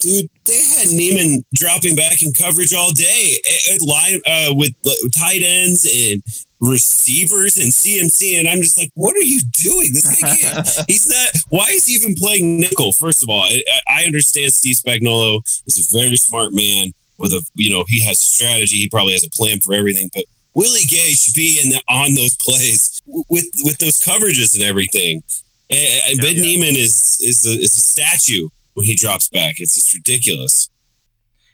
Dude, 0.00 0.30
they 0.44 0.56
had 0.56 0.88
Niemann 0.88 1.44
dropping 1.54 1.96
back 1.96 2.22
in 2.22 2.32
coverage 2.32 2.72
all 2.72 2.92
day 2.92 3.38
line 3.80 4.20
uh, 4.26 4.54
with 4.54 4.72
tight 5.12 5.42
ends 5.44 5.84
and 5.84 6.22
receivers 6.62 7.56
and 7.56 7.72
CMC, 7.72 8.38
and 8.38 8.48
I'm 8.48 8.62
just 8.62 8.78
like, 8.78 8.90
what 8.94 9.16
are 9.16 9.22
you 9.22 9.40
doing? 9.50 9.92
This 9.92 10.20
guy 10.20 10.36
can't. 10.36 10.68
he's 10.86 11.08
not. 11.08 11.42
Why 11.48 11.66
is 11.70 11.86
he 11.86 11.94
even 11.94 12.14
playing 12.14 12.60
nickel? 12.60 12.92
First 12.92 13.22
of 13.22 13.28
all, 13.28 13.42
I, 13.42 13.62
I 13.88 14.04
understand 14.04 14.52
Steve 14.52 14.76
Spagnuolo 14.76 15.42
is 15.66 15.92
a 15.92 15.98
very 15.98 16.16
smart 16.16 16.52
man 16.52 16.92
with 17.18 17.32
a, 17.32 17.44
you 17.54 17.74
know, 17.74 17.84
he 17.88 18.00
has 18.04 18.22
a 18.22 18.24
strategy. 18.24 18.76
He 18.76 18.88
probably 18.88 19.12
has 19.12 19.24
a 19.24 19.30
plan 19.30 19.60
for 19.60 19.74
everything, 19.74 20.08
but 20.14 20.24
Willie 20.54 20.86
Gay 20.86 21.12
should 21.12 21.34
be 21.34 21.60
in 21.62 21.70
the, 21.70 21.82
on 21.88 22.14
those 22.14 22.36
plays 22.36 23.02
with 23.06 23.46
with 23.64 23.78
those 23.78 23.98
coverages 24.00 24.54
and 24.54 24.62
everything. 24.62 25.22
And, 25.68 26.02
and 26.10 26.20
Ben 26.20 26.36
yeah. 26.36 26.42
Niemann 26.42 26.76
is 26.76 27.18
is 27.20 27.44
a, 27.44 27.60
is 27.60 27.76
a 27.76 27.80
statue 27.80 28.48
when 28.74 28.86
he 28.86 28.94
drops 28.94 29.28
back. 29.28 29.56
It's 29.58 29.74
just 29.74 29.92
ridiculous. 29.92 30.68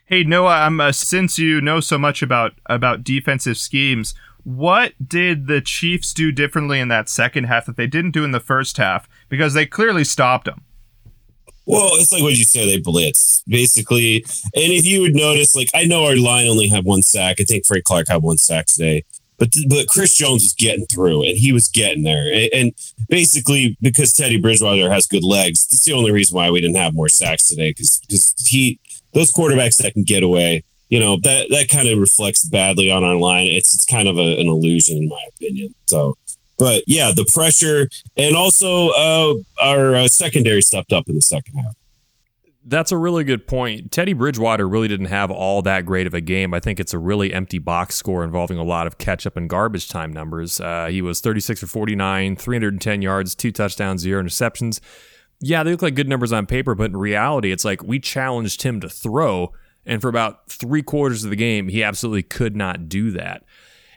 Hey 0.05 0.23
Noah, 0.23 0.61
I'm 0.61 0.79
uh, 0.79 0.91
since 0.91 1.39
you 1.39 1.61
know 1.61 1.79
so 1.79 1.97
much 1.97 2.21
about 2.21 2.53
about 2.67 3.03
defensive 3.03 3.57
schemes, 3.57 4.13
what 4.43 4.93
did 5.05 5.47
the 5.47 5.61
Chiefs 5.61 6.13
do 6.13 6.31
differently 6.31 6.79
in 6.79 6.87
that 6.87 7.09
second 7.09 7.45
half 7.45 7.65
that 7.65 7.77
they 7.77 7.87
didn't 7.87 8.11
do 8.11 8.23
in 8.23 8.31
the 8.31 8.39
first 8.39 8.77
half? 8.77 9.07
Because 9.27 9.53
they 9.53 9.65
clearly 9.65 10.03
stopped 10.03 10.45
them. 10.45 10.63
Well, 11.65 11.91
it's 11.93 12.11
like 12.11 12.23
what 12.23 12.35
you 12.35 12.45
said, 12.45 12.67
they 12.67 12.79
blitz 12.79 13.43
basically. 13.47 14.23
And 14.55 14.73
if 14.73 14.87
you 14.87 15.01
would 15.01 15.13
notice, 15.13 15.55
like 15.55 15.69
I 15.75 15.85
know 15.85 16.05
our 16.05 16.15
line 16.15 16.47
only 16.47 16.67
had 16.67 16.83
one 16.83 17.03
sack. 17.03 17.35
I 17.39 17.43
think 17.43 17.65
Frank 17.65 17.83
Clark 17.83 18.07
had 18.07 18.23
one 18.23 18.39
sack 18.39 18.65
today, 18.65 19.03
but 19.37 19.49
but 19.67 19.87
Chris 19.87 20.15
Jones 20.15 20.43
was 20.43 20.53
getting 20.53 20.87
through 20.87 21.23
and 21.23 21.37
he 21.37 21.53
was 21.53 21.67
getting 21.67 22.03
there. 22.03 22.25
And, 22.33 22.49
and 22.53 22.73
basically, 23.07 23.77
because 23.81 24.13
Teddy 24.13 24.41
Bridgewater 24.41 24.91
has 24.91 25.05
good 25.05 25.23
legs, 25.23 25.67
that's 25.67 25.85
the 25.85 25.93
only 25.93 26.11
reason 26.11 26.35
why 26.35 26.49
we 26.49 26.59
didn't 26.59 26.77
have 26.77 26.95
more 26.95 27.07
sacks 27.07 27.47
today. 27.47 27.69
Because 27.69 27.99
because 28.07 28.33
he 28.47 28.79
those 29.13 29.31
quarterbacks 29.31 29.77
that 29.77 29.93
can 29.93 30.03
get 30.03 30.23
away, 30.23 30.63
you 30.89 30.99
know, 30.99 31.17
that 31.23 31.47
that 31.49 31.69
kind 31.69 31.87
of 31.87 31.99
reflects 31.99 32.45
badly 32.45 32.91
on 32.91 33.03
our 33.03 33.15
line. 33.15 33.47
It's 33.47 33.73
it's 33.73 33.85
kind 33.85 34.07
of 34.07 34.17
a, 34.17 34.39
an 34.39 34.47
illusion, 34.47 34.97
in 34.97 35.09
my 35.09 35.23
opinion. 35.35 35.73
So. 35.85 36.15
But 36.57 36.83
yeah, 36.87 37.13
the 37.15 37.23
pressure 37.23 37.87
and 38.17 38.35
also 38.35 38.89
uh, 38.89 39.35
our 39.61 39.95
uh, 39.95 40.07
secondary 40.09 40.61
stepped 40.61 40.91
up 40.91 41.07
in 41.07 41.15
the 41.15 41.21
second 41.21 41.55
half. 41.55 41.73
That's 42.65 42.91
a 42.91 42.97
really 42.97 43.23
good 43.23 43.47
point. 43.47 43.91
Teddy 43.91 44.11
Bridgewater 44.11 44.67
really 44.67 44.89
didn't 44.89 45.07
have 45.07 45.31
all 45.31 45.61
that 45.61 45.85
great 45.85 46.05
of 46.05 46.13
a 46.13 46.21
game. 46.21 46.53
I 46.53 46.59
think 46.59 46.79
it's 46.79 46.93
a 46.93 46.99
really 46.99 47.33
empty 47.33 47.57
box 47.57 47.95
score 47.95 48.23
involving 48.23 48.57
a 48.57 48.63
lot 48.63 48.87
of 48.87 48.97
catch 48.97 49.25
up 49.25 49.37
and 49.37 49.49
garbage 49.49 49.87
time 49.87 50.11
numbers. 50.11 50.59
Uh, 50.59 50.87
he 50.87 51.01
was 51.01 51.21
36 51.21 51.61
for 51.61 51.67
49, 51.67 52.35
310 52.35 53.01
yards, 53.01 53.33
two 53.33 53.51
touchdowns, 53.51 54.01
zero 54.01 54.21
interceptions. 54.21 54.81
Yeah, 55.39 55.63
they 55.63 55.71
look 55.71 55.81
like 55.81 55.95
good 55.95 56.09
numbers 56.09 56.33
on 56.33 56.45
paper, 56.45 56.75
but 56.75 56.91
in 56.91 56.97
reality, 56.97 57.53
it's 57.53 57.63
like 57.63 57.81
we 57.81 57.99
challenged 57.99 58.63
him 58.63 58.81
to 58.81 58.89
throw, 58.89 59.53
and 59.89 60.01
for 60.01 60.07
about 60.07 60.49
three 60.49 60.83
quarters 60.83 61.23
of 61.23 61.31
the 61.31 61.35
game, 61.35 61.67
he 61.67 61.83
absolutely 61.83 62.23
could 62.23 62.55
not 62.55 62.87
do 62.87 63.11
that. 63.11 63.43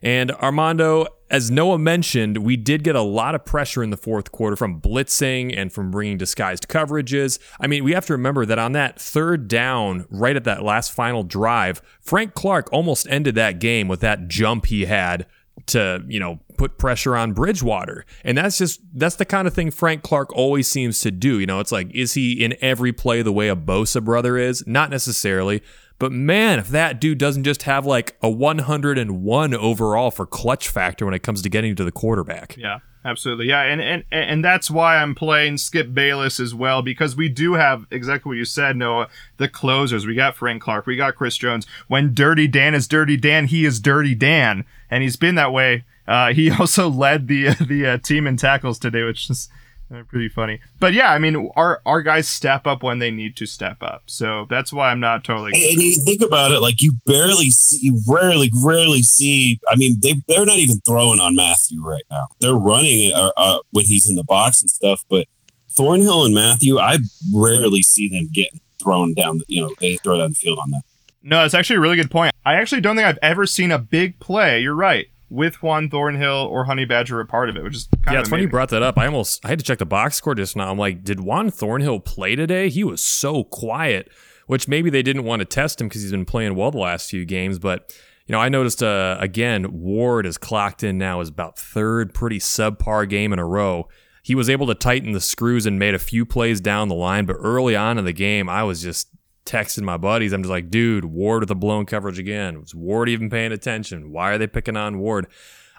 And 0.02 0.32
Armando, 0.32 1.06
as 1.30 1.50
Noah 1.50 1.78
mentioned, 1.78 2.38
we 2.38 2.56
did 2.56 2.82
get 2.82 2.96
a 2.96 3.02
lot 3.02 3.36
of 3.36 3.44
pressure 3.44 3.84
in 3.84 3.90
the 3.90 3.96
fourth 3.96 4.32
quarter 4.32 4.56
from 4.56 4.80
blitzing 4.80 5.56
and 5.56 5.72
from 5.72 5.92
bringing 5.92 6.16
disguised 6.16 6.66
coverages. 6.66 7.38
I 7.60 7.68
mean, 7.68 7.84
we 7.84 7.92
have 7.92 8.06
to 8.06 8.14
remember 8.14 8.44
that 8.46 8.58
on 8.58 8.72
that 8.72 8.98
third 8.98 9.46
down, 9.46 10.06
right 10.10 10.34
at 10.34 10.44
that 10.44 10.64
last 10.64 10.92
final 10.92 11.22
drive, 11.22 11.80
Frank 12.00 12.34
Clark 12.34 12.72
almost 12.72 13.06
ended 13.08 13.36
that 13.36 13.60
game 13.60 13.86
with 13.86 14.00
that 14.00 14.26
jump 14.26 14.66
he 14.66 14.86
had 14.86 15.26
to, 15.66 16.02
you 16.08 16.18
know, 16.18 16.40
put 16.56 16.78
pressure 16.78 17.16
on 17.16 17.32
Bridgewater. 17.32 18.04
And 18.24 18.38
that's 18.38 18.58
just 18.58 18.80
that's 18.94 19.16
the 19.16 19.24
kind 19.24 19.46
of 19.46 19.54
thing 19.54 19.70
Frank 19.70 20.02
Clark 20.02 20.32
always 20.32 20.68
seems 20.68 21.00
to 21.00 21.10
do. 21.10 21.38
You 21.38 21.46
know, 21.46 21.60
it's 21.60 21.72
like 21.72 21.94
is 21.94 22.14
he 22.14 22.42
in 22.42 22.56
every 22.60 22.92
play 22.92 23.22
the 23.22 23.32
way 23.32 23.48
a 23.48 23.56
Bosa 23.56 24.02
brother 24.02 24.36
is? 24.36 24.66
Not 24.66 24.90
necessarily. 24.90 25.62
But 25.98 26.12
man, 26.12 26.58
if 26.58 26.68
that 26.68 27.00
dude 27.00 27.18
doesn't 27.18 27.44
just 27.44 27.62
have 27.62 27.86
like 27.86 28.16
a 28.22 28.30
101 28.30 29.54
overall 29.54 30.10
for 30.10 30.26
clutch 30.26 30.68
factor 30.68 31.04
when 31.04 31.14
it 31.14 31.22
comes 31.22 31.42
to 31.42 31.48
getting 31.48 31.76
to 31.76 31.84
the 31.84 31.92
quarterback. 31.92 32.56
Yeah, 32.56 32.80
absolutely. 33.04 33.48
Yeah, 33.48 33.62
and 33.62 33.80
and 33.80 34.04
and 34.10 34.44
that's 34.44 34.70
why 34.70 34.96
I'm 34.96 35.14
playing 35.14 35.58
Skip 35.58 35.94
Bayless 35.94 36.40
as 36.40 36.54
well 36.54 36.82
because 36.82 37.16
we 37.16 37.28
do 37.28 37.54
have 37.54 37.86
exactly 37.90 38.30
what 38.30 38.38
you 38.38 38.44
said, 38.44 38.76
Noah. 38.76 39.08
The 39.36 39.48
closers. 39.48 40.06
We 40.06 40.14
got 40.14 40.36
Frank 40.36 40.62
Clark. 40.62 40.86
We 40.86 40.96
got 40.96 41.16
Chris 41.16 41.36
Jones. 41.36 41.66
When 41.88 42.14
Dirty 42.14 42.48
Dan 42.48 42.74
is 42.74 42.88
Dirty 42.88 43.16
Dan, 43.16 43.46
he 43.46 43.64
is 43.64 43.80
Dirty 43.80 44.14
Dan, 44.14 44.64
and 44.90 45.02
he's 45.02 45.16
been 45.16 45.36
that 45.36 45.52
way. 45.52 45.84
Uh, 46.06 46.32
he 46.32 46.50
also 46.58 46.88
led 46.88 47.28
the 47.28 47.54
the 47.54 47.86
uh, 47.86 47.98
team 47.98 48.26
in 48.26 48.36
tackles 48.36 48.78
today, 48.78 49.02
which 49.04 49.30
is 49.30 49.48
uh, 49.92 50.02
pretty 50.08 50.28
funny. 50.28 50.60
But 50.80 50.92
yeah, 50.94 51.12
I 51.12 51.18
mean, 51.18 51.50
our 51.56 51.80
our 51.86 52.02
guys 52.02 52.28
step 52.28 52.66
up 52.66 52.82
when 52.82 52.98
they 52.98 53.10
need 53.10 53.36
to 53.36 53.46
step 53.46 53.82
up. 53.82 54.04
So 54.06 54.46
that's 54.48 54.72
why 54.72 54.90
I'm 54.90 55.00
not 55.00 55.24
totally. 55.24 55.52
And, 55.54 55.62
and 55.72 55.82
you 55.82 55.98
think 56.04 56.22
about 56.22 56.50
it, 56.52 56.60
like 56.60 56.80
you 56.80 56.92
barely 57.06 57.50
see, 57.50 57.78
you 57.82 58.00
rarely, 58.08 58.50
rarely 58.64 59.02
see. 59.02 59.60
I 59.68 59.76
mean, 59.76 59.96
they 60.02 60.14
they're 60.28 60.46
not 60.46 60.56
even 60.58 60.80
throwing 60.86 61.20
on 61.20 61.34
Mathieu 61.36 61.84
right 61.84 62.04
now. 62.10 62.28
They're 62.40 62.54
running 62.54 63.12
uh, 63.12 63.30
uh, 63.36 63.58
when 63.70 63.84
he's 63.84 64.08
in 64.08 64.16
the 64.16 64.24
box 64.24 64.60
and 64.62 64.70
stuff. 64.70 65.04
But 65.08 65.26
Thornhill 65.70 66.24
and 66.24 66.34
Mathieu, 66.34 66.78
I 66.78 66.98
rarely 67.34 67.82
see 67.82 68.08
them 68.08 68.28
getting 68.32 68.60
thrown 68.82 69.14
down. 69.14 69.38
the- 69.38 69.44
You 69.48 69.62
know, 69.62 69.74
they 69.80 69.96
throw 69.98 70.18
down 70.18 70.30
the 70.30 70.34
field 70.36 70.58
on 70.58 70.70
that. 70.72 70.82
No, 71.22 71.44
it's 71.44 71.54
actually 71.54 71.76
a 71.76 71.80
really 71.80 71.96
good 71.96 72.10
point. 72.10 72.34
I 72.44 72.54
actually 72.54 72.80
don't 72.80 72.96
think 72.96 73.06
I've 73.06 73.18
ever 73.22 73.46
seen 73.46 73.70
a 73.70 73.78
big 73.78 74.18
play. 74.18 74.60
You're 74.60 74.74
right. 74.74 75.06
With 75.32 75.62
Juan 75.62 75.88
Thornhill 75.88 76.46
or 76.50 76.66
Honey 76.66 76.84
Badger 76.84 77.18
a 77.18 77.26
part 77.26 77.48
of 77.48 77.56
it, 77.56 77.62
which 77.64 77.74
is 77.74 77.88
kind 78.02 78.14
Yeah, 78.14 78.18
of 78.18 78.20
it's 78.20 78.28
funny 78.28 78.42
you 78.42 78.48
brought 78.48 78.68
that 78.68 78.82
up. 78.82 78.98
I 78.98 79.06
almost 79.06 79.42
I 79.44 79.48
had 79.48 79.58
to 79.58 79.64
check 79.64 79.78
the 79.78 79.86
box 79.86 80.16
score 80.16 80.34
just 80.34 80.56
now. 80.56 80.70
I'm 80.70 80.78
like, 80.78 81.02
did 81.02 81.20
Juan 81.20 81.50
Thornhill 81.50 82.00
play 82.00 82.36
today? 82.36 82.68
He 82.68 82.84
was 82.84 83.00
so 83.00 83.44
quiet, 83.44 84.10
which 84.46 84.68
maybe 84.68 84.90
they 84.90 85.02
didn't 85.02 85.24
want 85.24 85.40
to 85.40 85.46
test 85.46 85.80
him 85.80 85.88
because 85.88 86.02
he's 86.02 86.10
been 86.10 86.26
playing 86.26 86.54
well 86.54 86.70
the 86.70 86.78
last 86.78 87.08
few 87.08 87.24
games. 87.24 87.58
But 87.58 87.92
you 88.26 88.32
know, 88.34 88.40
I 88.40 88.50
noticed 88.50 88.82
uh, 88.82 89.16
again 89.20 89.72
Ward 89.72 90.26
is 90.26 90.36
clocked 90.36 90.82
in 90.84 90.98
now 90.98 91.20
as 91.20 91.30
about 91.30 91.58
third 91.58 92.12
pretty 92.12 92.38
subpar 92.38 93.08
game 93.08 93.32
in 93.32 93.38
a 93.38 93.46
row. 93.46 93.88
He 94.22 94.34
was 94.34 94.50
able 94.50 94.66
to 94.66 94.74
tighten 94.74 95.12
the 95.12 95.20
screws 95.20 95.64
and 95.64 95.78
made 95.78 95.94
a 95.94 95.98
few 95.98 96.26
plays 96.26 96.60
down 96.60 96.88
the 96.88 96.94
line, 96.94 97.24
but 97.24 97.36
early 97.40 97.74
on 97.74 97.96
in 97.98 98.04
the 98.04 98.12
game, 98.12 98.48
I 98.50 98.62
was 98.64 98.82
just 98.82 99.08
texting 99.44 99.82
my 99.82 99.96
buddies. 99.96 100.32
I'm 100.32 100.42
just 100.42 100.50
like, 100.50 100.70
dude, 100.70 101.04
Ward 101.04 101.40
with 101.42 101.48
the 101.48 101.54
blown 101.56 101.86
coverage 101.86 102.18
again. 102.18 102.60
Was 102.60 102.74
Ward 102.74 103.08
even 103.08 103.30
paying 103.30 103.52
attention? 103.52 104.10
Why 104.12 104.32
are 104.32 104.38
they 104.38 104.46
picking 104.46 104.76
on 104.76 104.98
Ward? 104.98 105.26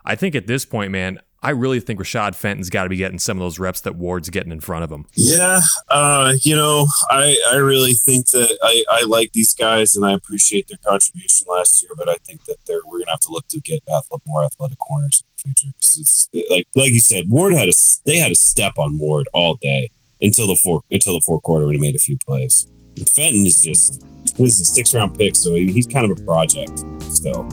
I 0.05 0.15
think 0.15 0.35
at 0.35 0.47
this 0.47 0.65
point, 0.65 0.91
man, 0.91 1.19
I 1.41 1.49
really 1.49 1.81
think 1.81 1.99
Rashad 1.99 2.35
Fenton's 2.35 2.69
got 2.69 2.83
to 2.83 2.89
be 2.89 2.95
getting 2.95 3.19
some 3.19 3.37
of 3.37 3.41
those 3.41 3.59
reps 3.59 3.81
that 3.81 3.95
Ward's 3.95 4.29
getting 4.29 4.51
in 4.53 4.61
front 4.61 4.85
of 4.85 4.91
him. 4.91 5.05
Yeah, 5.13 5.59
uh, 5.89 6.33
you 6.41 6.55
know, 6.55 6.87
I 7.09 7.35
I 7.51 7.57
really 7.57 7.93
think 7.93 8.29
that 8.31 8.57
I, 8.63 8.83
I 8.89 9.03
like 9.03 9.33
these 9.33 9.53
guys 9.53 9.93
and 9.95 10.05
I 10.05 10.13
appreciate 10.13 10.69
their 10.69 10.77
contribution 10.85 11.47
last 11.49 11.81
year, 11.81 11.91
but 11.97 12.07
I 12.07 12.15
think 12.25 12.45
that 12.45 12.57
they're 12.65 12.79
we're 12.85 12.99
gonna 12.99 13.11
have 13.11 13.19
to 13.21 13.31
look 13.31 13.47
to 13.49 13.59
get 13.59 13.83
athlete, 13.93 14.21
more 14.25 14.43
athletic 14.45 14.77
corners 14.79 15.21
in 15.45 15.51
the 15.51 15.53
future. 15.55 15.73
'Cause 15.81 15.97
it's 15.99 16.29
like 16.49 16.67
like 16.75 16.91
you 16.91 17.01
said, 17.01 17.25
Ward 17.29 17.53
had 17.53 17.67
a 17.67 17.73
they 18.05 18.17
had 18.17 18.31
a 18.31 18.35
step 18.35 18.73
on 18.77 18.97
Ward 18.97 19.27
all 19.33 19.55
day 19.55 19.91
until 20.21 20.47
the 20.47 20.55
fourth 20.55 20.83
until 20.91 21.13
the 21.13 21.21
fourth 21.25 21.43
quarter 21.43 21.65
when 21.65 21.75
he 21.75 21.81
made 21.81 21.95
a 21.95 21.99
few 21.99 22.17
plays. 22.25 22.67
Fenton 23.01 23.45
is 23.45 23.61
just 23.61 24.05
is 24.37 24.61
a 24.61 24.65
six 24.65 24.93
round 24.93 25.17
pick, 25.17 25.35
so 25.35 25.55
he, 25.55 25.71
he's 25.71 25.87
kind 25.87 26.09
of 26.09 26.19
a 26.19 26.23
project 26.23 26.79
still. 27.01 27.43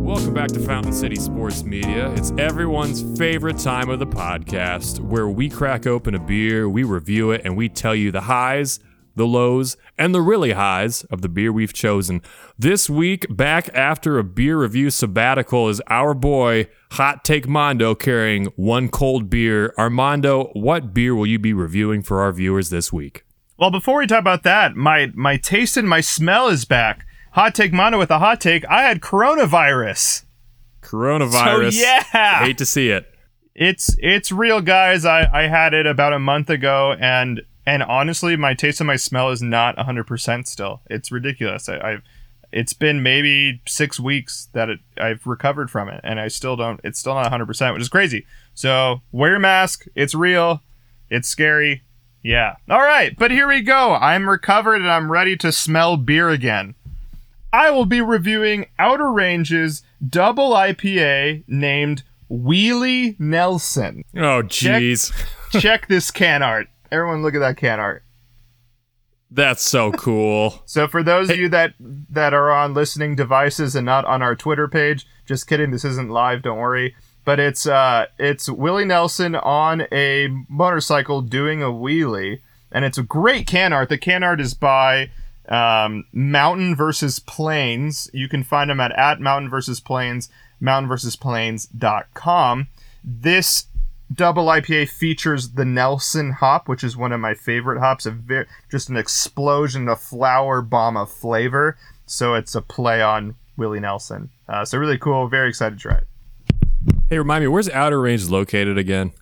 Welcome 0.00 0.34
back 0.34 0.48
to 0.48 0.60
Fountain 0.60 0.92
City 0.92 1.16
Sports 1.16 1.64
Media. 1.64 2.12
It's 2.14 2.32
everyone's 2.38 3.18
favorite 3.18 3.58
time 3.58 3.90
of 3.90 3.98
the 3.98 4.06
podcast 4.06 5.00
where 5.00 5.28
we 5.28 5.48
crack 5.48 5.86
open 5.86 6.14
a 6.14 6.20
beer, 6.20 6.68
we 6.68 6.84
review 6.84 7.32
it, 7.32 7.42
and 7.44 7.56
we 7.56 7.68
tell 7.68 7.94
you 7.94 8.12
the 8.12 8.20
highs, 8.20 8.78
the 9.14 9.26
lows, 9.26 9.76
and 9.98 10.14
the 10.14 10.20
really 10.22 10.52
highs 10.52 11.04
of 11.04 11.22
the 11.22 11.28
beer 11.28 11.52
we've 11.52 11.72
chosen. 11.72 12.22
This 12.58 12.88
week, 12.88 13.26
back 13.34 13.68
after 13.74 14.18
a 14.18 14.24
beer 14.24 14.58
review 14.60 14.90
sabbatical, 14.90 15.68
is 15.68 15.80
our 15.88 16.14
boy 16.14 16.68
Hot 16.92 17.24
Take 17.24 17.48
Mondo 17.48 17.94
carrying 17.94 18.46
one 18.56 18.88
cold 18.88 19.28
beer. 19.30 19.74
Armando, 19.78 20.50
what 20.54 20.92
beer 20.94 21.14
will 21.14 21.26
you 21.26 21.38
be 21.38 21.52
reviewing 21.52 22.02
for 22.02 22.20
our 22.20 22.32
viewers 22.32 22.70
this 22.70 22.92
week? 22.92 23.24
Well, 23.58 23.70
before 23.70 23.98
we 23.98 24.06
talk 24.06 24.20
about 24.20 24.42
that, 24.42 24.74
my 24.76 25.10
my 25.14 25.36
taste 25.36 25.76
and 25.76 25.88
my 25.88 26.00
smell 26.00 26.48
is 26.48 26.64
back. 26.64 27.06
Hot 27.32 27.54
take 27.54 27.72
Mondo 27.72 27.98
with 27.98 28.10
a 28.10 28.18
hot 28.18 28.40
take. 28.40 28.64
I 28.68 28.82
had 28.82 29.00
coronavirus. 29.00 30.24
Coronavirus. 30.82 31.72
So 31.72 31.80
yeah, 31.80 32.44
Hate 32.44 32.58
to 32.58 32.66
see 32.66 32.90
it. 32.90 33.06
it's 33.54 33.96
it's 34.00 34.32
real, 34.32 34.60
guys. 34.60 35.04
I 35.04 35.28
I 35.32 35.46
had 35.48 35.74
it 35.74 35.86
about 35.86 36.12
a 36.12 36.18
month 36.18 36.50
ago, 36.50 36.94
and 37.00 37.42
and 37.66 37.82
honestly, 37.82 38.36
my 38.36 38.54
taste 38.54 38.80
and 38.80 38.86
my 38.86 38.96
smell 38.96 39.30
is 39.30 39.42
not 39.42 39.78
hundred 39.78 40.06
percent 40.06 40.48
still. 40.48 40.80
It's 40.90 41.12
ridiculous. 41.12 41.68
I, 41.68 41.78
I've 41.78 42.02
it's 42.52 42.74
been 42.74 43.02
maybe 43.02 43.62
six 43.66 43.98
weeks 43.98 44.48
that 44.52 44.68
it, 44.68 44.80
I've 44.98 45.26
recovered 45.26 45.70
from 45.70 45.88
it, 45.88 46.00
and 46.04 46.20
I 46.20 46.28
still 46.28 46.56
don't. 46.56 46.80
It's 46.84 46.98
still 46.98 47.14
not 47.14 47.28
hundred 47.28 47.46
percent, 47.46 47.74
which 47.74 47.82
is 47.82 47.88
crazy. 47.88 48.26
So 48.54 49.00
wear 49.10 49.30
your 49.30 49.38
mask. 49.38 49.86
It's 49.94 50.14
real. 50.14 50.62
It's 51.08 51.28
scary. 51.28 51.82
Yeah. 52.22 52.56
All 52.70 52.80
right, 52.80 53.16
but 53.18 53.30
here 53.30 53.48
we 53.48 53.62
go. 53.62 53.94
I'm 53.94 54.28
recovered 54.28 54.76
and 54.76 54.90
I'm 54.90 55.10
ready 55.10 55.36
to 55.38 55.50
smell 55.50 55.96
beer 55.96 56.30
again. 56.30 56.74
I 57.52 57.70
will 57.70 57.84
be 57.84 58.00
reviewing 58.00 58.66
Outer 58.78 59.10
Ranges 59.10 59.82
double 60.06 60.50
IPA 60.50 61.44
named 61.46 62.02
Wheelie 62.30 63.18
Nelson. 63.20 64.04
Oh, 64.16 64.42
jeez. 64.42 65.12
Check 65.60 65.88
this 65.88 66.10
can 66.10 66.42
art. 66.42 66.68
Everyone 66.92 67.22
look 67.22 67.34
at 67.34 67.40
that 67.40 67.56
can 67.56 67.80
art. 67.80 68.04
That's 69.30 69.62
so 69.62 69.92
cool. 69.92 70.60
So 70.66 70.86
for 70.86 71.02
those 71.02 71.30
of 71.30 71.36
you 71.36 71.48
that 71.50 71.74
that 71.80 72.34
are 72.34 72.50
on 72.50 72.74
listening 72.74 73.16
devices 73.16 73.74
and 73.74 73.84
not 73.84 74.04
on 74.04 74.22
our 74.22 74.36
Twitter 74.36 74.68
page, 74.68 75.06
just 75.26 75.46
kidding, 75.46 75.70
this 75.70 75.84
isn't 75.84 76.10
live, 76.10 76.42
don't 76.42 76.58
worry. 76.58 76.94
But 77.24 77.40
it's 77.40 77.66
uh 77.66 78.06
it's 78.18 78.48
Willie 78.48 78.84
Nelson 78.84 79.34
on 79.34 79.86
a 79.92 80.28
motorcycle 80.48 81.22
doing 81.22 81.62
a 81.62 81.66
wheelie, 81.66 82.40
and 82.70 82.84
it's 82.84 82.98
a 82.98 83.02
great 83.02 83.46
can 83.46 83.72
art. 83.72 83.88
The 83.88 83.98
can 83.98 84.22
art 84.22 84.40
is 84.40 84.54
by 84.54 85.10
um, 85.48 86.04
Mountain 86.12 86.76
versus 86.76 87.18
Plains. 87.18 88.10
You 88.12 88.28
can 88.28 88.44
find 88.44 88.70
them 88.70 88.80
at 88.80 88.92
at 88.92 89.20
Mountain 89.20 89.50
versus 89.50 89.80
Plains, 89.80 90.28
mountainversusplains.com. 90.60 92.68
This 93.04 93.66
double 94.14 94.46
IPA 94.46 94.88
features 94.88 95.50
the 95.50 95.64
Nelson 95.64 96.32
hop, 96.32 96.68
which 96.68 96.82
is 96.84 96.96
one 96.96 97.12
of 97.12 97.20
my 97.20 97.34
favorite 97.34 97.78
hops. 97.80 98.06
A 98.06 98.10
very, 98.10 98.46
just 98.70 98.88
an 98.88 98.96
explosion, 98.96 99.88
a 99.88 99.96
flower 99.96 100.62
bomb 100.62 100.96
of 100.96 101.10
flavor. 101.10 101.76
So 102.06 102.34
it's 102.34 102.54
a 102.54 102.62
play 102.62 103.00
on 103.02 103.36
Willie 103.56 103.80
Nelson. 103.80 104.30
Uh, 104.48 104.64
so 104.64 104.78
really 104.78 104.98
cool. 104.98 105.28
Very 105.28 105.48
excited 105.48 105.78
to 105.78 105.82
try 105.82 105.96
it. 105.98 106.06
Hey, 107.08 107.18
remind 107.18 107.44
me, 107.44 107.48
where's 107.48 107.68
Outer 107.70 108.00
Range 108.00 108.28
located 108.28 108.76
again? 108.78 109.12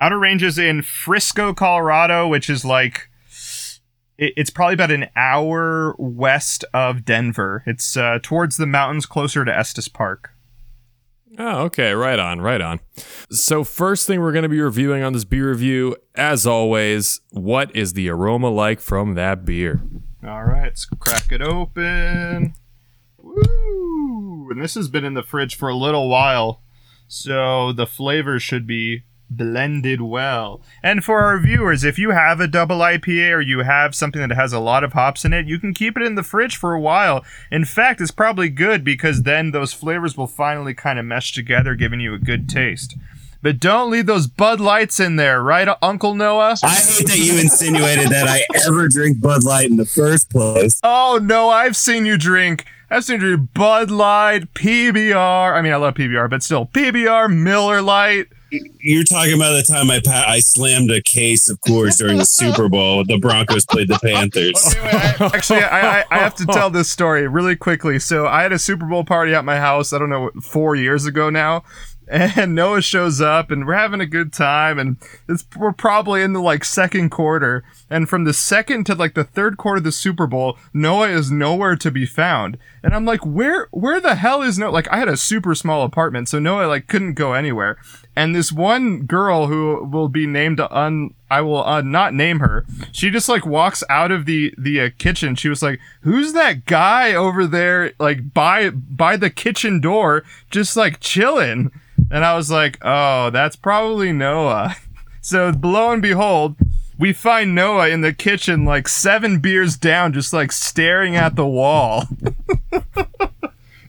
Outer 0.00 0.18
Ranges 0.18 0.58
in 0.58 0.82
Frisco, 0.82 1.54
Colorado, 1.54 2.26
which 2.28 2.50
is 2.50 2.64
like 2.64 3.08
it- 4.18 4.32
it's 4.36 4.50
probably 4.50 4.74
about 4.74 4.90
an 4.90 5.06
hour 5.14 5.94
west 5.98 6.64
of 6.74 7.04
Denver. 7.04 7.62
It's 7.66 7.96
uh, 7.96 8.18
towards 8.22 8.56
the 8.56 8.66
mountains, 8.66 9.06
closer 9.06 9.44
to 9.44 9.56
Estes 9.56 9.88
Park. 9.88 10.32
Oh, 11.38 11.64
okay. 11.64 11.92
Right 11.92 12.18
on, 12.18 12.40
right 12.40 12.60
on. 12.60 12.80
So, 13.30 13.64
first 13.64 14.06
thing 14.06 14.20
we're 14.20 14.32
going 14.32 14.44
to 14.44 14.48
be 14.48 14.60
reviewing 14.60 15.02
on 15.02 15.12
this 15.12 15.24
beer 15.24 15.50
review, 15.50 15.96
as 16.14 16.46
always, 16.46 17.20
what 17.30 17.74
is 17.76 17.92
the 17.92 18.08
aroma 18.08 18.48
like 18.48 18.80
from 18.80 19.14
that 19.14 19.44
beer? 19.44 19.80
All 20.26 20.44
right, 20.44 20.64
let's 20.64 20.86
crack 20.86 21.30
it 21.30 21.42
open. 21.42 22.54
Woo! 23.18 24.48
And 24.50 24.62
this 24.62 24.74
has 24.74 24.88
been 24.88 25.04
in 25.04 25.14
the 25.14 25.22
fridge 25.22 25.56
for 25.56 25.68
a 25.68 25.76
little 25.76 26.08
while, 26.08 26.62
so 27.06 27.72
the 27.72 27.86
flavor 27.86 28.40
should 28.40 28.66
be 28.66 29.04
blended 29.30 30.00
well. 30.00 30.60
And 30.82 31.04
for 31.04 31.20
our 31.20 31.38
viewers, 31.38 31.84
if 31.84 31.98
you 31.98 32.10
have 32.10 32.40
a 32.40 32.46
double 32.46 32.78
IPA 32.78 33.32
or 33.32 33.40
you 33.40 33.60
have 33.60 33.94
something 33.94 34.20
that 34.20 34.34
has 34.34 34.52
a 34.52 34.60
lot 34.60 34.84
of 34.84 34.92
hops 34.92 35.24
in 35.24 35.32
it, 35.32 35.46
you 35.46 35.58
can 35.58 35.74
keep 35.74 35.96
it 35.96 36.02
in 36.02 36.14
the 36.14 36.22
fridge 36.22 36.56
for 36.56 36.74
a 36.74 36.80
while. 36.80 37.24
In 37.50 37.64
fact, 37.64 38.00
it's 38.00 38.10
probably 38.10 38.48
good 38.48 38.84
because 38.84 39.22
then 39.22 39.50
those 39.50 39.72
flavors 39.72 40.16
will 40.16 40.26
finally 40.26 40.74
kind 40.74 40.98
of 40.98 41.04
mesh 41.04 41.32
together, 41.32 41.74
giving 41.74 42.00
you 42.00 42.14
a 42.14 42.18
good 42.18 42.48
taste. 42.48 42.96
But 43.42 43.60
don't 43.60 43.90
leave 43.90 44.06
those 44.06 44.26
Bud 44.26 44.60
Lights 44.60 44.98
in 44.98 45.16
there, 45.16 45.42
right, 45.42 45.68
Uncle 45.82 46.14
Noah? 46.14 46.56
I 46.62 46.74
hate 46.74 47.06
that 47.06 47.18
you 47.18 47.38
insinuated 47.38 48.08
that 48.08 48.26
I 48.26 48.42
ever 48.66 48.88
drink 48.88 49.20
Bud 49.20 49.44
Light 49.44 49.70
in 49.70 49.76
the 49.76 49.86
first 49.86 50.30
place. 50.30 50.80
Oh 50.82 51.20
no, 51.22 51.48
I've 51.48 51.76
seen 51.76 52.06
you 52.06 52.16
drink. 52.16 52.64
I've 52.90 53.04
seen 53.04 53.20
you 53.20 53.36
drink 53.36 53.50
Bud 53.54 53.90
Light, 53.90 54.52
PBR. 54.54 55.54
I 55.54 55.60
mean, 55.60 55.72
I 55.72 55.76
love 55.76 55.94
PBR, 55.94 56.30
but 56.30 56.42
still, 56.42 56.66
PBR, 56.66 57.32
Miller 57.32 57.82
Lite. 57.82 58.28
You're 58.50 59.04
talking 59.04 59.34
about 59.34 59.52
the 59.52 59.62
time 59.62 59.90
I 59.90 60.00
pa- 60.00 60.24
I 60.28 60.38
slammed 60.38 60.90
a 60.90 61.02
case 61.02 61.48
of 61.48 61.60
Coors 61.62 61.98
during 61.98 62.18
the 62.18 62.24
Super 62.24 62.68
Bowl. 62.68 63.04
The 63.04 63.18
Broncos 63.18 63.66
played 63.66 63.88
the 63.88 63.98
Panthers. 63.98 64.74
Actually, 65.34 65.62
I, 65.62 66.00
I, 66.00 66.04
I 66.10 66.18
have 66.18 66.34
to 66.36 66.46
tell 66.52 66.70
this 66.70 66.88
story 66.88 67.26
really 67.26 67.56
quickly. 67.56 67.98
So 67.98 68.26
I 68.26 68.42
had 68.42 68.52
a 68.52 68.58
Super 68.58 68.86
Bowl 68.86 69.04
party 69.04 69.34
at 69.34 69.44
my 69.44 69.58
house. 69.58 69.92
I 69.92 69.98
don't 69.98 70.10
know, 70.10 70.30
four 70.42 70.76
years 70.76 71.06
ago 71.06 71.28
now. 71.30 71.64
And 72.08 72.54
Noah 72.54 72.82
shows 72.82 73.20
up, 73.20 73.50
and 73.50 73.66
we're 73.66 73.74
having 73.74 74.00
a 74.00 74.06
good 74.06 74.32
time, 74.32 74.78
and 74.78 74.96
it's, 75.28 75.44
we're 75.56 75.72
probably 75.72 76.22
in 76.22 76.32
the 76.32 76.40
like 76.40 76.64
second 76.64 77.10
quarter. 77.10 77.64
And 77.90 78.08
from 78.08 78.24
the 78.24 78.32
second 78.32 78.84
to 78.86 78.94
like 78.94 79.14
the 79.14 79.24
third 79.24 79.56
quarter 79.56 79.78
of 79.78 79.84
the 79.84 79.92
Super 79.92 80.26
Bowl, 80.26 80.56
Noah 80.72 81.08
is 81.08 81.30
nowhere 81.30 81.76
to 81.76 81.90
be 81.90 82.06
found. 82.06 82.58
And 82.82 82.94
I'm 82.94 83.04
like, 83.04 83.26
where 83.26 83.68
where 83.72 84.00
the 84.00 84.14
hell 84.14 84.42
is 84.42 84.58
Noah? 84.58 84.70
Like 84.70 84.88
I 84.92 84.98
had 84.98 85.08
a 85.08 85.16
super 85.16 85.54
small 85.54 85.82
apartment, 85.82 86.28
so 86.28 86.38
Noah 86.38 86.66
like 86.66 86.86
couldn't 86.86 87.14
go 87.14 87.32
anywhere. 87.32 87.76
And 88.16 88.34
this 88.34 88.50
one 88.50 89.02
girl 89.02 89.46
who 89.46 89.84
will 89.84 90.08
be 90.08 90.26
named 90.26 90.58
un 90.58 91.14
I 91.30 91.42
will 91.42 91.64
uh, 91.64 91.82
not 91.82 92.14
name 92.14 92.38
her. 92.38 92.64
She 92.92 93.10
just 93.10 93.28
like 93.28 93.44
walks 93.44 93.84
out 93.90 94.10
of 94.10 94.24
the 94.24 94.54
the 94.56 94.80
uh, 94.80 94.90
kitchen. 94.96 95.34
She 95.34 95.48
was 95.48 95.62
like, 95.62 95.80
"Who's 96.00 96.32
that 96.32 96.64
guy 96.64 97.14
over 97.14 97.46
there 97.46 97.92
like 97.98 98.32
by 98.32 98.70
by 98.70 99.16
the 99.16 99.30
kitchen 99.30 99.80
door 99.80 100.24
just 100.50 100.76
like 100.76 101.00
chilling?" 101.00 101.72
And 102.10 102.24
I 102.24 102.36
was 102.36 102.50
like, 102.50 102.78
"Oh, 102.82 103.30
that's 103.30 103.56
probably 103.56 104.12
Noah." 104.12 104.76
So 105.20 105.52
lo 105.60 105.90
and 105.90 106.00
behold, 106.00 106.54
we 106.96 107.12
find 107.12 107.52
Noah 107.52 107.88
in 107.88 108.00
the 108.02 108.12
kitchen 108.12 108.64
like 108.64 108.86
7 108.86 109.40
beers 109.40 109.76
down 109.76 110.12
just 110.12 110.32
like 110.32 110.52
staring 110.52 111.16
at 111.16 111.34
the 111.34 111.44
wall. 111.44 112.04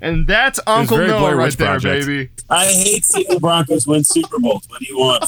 and 0.01 0.27
that's 0.27 0.60
Uncle 0.67 0.97
very 0.97 1.10
Noah 1.10 1.36
right 1.36 1.43
Witch 1.45 1.57
there, 1.57 1.67
Project. 1.79 2.05
baby. 2.05 2.29
I 2.49 2.65
hate 2.65 3.05
seeing 3.05 3.27
the 3.29 3.39
Broncos 3.39 3.86
win 3.88 4.03
Super 4.03 4.39
Bowls. 4.39 4.63
What 4.69 4.79
do 4.79 4.86
you 4.88 4.97
want? 4.97 5.25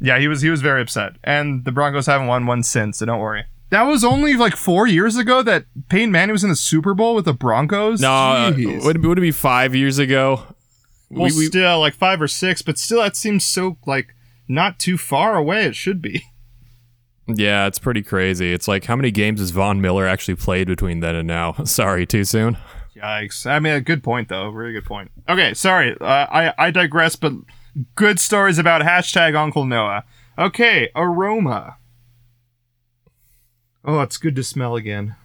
Yeah, 0.00 0.18
he 0.18 0.28
was 0.28 0.42
he 0.42 0.50
was 0.50 0.60
very 0.60 0.82
upset, 0.82 1.14
and 1.24 1.64
the 1.64 1.72
Broncos 1.72 2.06
haven't 2.06 2.26
won 2.26 2.46
one 2.46 2.62
since. 2.62 2.98
So 2.98 3.06
don't 3.06 3.20
worry. 3.20 3.44
That 3.70 3.82
was 3.82 4.04
only 4.04 4.34
like 4.34 4.54
four 4.56 4.86
years 4.86 5.16
ago 5.16 5.42
that 5.42 5.64
Peyton 5.88 6.12
Manning 6.12 6.32
was 6.32 6.44
in 6.44 6.50
the 6.50 6.56
Super 6.56 6.94
Bowl 6.94 7.14
with 7.14 7.24
the 7.24 7.32
Broncos. 7.32 8.00
No, 8.00 8.12
uh, 8.12 8.52
Jeez. 8.52 8.84
would, 8.84 8.96
it- 8.96 9.02
would 9.06 9.18
it 9.18 9.22
be 9.22 9.30
five 9.32 9.74
years 9.74 9.98
ago? 9.98 10.42
well, 11.10 11.30
still 11.30 11.80
like 11.80 11.94
five 11.94 12.20
or 12.20 12.28
six, 12.28 12.60
but 12.62 12.78
still 12.78 13.00
that 13.00 13.16
seems 13.16 13.44
so 13.44 13.76
like 13.86 14.14
not 14.48 14.78
too 14.78 14.98
far 14.98 15.36
away. 15.36 15.64
It 15.64 15.74
should 15.76 16.02
be. 16.02 16.22
yeah, 17.26 17.66
it's 17.66 17.78
pretty 17.78 18.02
crazy. 18.02 18.52
It's 18.52 18.68
like, 18.68 18.84
how 18.84 18.96
many 18.96 19.10
games 19.10 19.40
has 19.40 19.50
Von 19.50 19.80
Miller 19.80 20.06
actually 20.06 20.34
played 20.36 20.66
between 20.66 21.00
then 21.00 21.14
and 21.14 21.26
now? 21.26 21.52
Sorry, 21.64 22.04
too 22.06 22.24
soon? 22.24 22.56
Yikes! 23.04 23.46
I 23.46 23.58
mean, 23.58 23.74
a 23.74 23.80
good 23.80 24.02
point 24.02 24.28
though. 24.28 24.48
Really 24.48 24.72
good 24.72 24.86
point. 24.86 25.10
Okay, 25.28 25.52
sorry. 25.54 25.96
Uh, 26.00 26.04
I 26.30 26.54
I 26.56 26.70
digress, 26.70 27.16
but 27.16 27.34
good 27.96 28.18
stories 28.18 28.58
about 28.58 28.82
hashtag 28.82 29.36
Uncle 29.36 29.66
Noah. 29.66 30.04
Okay, 30.38 30.88
aroma. 30.96 31.76
Oh, 33.84 34.00
it's 34.00 34.16
good 34.16 34.34
to 34.36 34.42
smell 34.42 34.74
again. 34.74 35.16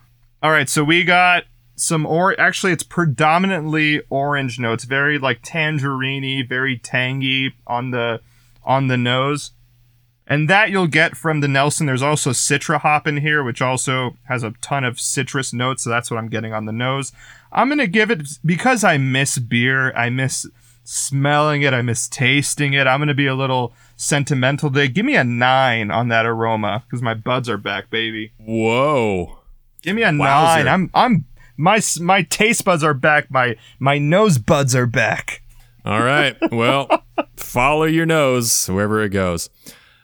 All 0.43 0.51
right, 0.51 0.67
so 0.67 0.83
we 0.83 1.03
got 1.05 1.45
some 1.75 2.05
or 2.05 2.37
actually 2.39 2.73
it's 2.73 2.83
predominantly 2.83 4.01
orange 4.09 4.59
notes, 4.59 4.83
very 4.83 5.17
like 5.17 5.39
tangerine 5.41 6.45
very 6.47 6.77
tangy 6.77 7.53
on 7.65 7.91
the 7.91 8.19
on 8.63 8.87
the 8.87 8.97
nose. 8.97 9.51
And 10.31 10.47
that 10.47 10.69
you'll 10.69 10.85
get 10.87 11.17
from 11.17 11.41
the 11.41 11.47
Nelson. 11.47 11.87
There's 11.87 12.03
also 12.03 12.29
Citra 12.29 12.79
hop 12.79 13.07
in 13.07 13.17
here, 13.17 13.43
which 13.43 13.63
also 13.63 14.15
has 14.25 14.43
a 14.43 14.53
ton 14.61 14.83
of 14.83 14.99
citrus 14.99 15.51
notes, 15.51 15.83
so 15.83 15.89
that's 15.89 16.11
what 16.11 16.17
I'm 16.17 16.29
getting 16.29 16.53
on 16.53 16.65
the 16.65 16.71
nose. 16.71 17.11
I'm 17.51 17.67
gonna 17.67 17.87
give 17.87 18.11
it 18.11 18.21
because 18.45 18.83
I 18.83 18.97
miss 18.97 19.39
beer, 19.39 19.91
I 19.93 20.11
miss 20.11 20.45
smelling 20.83 21.63
it, 21.63 21.73
I 21.73 21.81
miss 21.81 22.07
tasting 22.07 22.73
it. 22.73 22.85
I'm 22.85 22.99
gonna 22.99 23.15
be 23.15 23.25
a 23.25 23.33
little 23.33 23.73
sentimental 23.95 24.69
today. 24.69 24.87
Give 24.87 25.03
me 25.05 25.15
a 25.15 25.23
nine 25.23 25.89
on 25.89 26.09
that 26.09 26.27
aroma, 26.27 26.83
because 26.85 27.01
my 27.01 27.15
buds 27.15 27.49
are 27.49 27.57
back, 27.57 27.89
baby. 27.89 28.31
Whoa. 28.37 29.39
Give 29.81 29.95
me 29.95 30.03
a 30.03 30.11
Wowzer. 30.13 30.63
nine. 30.63 30.67
I'm 30.67 30.91
I'm 30.93 31.25
my 31.57 31.81
my 31.99 32.21
taste 32.21 32.63
buds 32.65 32.83
are 32.83 32.93
back. 32.93 33.31
My 33.31 33.55
my 33.79 33.97
nose 33.97 34.37
buds 34.37 34.75
are 34.75 34.85
back. 34.85 35.41
All 35.85 36.01
right. 36.03 36.37
Well, 36.51 37.03
follow 37.35 37.85
your 37.85 38.05
nose 38.05 38.67
wherever 38.67 39.01
it 39.03 39.09
goes. 39.09 39.49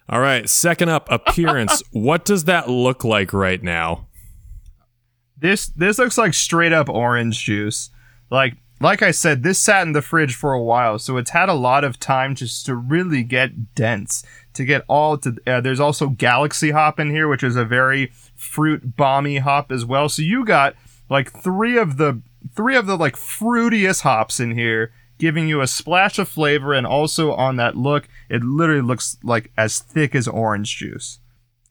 All 0.07 0.19
right. 0.19 0.47
Second 0.49 0.89
up, 0.89 1.11
appearance. 1.11 1.81
what 1.91 2.25
does 2.25 2.45
that 2.45 2.69
look 2.69 3.03
like 3.03 3.33
right 3.33 3.61
now? 3.61 4.07
This 5.37 5.67
this 5.67 5.99
looks 5.99 6.17
like 6.17 6.33
straight 6.33 6.73
up 6.73 6.89
orange 6.89 7.43
juice. 7.43 7.89
Like 8.29 8.57
like 8.81 9.01
I 9.01 9.11
said, 9.11 9.43
this 9.43 9.59
sat 9.59 9.87
in 9.87 9.93
the 9.93 10.01
fridge 10.01 10.35
for 10.35 10.53
a 10.53 10.61
while, 10.61 10.99
so 10.99 11.17
it's 11.17 11.31
had 11.31 11.49
a 11.49 11.53
lot 11.53 11.83
of 11.83 11.99
time 11.99 12.35
just 12.35 12.65
to 12.65 12.75
really 12.75 13.23
get 13.23 13.73
dense. 13.73 14.23
To 14.53 14.65
get 14.65 14.83
all 14.87 15.17
to 15.17 15.35
uh, 15.47 15.61
there's 15.61 15.79
also 15.79 16.09
Galaxy 16.09 16.71
hop 16.71 16.99
in 16.99 17.09
here, 17.09 17.27
which 17.27 17.43
is 17.43 17.55
a 17.55 17.65
very 17.65 18.11
fruit 18.35 18.95
bomby 18.95 19.39
hop 19.39 19.71
as 19.71 19.85
well. 19.85 20.07
So 20.07 20.21
you 20.21 20.45
got 20.45 20.75
like 21.09 21.31
three 21.31 21.77
of 21.77 21.97
the 21.97 22.21
three 22.53 22.75
of 22.75 22.85
the 22.85 22.97
like 22.97 23.15
fruitiest 23.15 24.01
hops 24.01 24.39
in 24.39 24.51
here, 24.51 24.93
giving 25.17 25.47
you 25.47 25.61
a 25.61 25.67
splash 25.67 26.19
of 26.19 26.27
flavor, 26.27 26.73
and 26.73 26.85
also 26.85 27.33
on 27.33 27.55
that 27.57 27.75
look, 27.75 28.07
it 28.29 28.43
literally 28.43 28.81
looks 28.81 29.17
like 29.23 29.51
as 29.57 29.79
thick 29.79 30.15
as 30.15 30.27
orange 30.27 30.77
juice. 30.77 31.19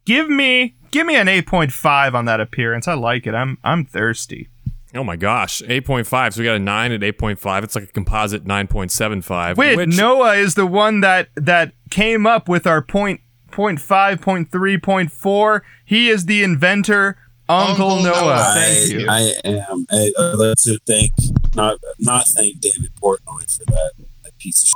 Give 0.04 0.28
me 0.28 0.74
give 0.90 1.06
me 1.06 1.16
an 1.16 1.26
8.5 1.26 2.14
on 2.14 2.24
that 2.26 2.40
appearance. 2.40 2.86
I 2.86 2.94
like 2.94 3.26
it. 3.26 3.34
I'm 3.34 3.58
I'm 3.64 3.84
thirsty. 3.84 4.48
Oh 4.94 5.02
my 5.02 5.16
gosh, 5.16 5.60
8.5. 5.62 6.34
So 6.34 6.40
we 6.40 6.44
got 6.44 6.54
a 6.54 6.60
9 6.60 6.92
at 6.92 7.00
8.5. 7.00 7.64
It's 7.64 7.74
like 7.74 7.84
a 7.84 7.88
composite 7.88 8.44
9.75. 8.44 9.56
Wait, 9.56 9.76
which, 9.76 9.96
Noah 9.96 10.34
is 10.34 10.54
the 10.54 10.66
one 10.66 11.00
that 11.00 11.30
that 11.34 11.72
came 11.90 12.26
up 12.26 12.48
with 12.48 12.66
our 12.66 12.80
point 12.80 13.20
point 13.50 13.80
five, 13.80 14.20
point 14.20 14.50
three, 14.50 14.78
point 14.78 15.10
four. 15.10 15.64
He 15.84 16.10
is 16.10 16.26
the 16.26 16.42
inventor, 16.42 17.16
Uncle, 17.48 17.90
Uncle 17.90 18.02
Noah. 18.02 18.20
Noah. 18.20 18.52
Thank 18.54 18.78
I, 18.78 18.94
you. 18.94 19.08
I 19.08 19.34
am. 19.44 19.86
I, 19.90 20.12
I'd 20.18 20.34
like 20.34 20.58
to 20.58 20.78
thank 20.86 21.12
not 21.54 21.78
not 21.98 22.26
thank 22.28 22.60
David 22.60 22.90
Portnoy 23.00 23.56
for 23.56 23.64
that, 23.66 23.92
that 24.22 24.38
piece 24.38 24.64
of 24.64 24.72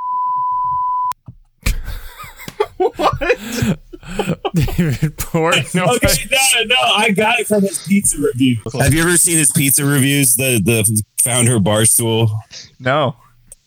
what? 2.77 3.19
David 4.53 5.17
Portnoy. 5.17 5.95
Okay, 5.95 6.29
no, 6.31 6.63
no, 6.65 6.75
I 6.81 7.11
got 7.11 7.39
it 7.39 7.47
from 7.47 7.61
his 7.61 7.79
pizza 7.85 8.17
review. 8.17 8.57
Have 8.79 8.93
you 8.93 9.01
ever 9.01 9.17
seen 9.17 9.37
his 9.37 9.51
pizza 9.51 9.85
reviews? 9.85 10.35
The 10.35 10.61
the 10.63 11.03
founder 11.21 11.55
of 11.55 11.63
Barstool. 11.63 12.29
No. 12.79 13.15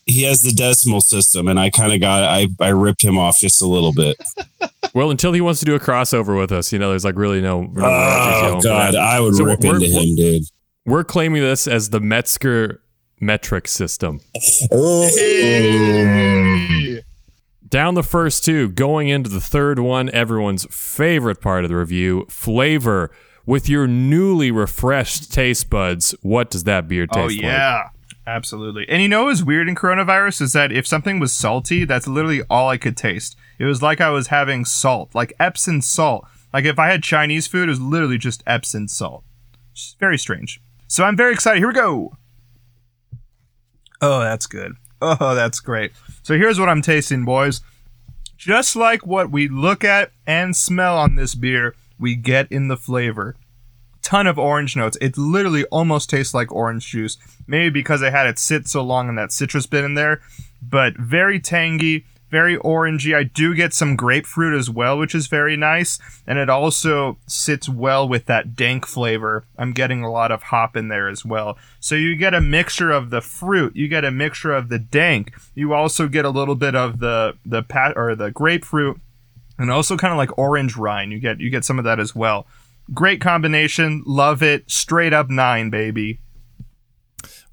He 0.05 0.25
has 0.25 0.41
the 0.43 0.51
decimal 0.51 1.01
system, 1.01 1.47
and 1.47 1.61
I 1.61 1.71
kind 1.71 1.93
of 1.93 2.01
got 2.01 2.25
I 2.25 2.49
I 2.61 2.71
ripped 2.71 3.05
him 3.05 3.19
off 3.19 3.39
just 3.39 3.63
a 3.63 3.67
little 3.67 3.93
bit. 3.93 4.17
Well, 4.95 5.11
until 5.11 5.33
he 5.33 5.41
wants 5.41 5.61
to 5.61 5.67
do 5.67 5.75
a 5.75 5.81
crossover 5.81 6.37
with 6.39 6.53
us, 6.53 6.73
you 6.73 6.79
know, 6.79 6.91
there's 6.91 7.05
like 7.05 7.17
really 7.17 7.41
no. 7.41 7.63
no 7.63 7.85
Oh 7.85 8.61
God, 8.63 8.95
I 8.95 9.21
would 9.21 9.37
So 9.37 9.45
rip 9.45 9.65
into 9.65 9.87
him, 9.87 10.17
dude. 10.17 10.43
We're 10.85 11.05
claiming 11.05 11.41
this 11.43 11.69
as 11.69 11.91
the 11.91 12.01
Metzger 12.01 12.81
metric 13.23 13.69
system. 13.69 14.21
Oh, 14.71 15.09
Hey. 15.15 17.03
Down 17.69 17.95
the 17.95 18.03
first 18.03 18.45
two, 18.45 18.69
going 18.69 19.09
into 19.09 19.31
the 19.31 19.41
third 19.41 19.79
one, 19.79 20.11
everyone's 20.11 20.67
favorite 20.71 21.41
part 21.41 21.65
of 21.65 21.71
the 21.71 21.77
review 21.77 22.27
flavor. 22.29 23.11
With 23.47 23.69
your 23.69 23.87
newly 23.89 24.51
refreshed 24.51 25.33
taste 25.33 25.71
buds, 25.71 26.15
what 26.23 26.51
does 26.51 26.65
that 26.65 26.87
beer 26.87 27.07
oh, 27.11 27.15
taste 27.29 27.41
Oh 27.43 27.47
like? 27.47 27.53
yeah. 27.53 27.89
Absolutely. 28.27 28.89
And 28.89 29.03
you 29.03 29.09
know 29.09 29.25
what's 29.25 29.43
weird 29.43 29.69
in 29.69 29.75
coronavirus 29.75 30.43
is 30.43 30.53
that 30.53 30.71
if 30.71 30.87
something 30.87 31.19
was 31.19 31.33
salty, 31.33 31.85
that's 31.85 32.07
literally 32.07 32.43
all 32.49 32.69
I 32.69 32.77
could 32.77 32.97
taste. 32.97 33.37
It 33.59 33.65
was 33.65 33.83
like 33.83 34.01
I 34.01 34.11
was 34.11 34.29
having 34.29 34.65
salt, 34.65 35.13
like 35.13 35.33
Epsom 35.41 35.81
salt. 35.81 36.27
Like 36.53 36.65
if 36.65 36.79
I 36.79 36.89
had 36.89 37.03
Chinese 37.03 37.49
food, 37.49 37.65
it 37.69 37.73
was 37.73 37.81
literally 37.81 38.19
just 38.19 38.45
Epsom 38.47 38.87
salt. 38.87 39.25
It's 39.73 39.97
very 39.99 40.19
strange. 40.19 40.61
So 40.87 41.03
I'm 41.05 41.17
very 41.17 41.33
excited. 41.33 41.59
Here 41.59 41.69
we 41.69 41.75
go. 41.75 42.13
Oh, 44.03 44.21
that's 44.21 44.47
good. 44.47 44.77
Oh, 45.01 45.35
that's 45.35 45.61
great. 45.61 45.93
So 46.23 46.37
here's 46.37 46.61
what 46.61 46.69
I'm 46.69 46.83
tasting, 46.83 47.25
boys. 47.25 47.61
Just 48.37 48.77
like 48.77 49.07
what 49.07 49.31
we 49.31 49.49
look 49.49 49.83
at 49.85 50.13
and 50.27 50.55
smell 50.55 50.99
on 50.99 51.17
this 51.17 51.35
beer, 51.35 51.75
we 51.99 52.15
get 52.15 52.51
in 52.53 52.69
the 52.69 52.77
flavor 52.77 53.37
ton 54.03 54.27
of 54.27 54.39
orange 54.39 54.77
notes. 54.77 54.99
It 55.01 55.17
literally 55.17 55.65
almost 55.67 56.11
tastes 56.11 56.35
like 56.35 56.53
orange 56.53 56.87
juice. 56.87 57.17
Maybe 57.47 57.71
because 57.71 58.03
I 58.03 58.11
had 58.11 58.27
it 58.27 58.39
sit 58.39 58.69
so 58.69 58.83
long 58.83 59.09
and 59.09 59.17
that 59.17 59.33
citrus 59.33 59.67
bit 59.67 59.85
in 59.85 59.95
there, 59.95 60.21
but 60.61 60.95
very 60.97 61.41
tangy, 61.41 62.05
very 62.33 62.57
orangey. 62.57 63.15
I 63.15 63.25
do 63.25 63.55
get 63.55 63.75
some 63.75 63.95
grapefruit 63.95 64.59
as 64.59 64.71
well, 64.71 64.99
which 64.99 65.15
is 65.15 65.27
very 65.27 65.55
nice, 65.55 65.99
and 66.27 66.39
it 66.39 66.49
also 66.49 67.19
sits 67.27 67.69
well 67.69 68.09
with 68.09 68.25
that 68.25 68.57
dank 68.57 68.87
flavor. 68.87 69.45
I'm 69.59 69.73
getting 69.73 70.03
a 70.03 70.11
lot 70.11 70.33
of 70.33 70.45
hop 70.45 70.75
in 70.75 70.89
there 70.89 71.11
as 71.11 71.27
well. 71.27 71.59
So 71.79 71.95
you 71.95 72.17
get 72.17 72.33
a 72.33 72.41
mixture 72.41 72.91
of 72.91 73.11
the 73.11 73.21
fruit, 73.21 73.77
you 73.77 73.87
get 73.87 74.07
a 74.07 74.11
mixture 74.11 74.55
of 74.55 74.71
the 74.71 74.79
dank. 74.79 75.35
You 75.55 75.75
also 75.75 76.09
get 76.09 76.25
a 76.25 76.31
little 76.31 76.55
bit 76.55 76.75
of 76.75 77.01
the 77.01 77.37
the 77.45 77.63
pat 77.63 77.93
or 77.97 78.17
the 78.17 78.31
grapefruit 78.31 78.99
and 79.59 79.71
also 79.71 79.99
kind 79.99 80.13
of 80.13 80.19
like 80.19 80.37
orange 80.39 80.77
rind. 80.77 81.13
You 81.13 81.21
get 81.21 81.39
you 81.39 81.51
get 81.51 81.67
some 81.67 81.79
of 81.79 81.85
that 81.85 82.01
as 82.01 82.17
well. 82.17 82.47
Great 82.95 83.21
combination. 83.21 84.03
Love 84.07 84.43
it. 84.43 84.71
Straight 84.71 85.13
up 85.13 85.29
nine, 85.29 85.69
baby. 85.69 86.19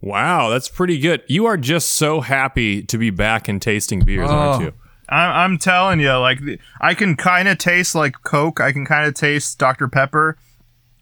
Wow, 0.02 0.50
that's 0.50 0.70
pretty 0.70 0.98
good. 1.00 1.24
You 1.28 1.46
are 1.46 1.58
just 1.58 1.92
so 1.92 2.22
happy 2.22 2.82
to 2.84 2.98
be 2.98 3.10
back 3.10 3.48
and 3.48 3.62
tasting 3.62 4.02
beers, 4.02 4.30
aren't 4.30 4.62
Oh. 4.62 4.66
you? 4.66 4.74
I- 5.10 5.44
I'm 5.44 5.58
telling 5.58 6.00
you, 6.00 6.14
like 6.18 6.40
I 6.80 6.94
can 6.94 7.16
kind 7.16 7.48
of 7.48 7.58
taste 7.58 7.96
like 7.96 8.14
Coke. 8.24 8.62
I 8.62 8.72
can 8.72 8.86
kind 8.86 9.08
of 9.08 9.14
taste 9.16 9.58
Dr 9.58 9.88
Pepper 9.88 10.38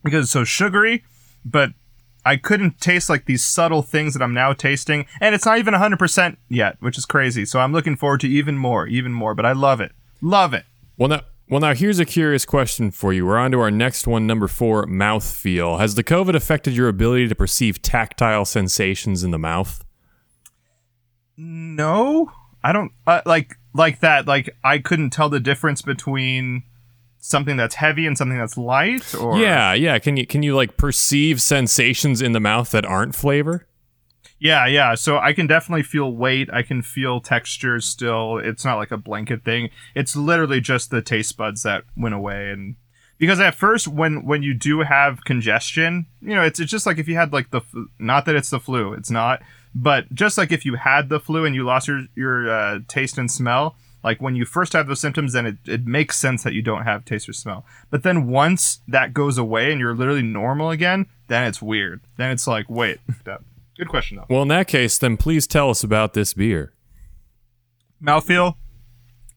because 0.03 0.23
it's 0.25 0.31
so 0.31 0.43
sugary, 0.45 1.03
but 1.45 1.73
I 2.25 2.37
couldn't 2.37 2.79
taste 2.81 3.09
like 3.09 3.25
these 3.25 3.43
subtle 3.43 3.81
things 3.81 4.13
that 4.13 4.23
I'm 4.23 4.33
now 4.33 4.53
tasting, 4.53 5.05
and 5.21 5.35
it's 5.35 5.45
not 5.45 5.59
even 5.59 5.73
100% 5.73 6.37
yet, 6.49 6.77
which 6.79 6.97
is 6.97 7.05
crazy. 7.05 7.45
So 7.45 7.59
I'm 7.59 7.71
looking 7.73 7.95
forward 7.95 8.21
to 8.21 8.27
even 8.29 8.57
more, 8.57 8.87
even 8.87 9.13
more. 9.13 9.35
But 9.35 9.45
I 9.45 9.51
love 9.51 9.79
it, 9.81 9.91
love 10.21 10.53
it. 10.53 10.65
Well, 10.97 11.09
now, 11.09 11.21
well, 11.49 11.61
now 11.61 11.73
here's 11.73 11.99
a 11.99 12.05
curious 12.05 12.45
question 12.45 12.91
for 12.91 13.13
you. 13.13 13.25
We're 13.25 13.37
on 13.37 13.51
to 13.51 13.59
our 13.59 13.71
next 13.71 14.05
one, 14.07 14.27
number 14.27 14.47
four, 14.47 14.85
mouth 14.85 15.29
feel. 15.29 15.77
Has 15.77 15.95
the 15.95 16.03
COVID 16.03 16.35
affected 16.35 16.75
your 16.75 16.89
ability 16.89 17.27
to 17.29 17.35
perceive 17.35 17.81
tactile 17.81 18.45
sensations 18.45 19.23
in 19.23 19.31
the 19.31 19.39
mouth? 19.39 19.85
No, 21.37 22.31
I 22.63 22.73
don't 22.73 22.91
uh, 23.05 23.21
like 23.25 23.55
like 23.73 23.99
that. 24.01 24.27
Like 24.27 24.49
I 24.63 24.79
couldn't 24.79 25.11
tell 25.11 25.29
the 25.29 25.39
difference 25.39 25.81
between 25.81 26.63
something 27.19 27.55
that's 27.57 27.75
heavy 27.75 28.05
and 28.05 28.17
something 28.17 28.37
that's 28.37 28.57
light. 28.57 29.15
Or 29.15 29.37
Yeah, 29.37 29.73
yeah. 29.73 29.99
Can 29.99 30.17
you 30.17 30.25
can 30.25 30.43
you 30.43 30.55
like 30.55 30.75
perceive 30.77 31.41
sensations 31.41 32.21
in 32.21 32.31
the 32.33 32.39
mouth 32.39 32.71
that 32.71 32.85
aren't 32.85 33.15
flavor? 33.15 33.67
Yeah, 34.39 34.67
yeah. 34.67 34.95
So 34.95 35.17
I 35.17 35.33
can 35.33 35.47
definitely 35.47 35.83
feel 35.83 36.11
weight. 36.11 36.49
I 36.53 36.61
can 36.61 36.81
feel 36.81 37.19
textures 37.19 37.85
still. 37.85 38.37
It's 38.37 38.63
not 38.63 38.75
like 38.75 38.91
a 38.91 38.97
blanket 38.97 39.43
thing. 39.43 39.69
It's 39.95 40.15
literally 40.15 40.61
just 40.61 40.91
the 40.91 41.01
taste 41.01 41.37
buds 41.37 41.63
that 41.63 41.83
went 41.95 42.15
away 42.15 42.51
and 42.51 42.75
because 43.17 43.39
at 43.39 43.55
first 43.55 43.87
when 43.87 44.25
when 44.25 44.43
you 44.43 44.53
do 44.53 44.81
have 44.81 45.23
congestion, 45.25 46.05
you 46.21 46.35
know, 46.35 46.43
it's 46.43 46.59
it's 46.59 46.71
just 46.71 46.85
like 46.85 46.97
if 46.97 47.07
you 47.07 47.15
had 47.15 47.33
like 47.33 47.49
the 47.49 47.61
not 47.99 48.25
that 48.25 48.35
it's 48.35 48.49
the 48.49 48.59
flu, 48.59 48.93
it's 48.93 49.09
not, 49.09 49.41
but 49.73 50.13
just 50.13 50.37
like 50.37 50.51
if 50.51 50.65
you 50.65 50.75
had 50.75 51.09
the 51.09 51.19
flu 51.19 51.45
and 51.45 51.55
you 51.55 51.63
lost 51.63 51.87
your 51.87 52.03
your 52.15 52.49
uh, 52.49 52.79
taste 52.87 53.17
and 53.17 53.31
smell, 53.31 53.75
like 54.03 54.21
when 54.21 54.35
you 54.35 54.45
first 54.45 54.73
have 54.73 54.87
those 54.87 54.99
symptoms 54.99 55.33
then 55.33 55.45
it, 55.47 55.57
it 55.65 55.85
makes 55.87 56.17
sense 56.17 56.43
that 56.43 56.53
you 56.53 56.61
don't 56.61 56.83
have 56.83 57.05
taste 57.05 57.27
or 57.27 57.33
smell. 57.33 57.65
But 57.89 58.03
then 58.03 58.27
once 58.27 58.81
that 58.87 59.13
goes 59.13 59.37
away 59.37 59.71
and 59.71 59.79
you're 59.79 59.95
literally 59.95 60.21
normal 60.21 60.69
again, 60.69 61.07
then 61.27 61.47
it's 61.47 61.61
weird. 61.61 62.01
Then 62.17 62.29
it's 62.29 62.45
like, 62.45 62.69
wait, 62.69 62.99
Good 63.77 63.89
question 63.89 64.17
though. 64.17 64.25
Well, 64.29 64.41
in 64.41 64.47
that 64.49 64.67
case, 64.67 64.97
then 64.97 65.17
please 65.17 65.45
tell 65.47 65.69
us 65.69 65.83
about 65.83 66.13
this 66.13 66.33
beer. 66.33 66.73
mouthfeel 68.01 68.55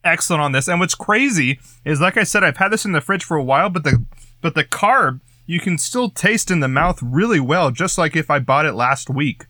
excellent 0.02 0.42
on 0.42 0.52
this 0.52 0.66
and 0.68 0.80
what's 0.80 0.94
crazy 0.94 1.58
is 1.84 2.00
like 2.00 2.16
i 2.16 2.22
said 2.22 2.42
i've 2.42 2.56
had 2.56 2.70
this 2.72 2.86
in 2.86 2.92
the 2.92 3.02
fridge 3.02 3.22
for 3.22 3.36
a 3.36 3.42
while 3.44 3.68
but 3.68 3.84
the 3.84 4.02
but 4.40 4.54
the 4.54 4.64
carb 4.64 5.20
you 5.46 5.60
can 5.60 5.76
still 5.76 6.08
taste 6.08 6.50
in 6.50 6.60
the 6.60 6.68
mouth 6.68 6.98
really 7.02 7.38
well 7.40 7.70
just 7.70 7.98
like 7.98 8.16
if 8.16 8.30
i 8.30 8.38
bought 8.38 8.64
it 8.64 8.72
last 8.72 9.10
week 9.10 9.44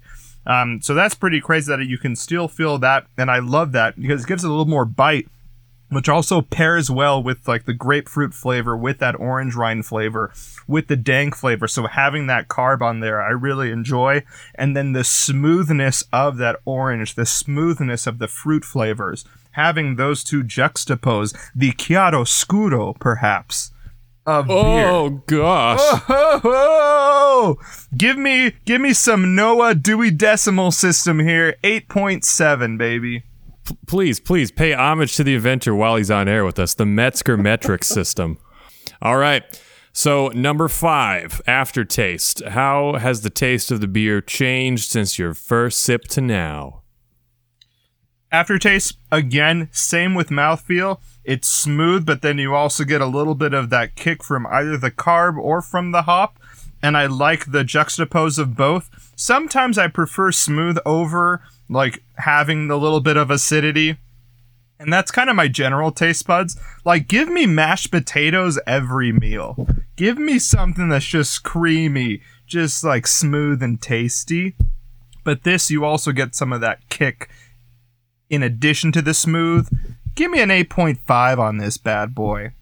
um, 0.47 0.81
so 0.83 0.93
that's 0.95 1.15
pretty 1.15 1.41
crazy 1.41 1.71
that 1.75 1.85
you 1.87 1.99
can 1.99 2.17
still 2.17 2.49
feel 2.49 2.79
that 2.79 3.07
and 3.17 3.31
i 3.31 3.39
love 3.39 3.71
that 3.73 3.95
because 4.01 4.25
it 4.25 4.27
gives 4.27 4.43
it 4.43 4.49
a 4.49 4.51
little 4.51 4.65
more 4.67 4.85
bite 4.85 5.29
which 5.91 6.09
also 6.09 6.41
pairs 6.41 6.91
well 6.91 7.23
with 7.23 7.47
like 7.47 7.65
the 7.65 7.75
grapefruit 7.75 8.33
flavor 8.33 8.77
with 8.77 8.99
that 8.99 9.19
orange 9.19 9.55
rind 9.55 9.85
flavor 9.85 10.33
with 10.67 10.87
the 10.87 10.97
dank 10.97 11.37
flavor 11.37 11.69
so 11.69 11.87
having 11.87 12.27
that 12.27 12.49
carb 12.49 12.81
on 12.81 13.01
there 13.01 13.21
i 13.21 13.31
really 13.31 13.71
enjoy 13.71 14.23
and 14.55 14.77
then 14.77 14.93
the 14.93 15.05
smoothness 15.05 16.05
of 16.13 16.37
that 16.37 16.57
orange 16.65 17.15
the 17.15 17.27
smoothness 17.27 18.07
of 18.07 18.19
the 18.19 18.29
fruit 18.29 18.65
flavors 18.65 19.25
having 19.53 19.97
those 19.97 20.25
two 20.25 20.43
juxtapose 20.43 21.37
the 21.55 21.73
chiaro 21.73 22.27
scuro 22.27 22.95
perhaps 22.95 23.73
of 24.27 24.51
oh, 24.51 24.63
beer 24.63 24.89
Oh 24.89 25.23
gosh. 25.27 26.03
Oh, 27.43 27.57
give 27.97 28.19
me 28.19 28.53
give 28.65 28.81
me 28.81 28.93
some 28.93 29.35
Noah 29.35 29.75
Dewey 29.75 30.11
Decimal 30.11 30.71
System 30.73 31.21
here. 31.21 31.57
8.7, 31.65 32.77
baby. 32.77 33.25
Please, 33.87 34.21
please 34.21 34.51
pay 34.51 34.73
homage 34.73 35.17
to 35.17 35.25
the 35.25 35.35
inventor 35.35 35.75
while 35.75 35.97
he's 35.97 36.11
on 36.11 36.29
air 36.29 36.45
with 36.45 36.59
us. 36.59 36.75
The 36.75 36.87
Metzger 36.87 37.37
metric 37.37 37.85
system. 37.85 38.39
All 39.03 39.17
right. 39.17 39.45
So 39.93 40.29
number 40.29 40.69
five, 40.69 41.41
aftertaste. 41.47 42.45
How 42.45 42.95
has 42.95 43.23
the 43.23 43.31
taste 43.31 43.71
of 43.71 43.81
the 43.81 43.89
beer 43.89 44.21
changed 44.21 44.91
since 44.91 45.19
your 45.19 45.35
first 45.35 45.81
sip 45.81 46.05
to 46.09 46.21
now? 46.21 46.83
Aftertaste, 48.33 48.97
again, 49.11 49.69
same 49.73 50.15
with 50.15 50.29
mouthfeel. 50.29 51.01
It's 51.25 51.49
smooth, 51.49 52.07
but 52.07 52.23
then 52.23 52.39
you 52.39 52.55
also 52.55 52.85
get 52.85 53.01
a 53.01 53.07
little 53.07 53.35
bit 53.35 53.53
of 53.53 53.71
that 53.71 53.97
kick 53.97 54.23
from 54.23 54.47
either 54.47 54.77
the 54.77 54.93
carb 54.93 55.37
or 55.37 55.61
from 55.61 55.91
the 55.91 56.03
hop. 56.03 56.39
And 56.83 56.97
I 56.97 57.07
like 57.07 57.51
the 57.51 57.65
juxtapose 57.65 58.39
of 58.39 58.57
both. 58.57 59.13
Sometimes 59.17 59.77
I 59.77 59.89
prefer 59.89 60.31
smooth 60.31 60.79
over 60.87 61.43
like 61.71 62.03
having 62.17 62.69
the 62.69 62.79
little 62.79 63.01
bit 63.01 63.17
of 63.17 63.31
acidity. 63.31 63.97
And 64.79 64.93
that's 64.93 65.11
kind 65.11 65.31
of 65.31 65.37
my 65.37 65.49
general 65.49 65.93
taste 65.93 66.27
buds. 66.27 66.59
Like, 66.85 67.07
give 67.07 67.29
me 67.29 67.47
mashed 67.47 67.91
potatoes 67.91 68.59
every 68.67 69.13
meal. 69.13 69.69
Give 69.97 70.19
me 70.19 70.39
something 70.39 70.89
that's 70.89 71.05
just 71.05 71.43
creamy, 71.43 72.23
just 72.47 72.83
like 72.83 73.07
smooth 73.07 73.63
and 73.63 73.81
tasty. 73.81 74.57
But 75.23 75.45
this, 75.45 75.71
you 75.71 75.85
also 75.85 76.13
get 76.13 76.35
some 76.35 76.53
of 76.53 76.61
that 76.63 76.89
kick 76.89 77.31
in 78.31 78.43
addition 78.43 78.91
to 78.93 79.03
the 79.03 79.15
smooth. 79.15 79.69
Give 80.15 80.31
me 80.31 80.41
an 80.41 80.49
8.5 80.49 81.39
on 81.39 81.59
this 81.59 81.77
bad 81.77 82.15
boy. 82.15 82.53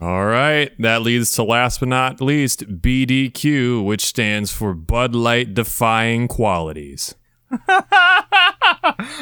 All 0.00 0.26
right. 0.26 0.72
That 0.78 1.02
leads 1.02 1.30
to 1.32 1.42
last 1.42 1.80
but 1.80 1.90
not 1.90 2.20
least, 2.20 2.80
BDQ, 2.80 3.84
which 3.84 4.04
stands 4.04 4.52
for 4.52 4.74
Bud 4.74 5.14
Light 5.14 5.54
Defying 5.54 6.28
Qualities. 6.28 7.14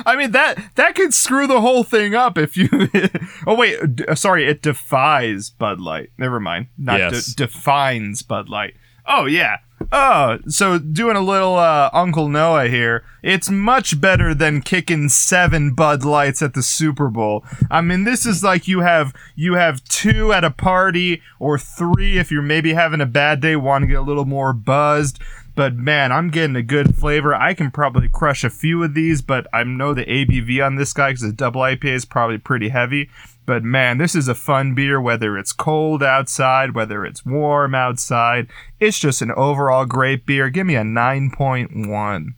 I 0.06 0.14
mean 0.16 0.32
that 0.32 0.58
that 0.76 0.94
could 0.94 1.14
screw 1.14 1.46
the 1.46 1.60
whole 1.60 1.84
thing 1.84 2.14
up 2.14 2.38
if 2.38 2.56
you. 2.56 2.68
oh 3.46 3.54
wait, 3.54 3.96
d- 3.96 4.04
sorry, 4.14 4.46
it 4.46 4.62
defies 4.62 5.50
Bud 5.50 5.80
Light. 5.80 6.10
Never 6.18 6.40
mind, 6.40 6.68
not 6.78 7.12
de- 7.12 7.34
defines 7.34 8.22
Bud 8.22 8.48
Light. 8.48 8.74
Oh 9.06 9.26
yeah. 9.26 9.58
Oh, 9.92 10.38
so 10.48 10.78
doing 10.78 11.16
a 11.16 11.20
little 11.20 11.56
uh, 11.56 11.90
Uncle 11.92 12.28
Noah 12.28 12.68
here. 12.68 13.04
It's 13.22 13.50
much 13.50 14.00
better 14.00 14.34
than 14.34 14.62
kicking 14.62 15.08
seven 15.08 15.74
Bud 15.74 16.04
Lights 16.04 16.42
at 16.42 16.54
the 16.54 16.62
Super 16.62 17.08
Bowl. 17.08 17.44
I 17.70 17.80
mean, 17.80 18.04
this 18.04 18.24
is 18.24 18.42
like 18.42 18.66
you 18.66 18.80
have 18.80 19.12
you 19.34 19.54
have 19.54 19.84
two 19.84 20.32
at 20.32 20.44
a 20.44 20.50
party 20.50 21.22
or 21.38 21.58
three 21.58 22.18
if 22.18 22.30
you're 22.30 22.42
maybe 22.42 22.72
having 22.72 23.00
a 23.00 23.06
bad 23.06 23.40
day, 23.40 23.56
want 23.56 23.82
to 23.82 23.88
get 23.88 23.98
a 23.98 24.02
little 24.02 24.24
more 24.24 24.52
buzzed. 24.52 25.20
But 25.54 25.74
man, 25.74 26.10
I'm 26.10 26.30
getting 26.30 26.56
a 26.56 26.62
good 26.62 26.96
flavor. 26.96 27.34
I 27.34 27.54
can 27.54 27.70
probably 27.70 28.08
crush 28.08 28.42
a 28.42 28.50
few 28.50 28.82
of 28.82 28.94
these, 28.94 29.22
but 29.22 29.46
I 29.52 29.62
know 29.62 29.94
the 29.94 30.04
ABV 30.04 30.64
on 30.64 30.74
this 30.74 30.92
guy 30.92 31.10
because 31.10 31.22
the 31.22 31.32
double 31.32 31.60
IPA 31.60 31.84
is 31.84 32.04
probably 32.04 32.38
pretty 32.38 32.70
heavy. 32.70 33.08
But 33.46 33.62
man, 33.62 33.98
this 33.98 34.14
is 34.14 34.26
a 34.26 34.34
fun 34.34 34.74
beer, 34.74 35.00
whether 35.00 35.38
it's 35.38 35.52
cold 35.52 36.02
outside, 36.02 36.74
whether 36.74 37.04
it's 37.04 37.24
warm 37.24 37.74
outside. 37.74 38.48
It's 38.80 38.98
just 38.98 39.22
an 39.22 39.30
overall 39.32 39.84
great 39.84 40.26
beer. 40.26 40.50
Give 40.50 40.66
me 40.66 40.76
a 40.76 40.82
9.1. 40.82 42.34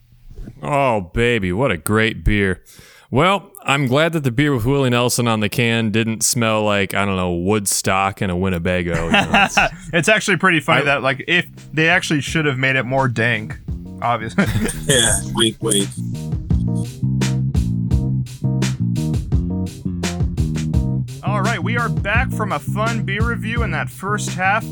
Oh, 0.62 1.00
baby, 1.00 1.52
what 1.52 1.70
a 1.70 1.76
great 1.76 2.24
beer. 2.24 2.62
Well, 3.16 3.50
I'm 3.62 3.86
glad 3.86 4.12
that 4.12 4.24
the 4.24 4.30
beer 4.30 4.54
with 4.54 4.66
Willie 4.66 4.90
Nelson 4.90 5.26
on 5.26 5.40
the 5.40 5.48
can 5.48 5.90
didn't 5.90 6.22
smell 6.22 6.64
like, 6.64 6.92
I 6.92 7.06
don't 7.06 7.16
know, 7.16 7.32
Woodstock 7.32 8.20
and 8.20 8.30
a 8.30 8.36
Winnebago. 8.36 9.06
You 9.06 9.10
know, 9.10 9.18
it's- 9.46 9.56
It's 9.94 10.08
actually 10.10 10.36
pretty 10.36 10.60
funny 10.60 10.82
I- 10.82 10.84
that, 10.84 11.02
like, 11.02 11.24
if 11.26 11.46
they 11.72 11.88
actually 11.88 12.20
should 12.20 12.44
have 12.44 12.58
made 12.58 12.76
it 12.76 12.82
more 12.82 13.08
dank, 13.08 13.56
obviously. 14.02 14.44
Yeah, 14.86 15.18
wink, 15.34 15.56
wink. 15.62 15.88
All 21.24 21.40
right, 21.40 21.60
we 21.62 21.78
are 21.78 21.88
back 21.88 22.30
from 22.30 22.52
a 22.52 22.58
fun 22.58 23.02
beer 23.04 23.26
review 23.26 23.62
in 23.62 23.70
that 23.70 23.88
first 23.88 24.28
half. 24.34 24.62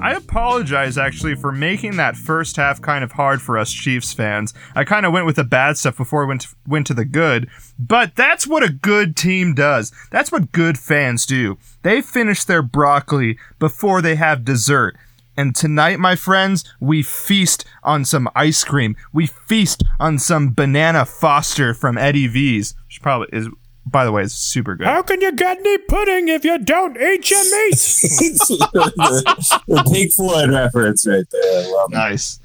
I 0.00 0.12
apologize 0.12 0.96
actually 0.96 1.34
for 1.34 1.50
making 1.50 1.96
that 1.96 2.16
first 2.16 2.56
half 2.56 2.80
kind 2.80 3.02
of 3.02 3.12
hard 3.12 3.42
for 3.42 3.58
us 3.58 3.72
Chiefs 3.72 4.12
fans. 4.12 4.54
I 4.76 4.84
kind 4.84 5.04
of 5.04 5.12
went 5.12 5.26
with 5.26 5.36
the 5.36 5.44
bad 5.44 5.76
stuff 5.76 5.96
before 5.96 6.22
I 6.22 6.28
went 6.28 6.42
to, 6.42 6.48
went 6.68 6.86
to 6.86 6.94
the 6.94 7.04
good, 7.04 7.48
but 7.78 8.14
that's 8.14 8.46
what 8.46 8.62
a 8.62 8.72
good 8.72 9.16
team 9.16 9.54
does. 9.54 9.92
That's 10.12 10.30
what 10.30 10.52
good 10.52 10.78
fans 10.78 11.26
do. 11.26 11.58
They 11.82 12.00
finish 12.00 12.44
their 12.44 12.62
broccoli 12.62 13.38
before 13.58 14.00
they 14.00 14.14
have 14.14 14.44
dessert. 14.44 14.96
And 15.36 15.54
tonight, 15.54 16.00
my 16.00 16.16
friends, 16.16 16.64
we 16.80 17.02
feast 17.02 17.64
on 17.82 18.04
some 18.04 18.28
ice 18.34 18.64
cream. 18.64 18.96
We 19.12 19.26
feast 19.26 19.84
on 20.00 20.18
some 20.18 20.52
banana 20.52 21.04
Foster 21.04 21.74
from 21.74 21.96
Eddie 21.96 22.26
V's, 22.26 22.74
which 22.86 23.00
probably 23.02 23.28
is, 23.32 23.48
by 23.90 24.04
the 24.04 24.12
way, 24.12 24.22
is 24.22 24.34
super 24.34 24.74
good. 24.74 24.86
How 24.86 25.02
can 25.02 25.20
you 25.20 25.32
get 25.32 25.58
any 25.58 25.78
pudding 25.78 26.28
if 26.28 26.44
you 26.44 26.58
don't 26.58 26.96
eat 26.96 27.30
your 27.30 27.44
meat? 27.44 27.70
the, 27.72 29.62
the 29.66 29.90
Pink 29.92 30.12
Floyd 30.12 30.50
reference 30.50 31.06
right 31.06 31.24
there. 31.30 31.64
I 31.64 31.70
love 31.70 31.92
it. 31.92 31.96
Nice. 31.96 32.40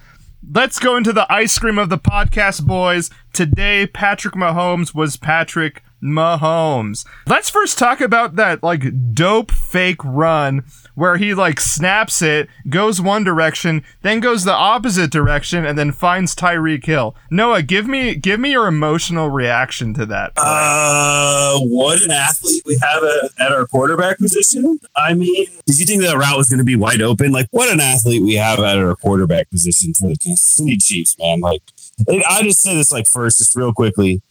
Let's 0.52 0.78
go 0.78 0.98
into 0.98 1.14
the 1.14 1.32
ice 1.32 1.58
cream 1.58 1.78
of 1.78 1.90
the 1.90 1.98
podcast, 1.98 2.66
boys. 2.66 3.10
Today, 3.32 3.88
Patrick 3.88 4.36
Mahomes 4.36 4.94
was 4.94 5.16
Patrick 5.16 5.84
Mahomes. 6.04 7.06
Let's 7.28 7.50
first 7.50 7.78
talk 7.78 8.02
about 8.02 8.36
that 8.36 8.62
like 8.62 9.14
dope 9.14 9.52
fake 9.52 10.04
run 10.04 10.66
where 10.96 11.18
he 11.18 11.34
like 11.34 11.60
snaps 11.60 12.22
it, 12.22 12.48
goes 12.70 13.02
one 13.02 13.24
direction, 13.24 13.84
then 14.02 14.20
goes 14.20 14.44
the 14.44 14.54
opposite 14.54 15.12
direction, 15.12 15.66
and 15.66 15.78
then 15.78 15.92
finds 15.92 16.36
Tyreek 16.36 16.86
Hill. 16.86 17.16
Noah, 17.32 17.62
give 17.62 17.88
me 17.88 18.16
give 18.16 18.40
me 18.40 18.52
your 18.52 18.68
emotional 18.68 19.30
reaction 19.30 19.94
to 19.96 20.06
that. 20.06 20.34
Uh, 20.38 21.60
what 21.60 22.02
an 22.02 22.12
athlete 22.12 22.64
we 22.66 22.78
have 22.82 23.04
at, 23.04 23.32
at 23.40 23.52
our 23.52 23.66
quarterback 23.66 24.18
position. 24.20 24.80
I 24.96 25.14
mean, 25.14 25.46
Did 25.66 25.80
you 25.80 25.86
think 25.86 26.02
that 26.04 26.18
route 26.18 26.38
was 26.38 26.50
going 26.50 26.60
to 26.60 26.64
be 26.64 26.76
wide 26.76 27.02
open? 27.02 27.32
Like, 27.32 27.48
what 27.52 27.72
an 27.72 27.80
athlete 27.80 28.22
we 28.22 28.36
have 28.36 28.60
at 28.60 28.78
our 28.78 28.96
quarterback 28.96 29.50
position 29.50 29.94
for 29.94 30.08
the 30.08 30.18
Kansas 30.18 30.46
City 30.46 30.78
Chiefs, 30.78 31.18
man. 31.18 31.40
Like, 31.40 31.62
I 32.08 32.42
just 32.44 32.62
say 32.62 32.76
this 32.76 32.92
like 32.92 33.08
first, 33.08 33.38
just 33.40 33.56
real 33.56 33.74
quickly. 33.74 34.22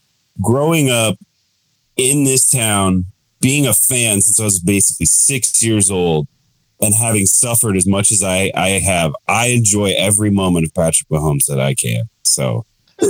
Growing 0.41 0.89
up 0.89 1.17
in 1.95 2.23
this 2.23 2.49
town, 2.49 3.05
being 3.39 3.67
a 3.67 3.73
fan 3.73 4.21
since 4.21 4.39
I 4.39 4.45
was 4.45 4.59
basically 4.59 5.05
six 5.05 5.61
years 5.61 5.91
old, 5.91 6.27
and 6.83 6.93
having 6.93 7.25
suffered 7.25 7.75
as 7.75 7.87
much 7.87 8.11
as 8.11 8.23
I, 8.23 8.51
I 8.55 8.69
have, 8.69 9.13
I 9.27 9.47
enjoy 9.47 9.93
every 9.97 10.29
moment 10.29 10.65
of 10.65 10.73
Patrick 10.73 11.07
Mahomes 11.09 11.45
that 11.47 11.59
I 11.59 11.73
can. 11.73 12.09
So 12.23 12.65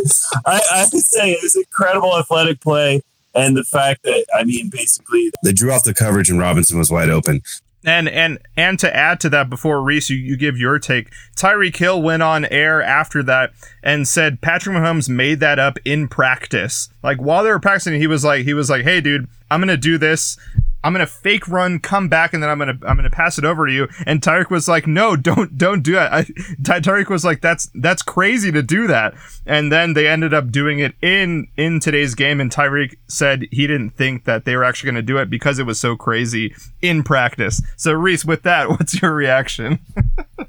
I, 0.45 0.61
I 0.71 0.87
would 0.91 1.03
say 1.03 1.31
it 1.31 1.39
was 1.41 1.55
incredible 1.55 2.17
athletic 2.17 2.61
play. 2.61 3.01
And 3.35 3.57
the 3.57 3.63
fact 3.63 4.03
that, 4.03 4.25
I 4.35 4.43
mean, 4.43 4.69
basically, 4.69 5.31
they 5.43 5.53
drew 5.53 5.71
off 5.71 5.83
the 5.83 5.93
coverage 5.93 6.29
and 6.29 6.39
Robinson 6.39 6.77
was 6.77 6.91
wide 6.91 7.09
open. 7.09 7.41
And 7.85 8.07
and 8.07 8.39
and 8.55 8.79
to 8.79 8.95
add 8.95 9.19
to 9.21 9.29
that, 9.31 9.49
before 9.49 9.81
Reese, 9.81 10.09
you, 10.09 10.15
you 10.15 10.37
give 10.37 10.57
your 10.57 10.79
take. 10.79 11.09
Tyreek 11.35 11.75
Hill 11.75 12.01
went 12.01 12.23
on 12.23 12.45
air 12.45 12.81
after 12.81 13.21
that 13.23 13.51
and 13.81 14.07
said 14.07 14.39
Patrick 14.41 14.75
Mahomes 14.75 15.09
made 15.09 15.41
that 15.41 15.59
up 15.59 15.77
in 15.83 16.07
practice. 16.07 16.87
Like 17.03 17.17
while 17.17 17.43
they 17.43 17.49
were 17.49 17.59
practicing, 17.59 17.99
he 17.99 18.07
was 18.07 18.23
like 18.23 18.45
he 18.45 18.53
was 18.53 18.69
like, 18.69 18.83
"Hey, 18.83 19.01
dude, 19.01 19.27
I'm 19.51 19.59
gonna 19.59 19.75
do 19.75 19.97
this. 19.97 20.37
I'm 20.83 20.93
gonna 20.93 21.07
fake 21.07 21.47
run, 21.47 21.79
come 21.79 22.09
back, 22.09 22.33
and 22.33 22.41
then 22.41 22.49
I'm 22.49 22.59
gonna 22.59 22.77
I'm 22.85 22.95
gonna 22.95 23.09
pass 23.09 23.37
it 23.37 23.45
over 23.45 23.65
to 23.65 23.73
you." 23.73 23.87
And 24.05 24.21
Tyreek 24.21 24.49
was 24.49 24.67
like, 24.67 24.87
"No, 24.87 25.15
don't 25.15 25.57
don't 25.57 25.81
do 25.81 25.93
that." 25.93 26.13
I, 26.13 26.23
Tyreek 26.61 27.09
was 27.09 27.23
like, 27.23 27.41
"That's 27.41 27.69
that's 27.75 28.01
crazy 28.01 28.51
to 28.51 28.61
do 28.61 28.87
that." 28.87 29.13
And 29.45 29.71
then 29.71 29.93
they 29.93 30.07
ended 30.07 30.33
up 30.33 30.51
doing 30.51 30.79
it 30.79 30.95
in 31.01 31.47
in 31.57 31.79
today's 31.79 32.15
game. 32.15 32.41
And 32.41 32.51
Tyreek 32.51 32.95
said 33.07 33.47
he 33.51 33.67
didn't 33.67 33.91
think 33.91 34.25
that 34.25 34.45
they 34.45 34.55
were 34.55 34.63
actually 34.63 34.91
gonna 34.91 35.01
do 35.01 35.17
it 35.17 35.29
because 35.29 35.59
it 35.59 35.65
was 35.65 35.79
so 35.79 35.95
crazy 35.95 36.53
in 36.81 37.03
practice. 37.03 37.61
So 37.77 37.93
Reese, 37.93 38.25
with 38.25 38.43
that, 38.43 38.69
what's 38.69 39.01
your 39.01 39.13
reaction? 39.13 39.79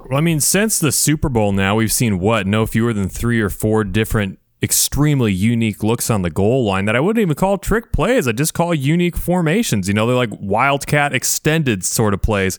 Well, 0.07 0.19
I 0.19 0.21
mean, 0.21 0.41
since 0.41 0.79
the 0.79 0.93
Super 0.93 1.31
Bowl 1.31 1.53
now, 1.53 1.77
we've 1.77 1.93
seen 1.93 2.19
what? 2.19 2.47
No 2.47 2.67
fewer 2.67 2.93
than 2.93 3.09
three 3.09 3.41
or 3.41 3.49
four 3.49 3.85
different 3.85 4.39
extremely 4.65 5.33
unique 5.33 5.85
looks 5.85 6.11
on 6.11 6.23
the 6.23 6.31
goal 6.31 6.65
line 6.65 6.87
that 6.87 6.97
I 6.97 7.01
wouldn't 7.01 7.23
even 7.23 7.37
call 7.37 7.59
trick 7.59 7.93
plays. 7.93 8.27
I 8.27 8.33
just 8.33 8.55
call 8.55 8.75
unique 8.75 9.17
formations. 9.17 9.87
You 9.87 9.95
know, 9.95 10.07
they're 10.07 10.17
like 10.17 10.31
wildcat 10.33 11.15
extended 11.15 11.85
sort 11.85 12.15
of 12.15 12.23
plays. 12.23 12.59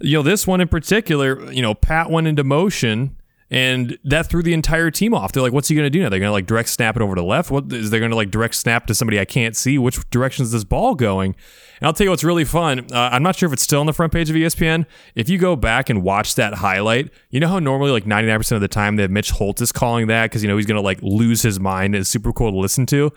You 0.00 0.18
know, 0.18 0.22
this 0.22 0.46
one 0.46 0.60
in 0.60 0.68
particular, 0.68 1.50
you 1.50 1.62
know, 1.62 1.74
Pat 1.74 2.10
went 2.10 2.28
into 2.28 2.44
motion 2.44 3.16
And 3.48 3.96
that 4.02 4.28
threw 4.28 4.42
the 4.42 4.52
entire 4.52 4.90
team 4.90 5.14
off. 5.14 5.30
They're 5.30 5.42
like, 5.42 5.52
what's 5.52 5.68
he 5.68 5.76
going 5.76 5.86
to 5.86 5.90
do 5.90 6.02
now? 6.02 6.08
They're 6.08 6.18
going 6.18 6.28
to 6.28 6.32
like 6.32 6.46
direct 6.46 6.68
snap 6.68 6.96
it 6.96 7.02
over 7.02 7.14
to 7.14 7.22
left? 7.22 7.50
What 7.50 7.72
is 7.72 7.90
they 7.90 8.00
going 8.00 8.10
to 8.10 8.16
like 8.16 8.32
direct 8.32 8.56
snap 8.56 8.86
to 8.88 8.94
somebody 8.94 9.20
I 9.20 9.24
can't 9.24 9.56
see? 9.56 9.78
Which 9.78 9.98
direction 10.10 10.42
is 10.42 10.50
this 10.50 10.64
ball 10.64 10.96
going? 10.96 11.36
And 11.80 11.86
I'll 11.86 11.92
tell 11.92 12.06
you 12.06 12.10
what's 12.10 12.24
really 12.24 12.44
fun. 12.44 12.86
Uh, 12.92 13.10
I'm 13.12 13.22
not 13.22 13.36
sure 13.36 13.46
if 13.46 13.52
it's 13.52 13.62
still 13.62 13.80
on 13.80 13.86
the 13.86 13.92
front 13.92 14.12
page 14.12 14.30
of 14.30 14.36
ESPN. 14.36 14.86
If 15.14 15.28
you 15.28 15.38
go 15.38 15.54
back 15.54 15.88
and 15.90 16.02
watch 16.02 16.34
that 16.34 16.54
highlight, 16.54 17.10
you 17.30 17.38
know 17.38 17.48
how 17.48 17.58
normally 17.58 17.90
like 17.92 18.04
99% 18.04 18.52
of 18.52 18.60
the 18.60 18.68
time 18.68 18.98
have 18.98 19.10
Mitch 19.10 19.30
Holthus 19.30 19.72
calling 19.72 20.08
that 20.08 20.24
because 20.24 20.42
you 20.42 20.48
know 20.48 20.56
he's 20.56 20.66
going 20.66 20.76
to 20.76 20.82
like 20.82 21.00
lose 21.02 21.42
his 21.42 21.60
mind. 21.60 21.94
It's 21.94 22.08
super 22.08 22.32
cool 22.32 22.50
to 22.50 22.58
listen 22.58 22.86
to. 22.86 23.12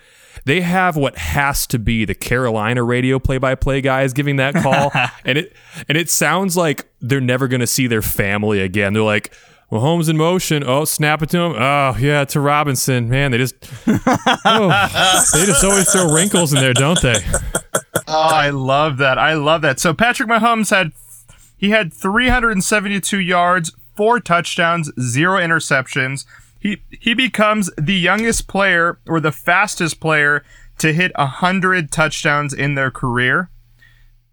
They 0.46 0.62
have 0.62 0.96
what 0.96 1.18
has 1.18 1.66
to 1.68 1.80
be 1.80 2.06
the 2.06 2.16
Carolina 2.16 2.84
radio 2.84 3.18
play-by-play 3.18 3.82
guys 3.82 4.14
giving 4.14 4.36
that 4.36 4.54
call, 4.56 4.92
and 5.26 5.38
it 5.38 5.56
and 5.88 5.98
it 5.98 6.10
sounds 6.10 6.56
like 6.56 6.88
they're 7.02 7.20
never 7.20 7.48
going 7.48 7.62
to 7.62 7.68
see 7.68 7.88
their 7.88 8.04
family 8.04 8.62
again. 8.62 8.94
They're 8.94 9.02
like. 9.02 9.34
Well, 9.70 9.82
Holmes 9.82 10.10
in 10.10 10.18
motion. 10.18 10.64
Oh, 10.66 10.86
snap 10.86 11.22
it 11.22 11.30
to 11.30 11.40
him. 11.40 11.54
Oh, 11.56 11.96
yeah, 12.00 12.26
to 12.26 12.40
Robinson. 12.40 13.08
Man, 13.08 13.32
they 13.32 13.38
just 13.38 13.56
oh, 13.88 15.30
they 15.34 15.46
just 15.46 15.64
always 15.64 15.92
throw 15.92 16.12
wrinkles 16.12 16.54
in 16.54 16.60
there, 16.60 16.74
don't 16.74 17.00
they? 17.02 17.16
Oh, 18.08 18.30
I 18.34 18.50
love 18.50 18.98
that. 18.98 19.20
I 19.20 19.34
love 19.34 19.62
that. 19.62 19.80
So 19.80 19.94
Patrick 19.94 20.28
Mahomes 20.28 20.72
had 20.72 20.92
he 21.56 21.70
had 21.70 21.94
372 21.94 23.20
yards, 23.20 23.72
four 23.96 24.20
touchdowns, 24.20 24.92
zero 25.00 25.38
interceptions. 25.40 26.26
He 26.60 26.82
he 26.90 27.14
becomes 27.14 27.70
the 27.78 27.96
youngest 27.96 28.48
player 28.48 28.98
or 29.08 29.20
the 29.20 29.32
fastest 29.32 30.00
player 30.00 30.44
to 30.80 30.94
hit 30.94 31.12
100 31.16 31.92
touchdowns 31.92 32.54
in 32.54 32.76
their 32.76 32.90
career. 32.90 33.50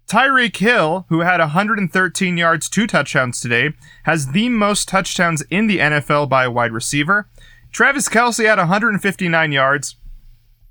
Tyreek 0.07 0.55
Hill, 0.55 1.05
who 1.09 1.19
had 1.19 1.39
113 1.39 2.37
yards, 2.37 2.69
two 2.69 2.87
touchdowns 2.87 3.41
today, 3.41 3.73
has 4.03 4.31
the 4.31 4.47
most 4.47 4.87
touchdowns 4.87 5.41
in 5.49 5.67
the 5.67 5.79
NFL 5.79 6.29
by 6.29 6.45
a 6.45 6.51
wide 6.51 6.71
receiver. 6.71 7.29
Travis 7.71 8.07
Kelce 8.07 8.47
had 8.47 8.57
159 8.57 9.51
yards. 9.51 9.95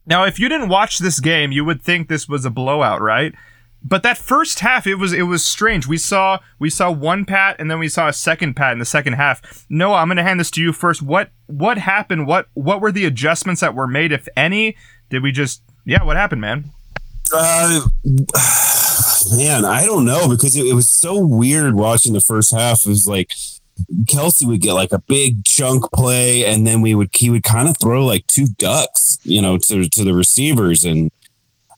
Now, 0.07 0.25
if 0.25 0.39
you 0.39 0.49
didn't 0.49 0.71
watch 0.71 0.99
this 0.99 1.21
game, 1.21 1.53
you 1.53 1.65
would 1.65 1.83
think 1.83 2.09
this 2.09 2.29
was 2.29 2.45
a 2.45 2.51
blowout, 2.51 3.03
right? 3.03 3.35
But 3.83 4.03
that 4.05 4.17
first 4.17 4.61
half, 4.61 4.87
it 4.87 4.95
was 4.97 5.13
it 5.13 5.23
was 5.23 5.45
strange. 5.45 5.87
We 5.87 5.99
saw 5.99 6.41
we 6.59 6.71
saw 6.71 6.91
one 6.91 7.25
pat, 7.25 7.57
and 7.61 7.71
then 7.71 7.79
we 7.79 7.89
saw 7.89 8.09
a 8.09 8.13
second 8.13 8.55
pat 8.55 8.73
in 8.73 8.79
the 8.79 8.85
second 8.85 9.13
half. 9.13 9.67
Noah, 9.69 9.99
I'm 9.99 10.09
going 10.09 10.17
to 10.17 10.23
hand 10.23 10.41
this 10.41 10.51
to 10.53 10.63
you 10.63 10.73
first. 10.73 11.03
What 11.03 11.31
what 11.47 11.79
happened? 11.79 12.27
What 12.27 12.49
what 12.55 12.81
were 12.81 12.91
the 12.91 13.05
adjustments 13.05 13.61
that 13.61 13.75
were 13.75 13.87
made, 13.87 14.13
if 14.13 14.27
any? 14.37 14.77
Did 15.11 15.23
we 15.23 15.31
just 15.31 15.63
yeah? 15.85 16.03
What 16.03 16.17
happened, 16.17 16.41
man? 16.41 16.73
Uh, 17.33 17.87
man, 19.37 19.65
I 19.65 19.85
don't 19.85 20.05
know 20.05 20.29
because 20.29 20.57
it, 20.57 20.67
it 20.67 20.75
was 20.75 20.89
so 20.89 21.19
weird 21.19 21.75
watching 21.75 22.13
the 22.13 22.21
first 22.21 22.55
half. 22.55 22.85
It 22.85 22.89
was 22.89 23.09
like 23.09 23.31
Kelce 24.05 24.47
would 24.47 24.61
get 24.61 24.75
like 24.75 24.93
a 24.93 24.99
big 24.99 25.45
chunk 25.45 25.91
play, 25.93 26.45
and 26.45 26.67
then 26.67 26.81
we 26.81 26.95
would 26.95 27.11
he 27.15 27.31
would 27.31 27.43
kind 27.43 27.69
of 27.69 27.77
throw 27.79 28.05
like 28.05 28.27
two 28.27 28.47
ducks, 28.59 29.19
you 29.23 29.43
know, 29.43 29.59
to 29.59 29.89
to 29.89 30.05
the 30.05 30.15
receivers. 30.15 30.85
And 30.85 31.11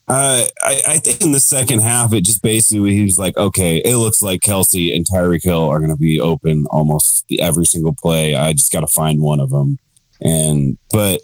uh, 0.06 0.44
I, 0.62 0.82
I 0.86 0.98
think 0.98 1.22
in 1.22 1.32
the 1.32 1.40
second 1.40 1.80
half, 1.80 2.12
it 2.12 2.22
just 2.22 2.42
basically 2.42 2.92
he 2.92 3.02
was 3.02 3.18
like, 3.18 3.36
okay, 3.36 3.78
it 3.78 3.96
looks 3.96 4.22
like 4.22 4.40
Kelce 4.40 4.94
and 4.94 5.06
Tyreek 5.06 5.42
Hill 5.42 5.68
are 5.68 5.78
going 5.78 5.90
to 5.90 5.96
be 5.96 6.20
open 6.20 6.66
almost 6.70 7.26
every 7.38 7.66
single 7.66 7.94
play. 7.94 8.34
I 8.34 8.52
just 8.52 8.72
got 8.72 8.80
to 8.80 8.88
find 8.88 9.20
one 9.20 9.40
of 9.40 9.50
them. 9.50 9.78
And 10.20 10.78
but 10.90 11.20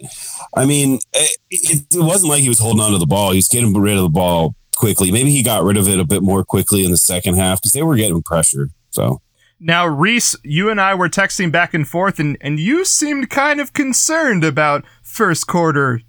I 0.56 0.66
mean, 0.66 1.00
it, 1.12 1.38
it, 1.50 1.86
wasn't 1.94 2.30
like 2.30 2.42
he 2.42 2.48
was 2.48 2.60
holding 2.60 2.80
on 2.80 2.92
to 2.92 2.98
the 2.98 3.06
ball. 3.06 3.30
He 3.30 3.38
was 3.38 3.48
getting 3.48 3.74
rid 3.74 3.96
of 3.96 4.02
the 4.02 4.08
ball 4.08 4.54
quickly. 4.74 5.10
Maybe 5.10 5.30
he 5.30 5.42
got 5.42 5.64
rid 5.64 5.76
of 5.76 5.88
it 5.88 5.98
a 5.98 6.04
bit 6.04 6.22
more 6.22 6.44
quickly 6.44 6.84
in 6.84 6.90
the 6.90 6.96
second 6.96 7.36
half 7.36 7.60
because 7.60 7.72
they 7.72 7.82
were 7.82 7.96
getting 7.96 8.22
pressured. 8.22 8.70
So 8.90 9.20
Now, 9.60 9.86
Reese, 9.86 10.36
you 10.42 10.70
and 10.70 10.80
I 10.80 10.94
were 10.94 11.08
texting 11.08 11.50
back 11.50 11.74
and 11.74 11.86
forth, 11.88 12.18
and, 12.18 12.36
and 12.40 12.60
you 12.60 12.84
seemed 12.84 13.30
kind 13.30 13.60
of 13.60 13.72
concerned 13.72 14.44
about 14.44 14.84
first 15.02 15.46
quarter 15.46 16.00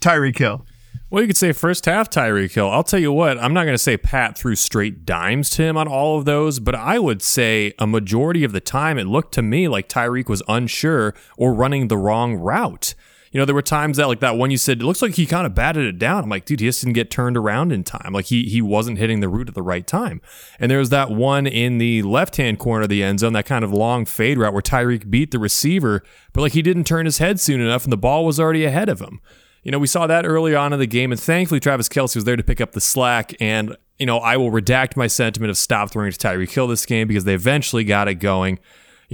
Tyreek 0.00 0.38
Hill. 0.38 0.66
Well, 1.10 1.22
you 1.22 1.28
could 1.28 1.36
say 1.36 1.52
first 1.52 1.84
half 1.84 2.10
Tyreek 2.10 2.54
Hill. 2.54 2.68
I'll 2.68 2.82
tell 2.82 2.98
you 2.98 3.12
what, 3.12 3.38
I'm 3.38 3.54
not 3.54 3.64
going 3.64 3.74
to 3.74 3.78
say 3.78 3.96
Pat 3.96 4.36
threw 4.36 4.56
straight 4.56 5.06
dimes 5.06 5.48
to 5.50 5.62
him 5.62 5.76
on 5.76 5.86
all 5.86 6.18
of 6.18 6.24
those, 6.24 6.58
but 6.58 6.74
I 6.74 6.98
would 6.98 7.22
say 7.22 7.72
a 7.78 7.86
majority 7.86 8.42
of 8.42 8.50
the 8.50 8.60
time 8.60 8.98
it 8.98 9.06
looked 9.06 9.32
to 9.34 9.42
me 9.42 9.68
like 9.68 9.88
Tyreek 9.88 10.28
was 10.28 10.42
unsure 10.48 11.14
or 11.36 11.54
running 11.54 11.86
the 11.86 11.96
wrong 11.96 12.34
route. 12.34 12.94
You 13.34 13.40
know, 13.40 13.46
there 13.46 13.54
were 13.54 13.62
times 13.62 13.96
that 13.96 14.06
like 14.06 14.20
that 14.20 14.36
one 14.36 14.52
you 14.52 14.56
said, 14.56 14.80
it 14.80 14.84
looks 14.84 15.02
like 15.02 15.16
he 15.16 15.26
kind 15.26 15.44
of 15.44 15.56
batted 15.56 15.84
it 15.84 15.98
down. 15.98 16.22
I'm 16.22 16.30
like, 16.30 16.44
dude, 16.44 16.60
he 16.60 16.66
just 16.66 16.82
didn't 16.82 16.94
get 16.94 17.10
turned 17.10 17.36
around 17.36 17.72
in 17.72 17.82
time. 17.82 18.12
Like 18.12 18.26
he 18.26 18.44
he 18.44 18.62
wasn't 18.62 18.96
hitting 18.96 19.18
the 19.18 19.28
route 19.28 19.48
at 19.48 19.56
the 19.56 19.62
right 19.62 19.84
time. 19.84 20.22
And 20.60 20.70
there 20.70 20.78
was 20.78 20.90
that 20.90 21.10
one 21.10 21.44
in 21.48 21.78
the 21.78 22.02
left 22.02 22.36
hand 22.36 22.60
corner 22.60 22.84
of 22.84 22.90
the 22.90 23.02
end 23.02 23.18
zone, 23.18 23.32
that 23.32 23.44
kind 23.44 23.64
of 23.64 23.72
long 23.72 24.06
fade 24.06 24.38
route 24.38 24.52
where 24.52 24.62
Tyreek 24.62 25.10
beat 25.10 25.32
the 25.32 25.40
receiver, 25.40 26.04
but 26.32 26.42
like 26.42 26.52
he 26.52 26.62
didn't 26.62 26.84
turn 26.84 27.06
his 27.06 27.18
head 27.18 27.40
soon 27.40 27.60
enough 27.60 27.82
and 27.82 27.92
the 27.92 27.96
ball 27.96 28.24
was 28.24 28.38
already 28.38 28.64
ahead 28.64 28.88
of 28.88 29.00
him. 29.00 29.20
You 29.64 29.72
know, 29.72 29.78
we 29.80 29.88
saw 29.88 30.06
that 30.06 30.24
early 30.24 30.54
on 30.54 30.72
in 30.72 30.78
the 30.78 30.86
game, 30.86 31.10
and 31.10 31.20
thankfully 31.20 31.58
Travis 31.58 31.88
Kelce 31.88 32.14
was 32.14 32.24
there 32.24 32.36
to 32.36 32.42
pick 32.44 32.60
up 32.60 32.72
the 32.72 32.82
slack. 32.82 33.34
And, 33.40 33.74
you 33.98 34.04
know, 34.04 34.18
I 34.18 34.36
will 34.36 34.50
redact 34.50 34.94
my 34.94 35.06
sentiment 35.06 35.50
of 35.50 35.56
stop 35.56 35.90
throwing 35.90 36.12
to 36.12 36.18
Tyreek 36.18 36.52
Hill 36.52 36.66
this 36.66 36.84
game 36.84 37.08
because 37.08 37.24
they 37.24 37.34
eventually 37.34 37.82
got 37.82 38.06
it 38.06 38.16
going. 38.16 38.58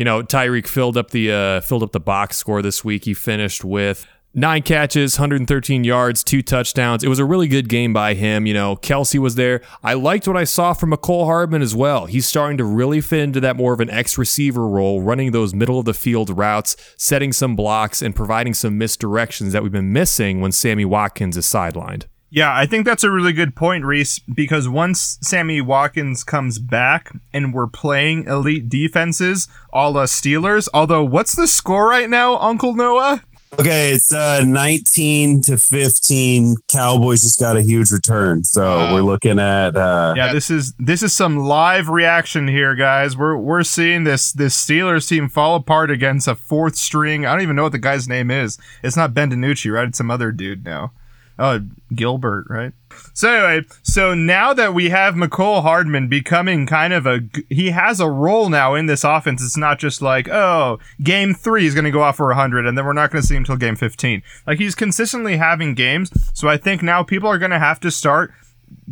You 0.00 0.04
know, 0.04 0.22
Tyreek 0.22 0.66
filled 0.66 0.96
up 0.96 1.10
the 1.10 1.30
uh, 1.30 1.60
filled 1.60 1.82
up 1.82 1.92
the 1.92 2.00
box 2.00 2.38
score 2.38 2.62
this 2.62 2.82
week. 2.82 3.04
He 3.04 3.12
finished 3.12 3.66
with 3.66 4.06
nine 4.32 4.62
catches, 4.62 5.18
113 5.18 5.84
yards, 5.84 6.24
two 6.24 6.40
touchdowns. 6.40 7.04
It 7.04 7.08
was 7.08 7.18
a 7.18 7.24
really 7.26 7.48
good 7.48 7.68
game 7.68 7.92
by 7.92 8.14
him. 8.14 8.46
You 8.46 8.54
know, 8.54 8.76
Kelce 8.76 9.18
was 9.18 9.34
there. 9.34 9.60
I 9.82 9.92
liked 9.92 10.26
what 10.26 10.38
I 10.38 10.44
saw 10.44 10.72
from 10.72 10.92
Mecole 10.92 11.26
Hardman 11.26 11.60
as 11.60 11.76
well. 11.76 12.06
He's 12.06 12.24
starting 12.24 12.56
to 12.56 12.64
really 12.64 13.02
fit 13.02 13.20
into 13.20 13.40
that 13.40 13.56
more 13.58 13.74
of 13.74 13.80
an 13.80 13.90
X 13.90 14.16
receiver 14.16 14.66
role, 14.66 15.02
running 15.02 15.32
those 15.32 15.52
middle 15.52 15.78
of 15.78 15.84
the 15.84 15.92
field 15.92 16.30
routes, 16.30 16.76
setting 16.96 17.30
some 17.30 17.54
blocks, 17.54 18.00
and 18.00 18.16
providing 18.16 18.54
some 18.54 18.80
misdirections 18.80 19.50
that 19.50 19.62
we've 19.62 19.70
been 19.70 19.92
missing 19.92 20.40
when 20.40 20.50
Sammy 20.50 20.86
Watkins 20.86 21.36
is 21.36 21.44
sidelined. 21.44 22.06
Yeah, 22.32 22.54
I 22.56 22.64
think 22.66 22.86
that's 22.86 23.02
a 23.02 23.10
really 23.10 23.32
good 23.32 23.56
point, 23.56 23.84
Reese, 23.84 24.20
because 24.20 24.68
once 24.68 25.18
Sammy 25.20 25.60
Watkins 25.60 26.22
comes 26.22 26.60
back 26.60 27.10
and 27.32 27.52
we're 27.52 27.66
playing 27.66 28.26
elite 28.26 28.68
defenses 28.68 29.48
all 29.72 29.92
la 29.92 30.04
Steelers, 30.04 30.68
although 30.72 31.02
what's 31.04 31.34
the 31.34 31.48
score 31.48 31.88
right 31.88 32.08
now, 32.08 32.38
Uncle 32.38 32.74
Noah? 32.74 33.24
Okay, 33.58 33.90
it's 33.90 34.12
uh 34.12 34.44
19 34.44 35.42
to 35.42 35.58
15. 35.58 36.54
Cowboys 36.68 37.22
just 37.22 37.40
got 37.40 37.56
a 37.56 37.62
huge 37.62 37.90
return. 37.90 38.44
So 38.44 38.62
Wow. 38.78 38.94
we're 38.94 39.02
looking 39.02 39.40
at 39.40 39.76
uh 39.76 40.14
Yeah, 40.16 40.32
this 40.32 40.50
is 40.50 40.72
this 40.78 41.02
is 41.02 41.12
some 41.12 41.36
live 41.36 41.88
reaction 41.88 42.46
here, 42.46 42.76
guys. 42.76 43.16
We're 43.16 43.36
we're 43.36 43.64
seeing 43.64 44.04
this 44.04 44.30
this 44.32 44.54
Steelers 44.56 45.08
team 45.08 45.28
fall 45.28 45.56
apart 45.56 45.90
against 45.90 46.28
a 46.28 46.36
fourth 46.36 46.76
string. 46.76 47.26
I 47.26 47.32
don't 47.32 47.42
even 47.42 47.56
know 47.56 47.64
what 47.64 47.72
the 47.72 47.78
guy's 47.78 48.06
name 48.06 48.30
is. 48.30 48.56
It's 48.84 48.96
not 48.96 49.14
Ben 49.14 49.32
DiNucci, 49.32 49.72
right? 49.72 49.88
It's 49.88 49.98
some 49.98 50.12
other 50.12 50.30
dude 50.30 50.64
now. 50.64 50.92
Oh, 51.40 51.60
Gilbert, 51.94 52.46
right? 52.50 52.72
So 53.14 53.30
anyway, 53.30 53.66
so 53.82 54.12
now 54.12 54.52
that 54.52 54.74
we 54.74 54.90
have 54.90 55.14
Mecole 55.14 55.62
Hardman 55.62 56.06
becoming 56.08 56.66
kind 56.66 56.92
of 56.92 57.06
a, 57.06 57.20
he 57.48 57.70
has 57.70 57.98
a 57.98 58.10
role 58.10 58.50
now 58.50 58.74
in 58.74 58.84
this 58.84 59.04
offense. 59.04 59.42
It's 59.42 59.56
not 59.56 59.78
just 59.78 60.02
like, 60.02 60.28
oh, 60.28 60.78
game 61.02 61.32
three 61.32 61.64
is 61.64 61.72
going 61.72 61.86
to 61.86 61.90
go 61.90 62.02
off 62.02 62.18
for 62.18 62.26
100 62.26 62.66
and 62.66 62.76
then 62.76 62.84
we're 62.84 62.92
not 62.92 63.10
going 63.10 63.22
to 63.22 63.26
see 63.26 63.36
him 63.36 63.42
until 63.42 63.56
game 63.56 63.74
15. 63.74 64.22
Like 64.46 64.58
he's 64.58 64.74
consistently 64.74 65.38
having 65.38 65.74
games. 65.74 66.10
So 66.34 66.46
I 66.46 66.58
think 66.58 66.82
now 66.82 67.02
people 67.02 67.30
are 67.30 67.38
going 67.38 67.52
to 67.52 67.58
have 67.58 67.80
to 67.80 67.90
start 67.90 68.34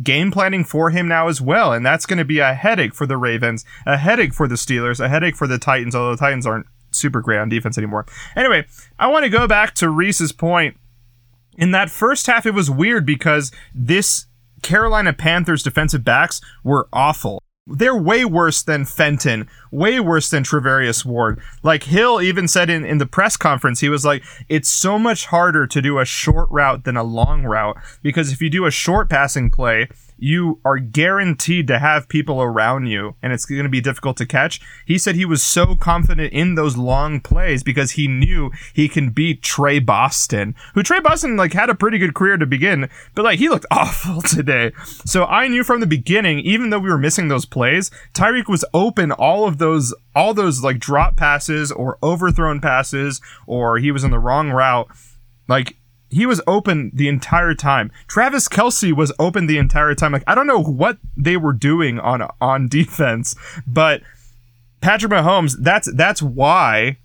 game 0.01 0.31
planning 0.31 0.63
for 0.63 0.89
him 0.89 1.07
now 1.07 1.27
as 1.27 1.39
well. 1.39 1.71
And 1.71 1.85
that's 1.85 2.07
going 2.07 2.17
to 2.17 2.25
be 2.25 2.39
a 2.39 2.55
headache 2.55 2.95
for 2.95 3.05
the 3.05 3.17
Ravens, 3.17 3.63
a 3.85 3.97
headache 3.97 4.33
for 4.33 4.47
the 4.47 4.55
Steelers, 4.55 4.99
a 4.99 5.07
headache 5.07 5.35
for 5.35 5.45
the 5.45 5.59
Titans, 5.59 5.95
although 5.95 6.15
the 6.15 6.19
Titans 6.19 6.47
aren't 6.47 6.65
super 6.91 7.21
great 7.21 7.37
on 7.37 7.49
defense 7.49 7.77
anymore. 7.77 8.07
Anyway, 8.35 8.65
I 8.97 9.07
want 9.07 9.23
to 9.23 9.29
go 9.29 9.47
back 9.47 9.75
to 9.75 9.89
Reese's 9.89 10.31
point. 10.31 10.77
In 11.59 11.71
that 11.71 11.91
first 11.91 12.25
half, 12.27 12.45
it 12.45 12.53
was 12.53 12.71
weird 12.71 13.05
because 13.05 13.51
this 13.75 14.27
Carolina 14.61 15.11
Panthers 15.11 15.61
defensive 15.61 16.05
backs 16.05 16.39
were 16.63 16.87
awful. 16.93 17.43
They're 17.67 18.01
way 18.01 18.23
worse 18.23 18.63
than 18.63 18.85
Fenton, 18.85 19.49
way 19.69 19.99
worse 19.99 20.29
than 20.29 20.45
Charvarius 20.45 21.03
Ward. 21.03 21.41
Like 21.61 21.83
Hill 21.83 22.21
even 22.21 22.47
said 22.47 22.69
in, 22.69 22.85
in 22.85 22.97
the 22.97 23.05
press 23.05 23.35
conference, 23.35 23.81
he 23.81 23.89
was 23.89 24.05
like, 24.05 24.23
it's 24.47 24.69
so 24.69 24.97
much 24.97 25.25
harder 25.25 25.67
to 25.67 25.81
do 25.81 25.99
a 25.99 26.05
short 26.05 26.49
route 26.49 26.85
than 26.85 26.95
a 26.95 27.03
long 27.03 27.43
route 27.43 27.75
because 28.01 28.31
if 28.31 28.41
you 28.41 28.49
do 28.49 28.65
a 28.65 28.71
short 28.71 29.09
passing 29.09 29.49
play, 29.51 29.89
you 30.21 30.59
are 30.65 30.77
guaranteed 30.77 31.67
to 31.67 31.79
have 31.79 32.09
people 32.09 32.41
around 32.41 32.87
you 32.87 33.15
and 33.21 33.33
it's 33.33 33.45
going 33.45 33.63
to 33.63 33.69
be 33.69 33.81
difficult 33.81 34.17
to 34.17 34.25
catch. 34.25 34.61
He 34.85 34.97
said 34.97 35.15
he 35.15 35.25
was 35.25 35.43
so 35.43 35.75
confident 35.75 36.33
in 36.33 36.55
those 36.55 36.77
long 36.77 37.19
plays 37.19 37.63
because 37.63 37.91
he 37.91 38.07
knew 38.07 38.51
he 38.73 38.89
can 38.89 39.09
beat 39.09 39.41
Tre 39.41 39.79
Boston, 39.79 40.55
who 40.73 40.83
Tre 40.83 40.99
Boston 40.99 41.37
like 41.37 41.53
had 41.53 41.69
a 41.69 41.75
pretty 41.75 41.97
good 41.97 42.13
career 42.13 42.37
to 42.37 42.45
begin, 42.45 42.89
but 43.15 43.23
like 43.23 43.39
he 43.39 43.49
looked 43.49 43.65
awful 43.71 44.21
today. 44.21 44.71
So 45.05 45.25
I 45.25 45.47
knew 45.47 45.63
from 45.63 45.79
the 45.79 45.87
beginning, 45.87 46.39
even 46.39 46.69
though 46.69 46.79
we 46.79 46.89
were 46.89 46.97
missing 46.97 47.27
those 47.27 47.45
plays, 47.45 47.91
Tyreek 48.13 48.47
was 48.47 48.65
open 48.73 49.11
all 49.11 49.45
of 49.45 49.57
those 49.57 49.93
all 50.15 50.33
those 50.33 50.63
like 50.63 50.79
drop 50.79 51.15
passes 51.15 51.71
or 51.71 51.97
overthrown 52.03 52.59
passes 52.59 53.21
or 53.47 53.77
he 53.77 53.91
was 53.91 54.03
in 54.03 54.11
the 54.11 54.19
wrong 54.19 54.49
route. 54.49 54.87
Like 55.47 55.77
he 56.09 56.25
was 56.25 56.41
open 56.47 56.91
the 56.93 57.07
entire 57.07 57.53
time. 57.53 57.91
Travis 58.07 58.47
Kelce 58.47 58.93
was 58.93 59.11
open 59.19 59.47
the 59.47 59.57
entire 59.57 59.95
time. 59.95 60.11
Like 60.11 60.23
I 60.27 60.35
don't 60.35 60.47
know 60.47 60.61
what 60.61 60.97
they 61.15 61.37
were 61.37 61.53
doing 61.53 61.99
on 61.99 62.27
on 62.41 62.67
defense, 62.69 63.35
but 63.67 64.01
Patrick 64.81 65.11
Mahomes, 65.11 65.55
that's 65.59 65.91
that's 65.93 66.21
why 66.21 66.97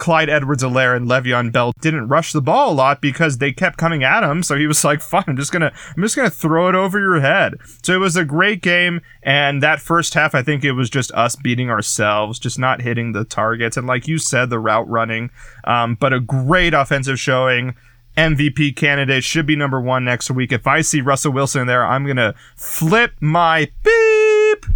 Clyde 0.00 0.30
Edwards 0.30 0.62
Helaire 0.62 0.96
and 0.96 1.06
Le'Veon 1.06 1.52
Bell 1.52 1.72
didn't 1.80 2.08
rush 2.08 2.32
the 2.32 2.40
ball 2.40 2.72
a 2.72 2.74
lot 2.74 3.02
because 3.02 3.38
they 3.38 3.52
kept 3.52 3.76
coming 3.76 4.02
at 4.02 4.24
him. 4.24 4.42
So 4.42 4.56
he 4.56 4.66
was 4.66 4.82
like, 4.82 5.00
fine, 5.02 5.24
I'm 5.28 5.36
just 5.36 5.52
gonna 5.52 5.72
I'm 5.96 6.02
just 6.02 6.16
gonna 6.16 6.30
throw 6.30 6.68
it 6.68 6.74
over 6.74 6.98
your 6.98 7.20
head. 7.20 7.54
So 7.82 7.94
it 7.94 7.98
was 7.98 8.16
a 8.16 8.24
great 8.24 8.62
game, 8.62 9.02
and 9.22 9.62
that 9.62 9.80
first 9.80 10.14
half, 10.14 10.34
I 10.34 10.42
think 10.42 10.64
it 10.64 10.72
was 10.72 10.90
just 10.90 11.12
us 11.12 11.36
beating 11.36 11.70
ourselves, 11.70 12.38
just 12.38 12.58
not 12.58 12.80
hitting 12.80 13.12
the 13.12 13.24
targets. 13.24 13.76
And 13.76 13.86
like 13.86 14.08
you 14.08 14.18
said, 14.18 14.50
the 14.50 14.58
route 14.58 14.88
running. 14.88 15.30
Um, 15.64 15.96
but 15.96 16.12
a 16.12 16.20
great 16.20 16.74
offensive 16.74 17.20
showing. 17.20 17.76
MVP 18.16 18.76
candidate 18.76 19.24
should 19.24 19.46
be 19.46 19.56
number 19.56 19.80
one 19.80 20.04
next 20.04 20.30
week. 20.30 20.52
If 20.52 20.66
I 20.66 20.80
see 20.82 21.00
Russell 21.00 21.32
Wilson 21.32 21.66
there, 21.66 21.84
I'm 21.84 22.06
gonna 22.06 22.34
flip 22.56 23.12
my 23.20 23.70
beep. 23.84 24.66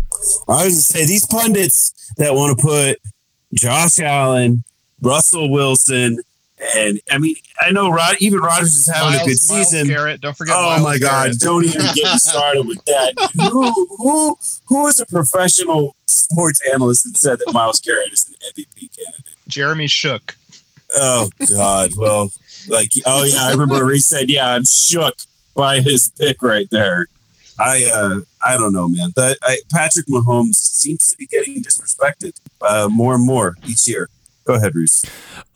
I 0.49 0.64
was 0.64 0.64
gonna 0.64 0.70
say 0.72 1.07
these 1.07 1.26
pundits 1.26 2.12
that 2.16 2.35
want 2.35 2.59
to 2.59 2.62
put 2.64 2.99
Josh 3.53 3.99
Allen, 3.99 4.64
Russell 5.03 5.51
Wilson, 5.51 6.20
and 6.76 7.01
I 7.11 7.18
mean 7.18 7.35
I 7.61 7.70
know 7.72 7.91
Rod 7.91 8.16
even 8.20 8.39
Rodgers 8.41 8.74
is 8.74 8.87
having 8.87 9.14
a 9.14 9.18
good 9.18 9.26
Myles- 9.26 9.51
Myles 9.51 9.70
season. 9.70 9.89
Garrett, 9.89 10.20
don't 10.20 10.37
forget. 10.37 10.55
Oh 10.57 10.62
Myles 10.70 10.82
my 10.82 10.99
God! 10.99 11.22
Garrett. 11.24 11.41
Don't 11.41 11.64
even 11.64 11.80
get 11.95 11.97
me 11.97 12.05
started 12.18 12.66
with 12.66 12.82
that. 12.87 13.12
Who 13.53 13.70
who 13.99 14.39
who 14.66 14.87
is 14.87 15.01
a 15.01 15.07
professional 15.07 15.95
sports 16.07 16.61
analyst 16.72 17.05
that 17.05 17.16
said 17.18 17.39
that 17.41 17.53
Myles 17.53 17.80
Garrett 17.80 18.12
is 18.12 18.28
an 18.28 18.37
MVP 18.55 18.97
candidate? 18.97 19.35
Jeremy 19.49 19.89
Shook. 19.89 20.37
Oh 20.97 21.28
God! 21.51 21.91
Well, 21.99 22.30
like 22.69 22.91
oh 23.07 23.25
yeah, 23.25 23.47
I 23.47 23.53
remember 23.53 23.91
he 23.91 23.99
said, 23.99 24.29
"Yeah, 24.31 24.55
I'm 24.55 24.65
shook 24.65 25.15
by 25.55 25.81
his 25.81 26.11
pick 26.19 26.43
right 26.43 26.69
there." 26.71 27.09
I 27.59 27.91
uh 27.93 28.21
I 28.45 28.57
don't 28.57 28.73
know, 28.73 28.89
man. 28.89 29.12
That 29.17 29.39
I, 29.43 29.59
Patrick 29.73 30.07
Mahomes 30.07 30.57
seems 30.57 31.11
to 31.11 31.17
be 31.17 31.27
getting 31.27 31.62
disrespected 31.62 32.33
uh, 32.61 32.89
more 32.91 33.15
and 33.15 33.25
more 33.25 33.57
each 33.67 33.87
year. 33.87 34.09
Go 34.45 34.55
ahead, 34.55 34.74
Reese. 34.74 35.05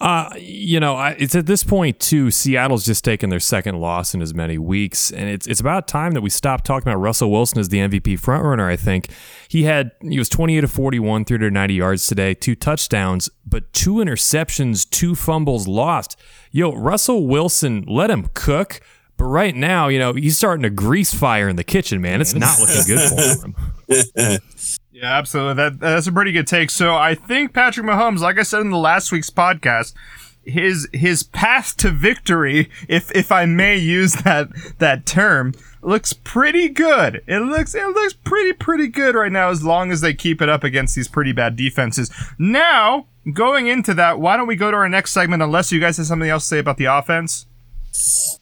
Uh, 0.01 0.31
you 0.39 0.81
know, 0.81 0.95
I, 0.95 1.11
it's 1.19 1.35
at 1.35 1.45
this 1.45 1.63
point 1.63 2.01
too. 2.01 2.31
Seattle's 2.31 2.87
just 2.87 3.05
taken 3.05 3.29
their 3.29 3.41
second 3.41 3.81
loss 3.81 4.15
in 4.15 4.23
as 4.23 4.33
many 4.33 4.57
weeks, 4.57 5.11
and 5.11 5.29
it's 5.29 5.47
it's 5.47 5.61
about 5.61 5.87
time 5.87 6.13
that 6.13 6.23
we 6.23 6.31
stop 6.31 6.65
talking 6.65 6.89
about 6.91 6.99
Russell 6.99 7.31
Wilson 7.31 7.59
as 7.59 7.69
the 7.69 7.79
MVP 7.79 8.19
frontrunner. 8.19 8.67
I 8.67 8.77
think 8.77 9.09
he 9.49 9.65
had 9.65 9.93
he 10.01 10.19
was 10.19 10.31
twenty 10.31 10.57
eight 10.57 10.63
to 10.63 10.69
forty 10.69 10.99
one, 10.99 11.27
three 11.27 11.37
hundred 11.37 11.53
ninety 11.53 11.75
yards 11.75 12.07
today, 12.07 12.33
two 12.33 12.55
touchdowns, 12.55 13.29
but 13.45 13.73
two 13.75 13.97
interceptions, 13.97 14.89
two 14.89 15.15
fumbles 15.15 15.69
lost. 15.69 16.19
Yo, 16.51 16.73
Russell 16.73 17.27
Wilson, 17.27 17.85
let 17.87 18.11
him 18.11 18.29
cook. 18.33 18.81
But 19.19 19.25
right 19.25 19.55
now, 19.55 19.89
you 19.89 19.99
know, 19.99 20.13
he's 20.13 20.39
starting 20.39 20.63
to 20.63 20.71
grease 20.71 21.13
fire 21.13 21.49
in 21.49 21.57
the 21.57 21.65
kitchen, 21.65 22.01
man. 22.01 22.21
It's 22.21 22.35
not 22.35 22.61
looking 22.61 22.83
good 22.87 23.11
for 23.11 23.47
him. 23.47 24.39
Yeah, 25.01 25.17
absolutely. 25.17 25.55
That 25.55 25.79
that's 25.79 26.09
a 26.09 26.13
pretty 26.13 26.33
good 26.33 26.49
take. 26.49 26.71
So 26.71 26.97
I 26.97 27.15
think 27.15 27.53
Patrick 27.53 27.87
Mahomes, 27.87 28.19
like 28.19 28.37
I 28.37 28.43
said 28.43 28.63
in 28.63 28.71
the 28.71 28.77
last 28.79 29.13
week's 29.13 29.31
podcast, 29.31 29.95
his 30.43 30.89
his 30.93 31.23
path 31.23 31.77
to 31.77 31.91
victory, 31.91 32.69
if 32.89 33.15
if 33.15 33.31
I 33.31 33.45
may 33.45 33.77
use 33.77 34.15
that 34.25 34.49
that 34.79 35.07
term, 35.07 35.55
looks 35.83 36.13
pretty 36.13 36.69
good. 36.69 37.23
It 37.29 37.39
looks 37.41 37.77
it 37.77 37.87
looks 37.87 38.15
pretty 38.15 38.55
pretty 38.55 38.89
good 38.89 39.15
right 39.15 39.31
now 39.31 39.51
as 39.51 39.63
long 39.63 39.93
as 39.93 40.01
they 40.01 40.15
keep 40.15 40.43
it 40.43 40.49
up 40.49 40.65
against 40.65 40.97
these 40.97 41.07
pretty 41.07 41.31
bad 41.31 41.55
defenses. 41.55 42.11
Now, 42.37 43.07
going 43.33 43.69
into 43.69 43.95
that, 43.95 44.19
why 44.19 44.37
don't 44.37 44.49
we 44.49 44.57
go 44.57 44.73
to 44.73 44.77
our 44.77 44.89
next 44.89 45.13
segment 45.13 45.45
unless 45.45 45.71
you 45.71 45.79
guys 45.79 45.97
have 45.99 46.07
something 46.07 46.29
else 46.29 46.43
to 46.45 46.49
say 46.49 46.59
about 46.59 46.77
the 46.77 46.87
offense? 46.87 47.47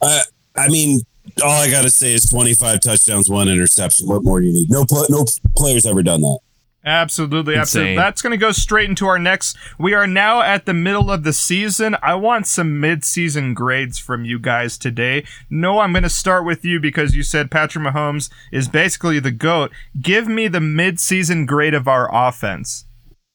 Uh, 0.00 0.22
I 0.56 0.68
mean, 0.68 1.00
all 1.44 1.50
I 1.50 1.70
gotta 1.70 1.90
say 1.90 2.14
is 2.14 2.24
25 2.30 2.80
touchdowns, 2.80 3.28
one 3.28 3.48
interception. 3.50 4.08
What 4.08 4.24
more 4.24 4.40
do 4.40 4.46
you 4.46 4.54
need? 4.54 4.70
No, 4.70 4.86
pl- 4.86 5.04
no 5.10 5.26
players 5.54 5.84
ever 5.84 6.02
done 6.02 6.22
that. 6.22 6.38
Absolutely, 6.86 7.56
absolutely. 7.56 7.90
Insane. 7.90 7.96
That's 7.96 8.22
going 8.22 8.30
to 8.30 8.36
go 8.36 8.52
straight 8.52 8.88
into 8.88 9.06
our 9.06 9.18
next. 9.18 9.56
We 9.76 9.92
are 9.92 10.06
now 10.06 10.40
at 10.40 10.66
the 10.66 10.72
middle 10.72 11.10
of 11.10 11.24
the 11.24 11.32
season. 11.32 11.96
I 12.00 12.14
want 12.14 12.46
some 12.46 12.78
mid-season 12.78 13.54
grades 13.54 13.98
from 13.98 14.24
you 14.24 14.38
guys 14.38 14.78
today. 14.78 15.24
No, 15.50 15.80
I'm 15.80 15.92
going 15.92 16.04
to 16.04 16.08
start 16.08 16.44
with 16.44 16.64
you 16.64 16.78
because 16.78 17.16
you 17.16 17.24
said 17.24 17.50
Patrick 17.50 17.84
Mahomes 17.84 18.30
is 18.52 18.68
basically 18.68 19.18
the 19.18 19.32
goat. 19.32 19.72
Give 20.00 20.28
me 20.28 20.46
the 20.46 20.60
mid-season 20.60 21.44
grade 21.44 21.74
of 21.74 21.88
our 21.88 22.08
offense. 22.14 22.84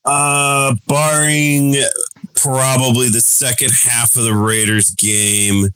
Uh, 0.05 0.75
barring 0.87 1.75
probably 2.35 3.09
the 3.09 3.19
second 3.19 3.71
half 3.83 4.15
of 4.15 4.23
the 4.23 4.33
Raiders 4.33 4.91
game 4.91 5.73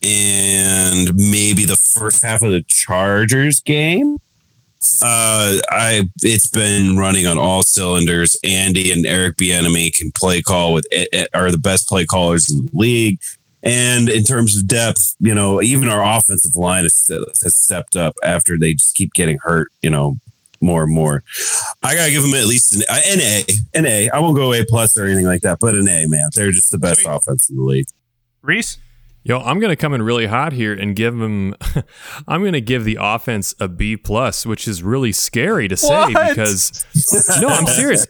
and 0.00 1.14
maybe 1.16 1.64
the 1.64 1.76
first 1.76 2.22
half 2.22 2.42
of 2.42 2.52
the 2.52 2.62
Chargers 2.62 3.60
game. 3.60 4.18
Uh, 5.02 5.58
I 5.70 6.08
it's 6.22 6.46
been 6.46 6.96
running 6.96 7.26
on 7.26 7.38
all 7.38 7.62
cylinders. 7.62 8.36
Andy 8.42 8.90
and 8.90 9.04
Eric 9.04 9.36
Bieniemy 9.36 9.94
can 9.94 10.10
play 10.12 10.40
call 10.40 10.72
with 10.72 10.86
eh, 10.90 11.06
eh, 11.12 11.26
are 11.34 11.50
the 11.50 11.58
best 11.58 11.88
play 11.88 12.06
callers 12.06 12.50
in 12.50 12.66
the 12.66 12.70
league. 12.72 13.20
And 13.62 14.08
in 14.08 14.24
terms 14.24 14.56
of 14.56 14.66
depth, 14.66 15.16
you 15.20 15.34
know, 15.34 15.60
even 15.60 15.88
our 15.88 16.02
offensive 16.02 16.54
line 16.54 16.84
has, 16.84 17.10
has 17.42 17.54
stepped 17.54 17.94
up 17.94 18.14
after 18.24 18.58
they 18.58 18.72
just 18.72 18.94
keep 18.94 19.12
getting 19.12 19.38
hurt. 19.42 19.68
You 19.82 19.90
know, 19.90 20.16
more 20.60 20.82
and 20.82 20.94
more. 20.94 21.24
I 21.82 21.94
gotta 21.94 22.10
give 22.10 22.22
them 22.22 22.34
at 22.34 22.46
least 22.46 22.74
an, 22.74 22.82
uh, 22.88 23.00
an 23.06 23.20
A, 23.20 23.44
an 23.74 23.86
A. 23.86 24.10
I 24.10 24.18
won't 24.18 24.36
go 24.36 24.52
A 24.52 24.64
plus 24.64 24.96
or 24.96 25.04
anything 25.04 25.26
like 25.26 25.42
that, 25.42 25.58
but 25.60 25.74
an 25.74 25.88
A, 25.88 26.06
man. 26.06 26.30
They're 26.34 26.52
just 26.52 26.70
the 26.70 26.78
best 26.78 27.02
Sweet. 27.02 27.12
offense 27.12 27.50
in 27.50 27.56
the 27.56 27.62
league. 27.62 27.86
Reese? 28.42 28.78
Yo, 29.22 29.38
I'm 29.40 29.60
gonna 29.60 29.76
come 29.76 29.92
in 29.92 30.02
really 30.02 30.26
hot 30.26 30.52
here 30.52 30.72
and 30.72 30.96
give 30.96 31.16
them. 31.18 31.54
I'm 32.28 32.42
gonna 32.42 32.60
give 32.60 32.84
the 32.84 32.98
offense 33.00 33.54
a 33.60 33.68
B 33.68 33.96
plus, 33.96 34.46
which 34.46 34.66
is 34.66 34.82
really 34.82 35.12
scary 35.12 35.68
to 35.68 35.76
say 35.76 35.88
What? 35.88 36.28
because 36.30 36.84
no, 37.40 37.48
I'm 37.48 37.66
serious. 37.66 38.06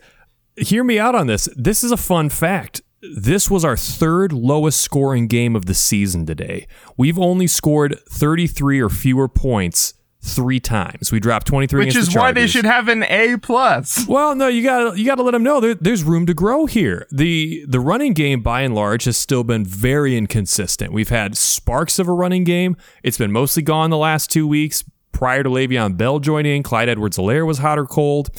Hear 0.56 0.84
me 0.84 0.98
out 0.98 1.14
on 1.14 1.26
this. 1.26 1.48
This 1.56 1.82
is 1.82 1.90
a 1.90 1.96
fun 1.96 2.28
fact. 2.28 2.82
This 3.16 3.50
was 3.50 3.64
our 3.64 3.76
third 3.78 4.32
lowest 4.32 4.82
scoring 4.82 5.26
game 5.26 5.56
of 5.56 5.64
the 5.66 5.74
season 5.74 6.26
today. 6.26 6.66
We've 6.98 7.18
only 7.18 7.46
scored 7.46 7.98
33 8.10 8.78
or 8.80 8.90
fewer 8.90 9.26
points 9.26 9.94
three 10.22 10.60
times. 10.60 11.10
We 11.10 11.20
dropped 11.20 11.46
23 11.46 11.86
Which 11.86 11.96
is 11.96 12.12
the 12.12 12.18
why 12.18 12.32
they 12.32 12.46
should 12.46 12.64
have 12.66 12.88
an 12.88 13.04
A 13.04 13.36
plus. 13.38 14.06
Well, 14.06 14.34
no, 14.34 14.48
you 14.48 14.62
got 14.62 14.92
to 14.92 14.98
you 14.98 15.06
got 15.06 15.16
to 15.16 15.22
let 15.22 15.32
them 15.32 15.42
know 15.42 15.60
there, 15.60 15.74
there's 15.74 16.04
room 16.04 16.26
to 16.26 16.34
grow 16.34 16.66
here. 16.66 17.06
the 17.10 17.64
The 17.66 17.80
running 17.80 18.12
game, 18.12 18.42
by 18.42 18.62
and 18.62 18.74
large, 18.74 19.04
has 19.04 19.16
still 19.16 19.44
been 19.44 19.64
very 19.64 20.16
inconsistent. 20.16 20.92
We've 20.92 21.08
had 21.08 21.36
sparks 21.36 21.98
of 21.98 22.08
a 22.08 22.12
running 22.12 22.44
game. 22.44 22.76
It's 23.02 23.18
been 23.18 23.32
mostly 23.32 23.62
gone 23.62 23.90
the 23.90 23.96
last 23.96 24.30
two 24.30 24.46
weeks. 24.46 24.84
Prior 25.12 25.42
to 25.42 25.50
Le'Veon 25.50 25.96
Bell 25.96 26.18
joining, 26.18 26.62
Clyde 26.62 26.88
Edwards-Helaire 26.88 27.44
was 27.44 27.58
hot 27.58 27.78
or 27.78 27.84
cold. 27.84 28.30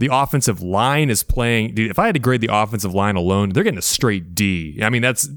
The 0.00 0.08
offensive 0.10 0.62
line 0.62 1.10
is 1.10 1.22
playing. 1.22 1.74
Dude, 1.74 1.90
if 1.90 1.98
I 1.98 2.06
had 2.06 2.14
to 2.14 2.20
grade 2.20 2.40
the 2.40 2.48
offensive 2.50 2.94
line 2.94 3.16
alone, 3.16 3.50
they're 3.50 3.62
getting 3.62 3.78
a 3.78 3.82
straight 3.82 4.34
D. 4.34 4.78
I 4.82 4.88
mean, 4.88 5.02
that's 5.02 5.28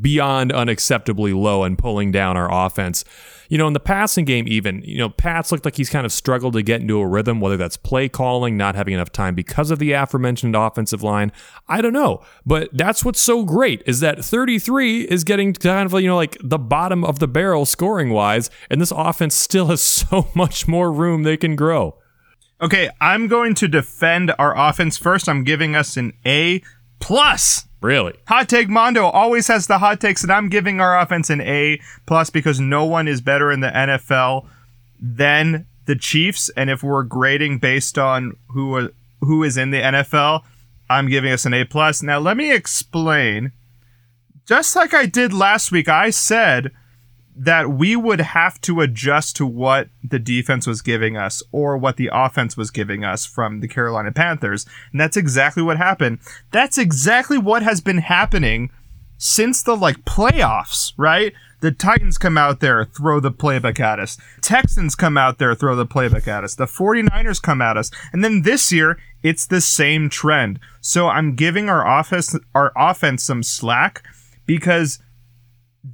beyond 0.00 0.52
unacceptably 0.52 1.34
low 1.34 1.64
and 1.64 1.76
pulling 1.76 2.12
down 2.12 2.36
our 2.36 2.48
offense. 2.52 3.04
You 3.48 3.58
know, 3.58 3.66
in 3.66 3.72
the 3.72 3.80
passing 3.80 4.24
game, 4.24 4.46
even, 4.46 4.80
you 4.82 4.98
know, 4.98 5.08
Pats 5.08 5.50
looked 5.50 5.64
like 5.64 5.74
he's 5.74 5.90
kind 5.90 6.06
of 6.06 6.12
struggled 6.12 6.52
to 6.52 6.62
get 6.62 6.80
into 6.80 7.00
a 7.00 7.06
rhythm, 7.06 7.40
whether 7.40 7.56
that's 7.56 7.76
play 7.76 8.08
calling, 8.08 8.56
not 8.56 8.76
having 8.76 8.94
enough 8.94 9.10
time 9.10 9.34
because 9.34 9.72
of 9.72 9.80
the 9.80 9.90
aforementioned 9.90 10.54
offensive 10.54 11.02
line. 11.02 11.32
I 11.66 11.80
don't 11.80 11.92
know. 11.92 12.22
But 12.44 12.70
that's 12.72 13.04
what's 13.04 13.20
so 13.20 13.42
great 13.44 13.82
is 13.86 13.98
that 14.00 14.24
33 14.24 15.02
is 15.02 15.24
getting 15.24 15.52
kind 15.52 15.92
of, 15.92 16.00
you 16.00 16.06
know, 16.06 16.16
like 16.16 16.36
the 16.40 16.58
bottom 16.58 17.04
of 17.04 17.18
the 17.18 17.26
barrel 17.26 17.66
scoring 17.66 18.10
wise, 18.10 18.50
and 18.70 18.80
this 18.80 18.92
offense 18.92 19.34
still 19.34 19.66
has 19.66 19.82
so 19.82 20.28
much 20.32 20.68
more 20.68 20.92
room 20.92 21.24
they 21.24 21.36
can 21.36 21.56
grow. 21.56 21.98
Okay, 22.60 22.88
I'm 23.02 23.28
going 23.28 23.54
to 23.56 23.68
defend 23.68 24.32
our 24.38 24.56
offense 24.56 24.96
first. 24.96 25.28
I'm 25.28 25.44
giving 25.44 25.76
us 25.76 25.96
an 25.96 26.14
A 26.24 26.62
plus. 27.00 27.68
Really? 27.82 28.14
Hot 28.28 28.48
Take 28.48 28.68
Mondo 28.68 29.04
always 29.04 29.48
has 29.48 29.66
the 29.66 29.78
hot 29.78 30.00
takes, 30.00 30.22
and 30.22 30.32
I'm 30.32 30.48
giving 30.48 30.80
our 30.80 30.98
offense 30.98 31.28
an 31.28 31.42
A 31.42 31.78
plus 32.06 32.30
because 32.30 32.58
no 32.58 32.86
one 32.86 33.08
is 33.08 33.20
better 33.20 33.52
in 33.52 33.60
the 33.60 33.68
NFL 33.68 34.48
than 34.98 35.66
the 35.84 35.96
Chiefs. 35.96 36.48
And 36.56 36.70
if 36.70 36.82
we're 36.82 37.02
grading 37.02 37.58
based 37.58 37.98
on 37.98 38.32
who 38.48 38.90
who 39.20 39.42
is 39.44 39.58
in 39.58 39.70
the 39.70 39.80
NFL, 39.80 40.42
I'm 40.88 41.08
giving 41.08 41.32
us 41.32 41.44
an 41.44 41.52
A 41.52 41.64
plus. 41.64 42.02
Now 42.02 42.18
let 42.18 42.38
me 42.38 42.52
explain. 42.52 43.52
Just 44.46 44.74
like 44.76 44.94
I 44.94 45.06
did 45.06 45.32
last 45.32 45.70
week, 45.70 45.88
I 45.88 46.08
said 46.10 46.70
that 47.38 47.70
we 47.70 47.94
would 47.94 48.20
have 48.20 48.60
to 48.62 48.80
adjust 48.80 49.36
to 49.36 49.46
what 49.46 49.88
the 50.02 50.18
defense 50.18 50.66
was 50.66 50.80
giving 50.80 51.16
us 51.16 51.42
or 51.52 51.76
what 51.76 51.96
the 51.96 52.08
offense 52.12 52.56
was 52.56 52.70
giving 52.70 53.04
us 53.04 53.26
from 53.26 53.60
the 53.60 53.68
Carolina 53.68 54.10
Panthers. 54.10 54.64
And 54.90 55.00
that's 55.00 55.16
exactly 55.16 55.62
what 55.62 55.76
happened. 55.76 56.20
That's 56.50 56.78
exactly 56.78 57.36
what 57.36 57.62
has 57.62 57.80
been 57.80 57.98
happening 57.98 58.70
since 59.18 59.62
the 59.62 59.76
like 59.76 60.04
playoffs, 60.04 60.92
right? 60.96 61.34
The 61.60 61.72
Titans 61.72 62.18
come 62.18 62.36
out 62.36 62.60
there, 62.60 62.84
throw 62.84 63.20
the 63.20 63.30
playbook 63.30 63.80
at 63.80 63.98
us. 63.98 64.18
Texans 64.40 64.94
come 64.94 65.16
out 65.16 65.38
there, 65.38 65.54
throw 65.54 65.74
the 65.74 65.86
playbook 65.86 66.28
at 66.28 66.44
us. 66.44 66.54
The 66.54 66.66
49ers 66.66 67.40
come 67.40 67.62
at 67.62 67.76
us. 67.76 67.90
And 68.12 68.22
then 68.22 68.42
this 68.42 68.70
year, 68.72 68.98
it's 69.22 69.46
the 69.46 69.60
same 69.60 70.08
trend. 70.08 70.60
So 70.80 71.08
I'm 71.08 71.34
giving 71.34 71.68
our 71.68 71.86
office 71.86 72.36
our 72.54 72.72
offense 72.76 73.24
some 73.24 73.42
slack 73.42 74.02
because 74.44 75.00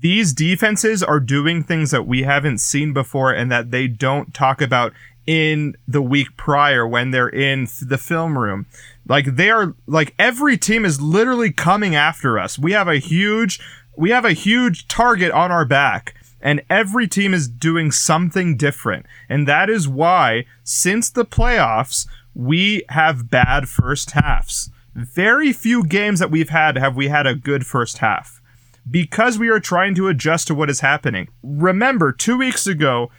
these 0.00 0.32
defenses 0.32 1.02
are 1.02 1.20
doing 1.20 1.62
things 1.62 1.90
that 1.90 2.06
we 2.06 2.22
haven't 2.22 2.58
seen 2.58 2.92
before 2.92 3.32
and 3.32 3.50
that 3.50 3.70
they 3.70 3.86
don't 3.86 4.32
talk 4.32 4.62
about 4.62 4.92
in 5.26 5.76
the 5.86 6.02
week 6.02 6.36
prior 6.36 6.86
when 6.86 7.10
they're 7.10 7.28
in 7.28 7.68
the 7.80 7.98
film 7.98 8.38
room. 8.38 8.66
Like 9.06 9.36
they 9.36 9.50
are 9.50 9.74
like 9.86 10.14
every 10.18 10.56
team 10.56 10.84
is 10.84 11.00
literally 11.00 11.52
coming 11.52 11.94
after 11.94 12.38
us. 12.38 12.58
We 12.58 12.72
have 12.72 12.88
a 12.88 12.98
huge 12.98 13.60
we 13.96 14.10
have 14.10 14.24
a 14.24 14.32
huge 14.32 14.88
target 14.88 15.30
on 15.32 15.52
our 15.52 15.64
back 15.64 16.14
and 16.40 16.62
every 16.70 17.06
team 17.06 17.34
is 17.34 17.46
doing 17.46 17.92
something 17.92 18.56
different. 18.56 19.06
And 19.28 19.46
that 19.46 19.68
is 19.68 19.86
why 19.86 20.46
since 20.64 21.10
the 21.10 21.24
playoffs 21.24 22.06
we 22.34 22.84
have 22.88 23.30
bad 23.30 23.68
first 23.68 24.12
halves. 24.12 24.70
Very 24.94 25.52
few 25.52 25.84
games 25.84 26.18
that 26.18 26.30
we've 26.30 26.48
had 26.48 26.76
have 26.76 26.96
we 26.96 27.08
had 27.08 27.26
a 27.26 27.34
good 27.34 27.66
first 27.66 27.98
half 27.98 28.41
because 28.90 29.38
we 29.38 29.48
are 29.48 29.60
trying 29.60 29.94
to 29.94 30.08
adjust 30.08 30.48
to 30.48 30.54
what 30.54 30.70
is 30.70 30.80
happening. 30.80 31.28
Remember, 31.42 32.12
two 32.12 32.36
weeks 32.36 32.66
ago, 32.66 33.10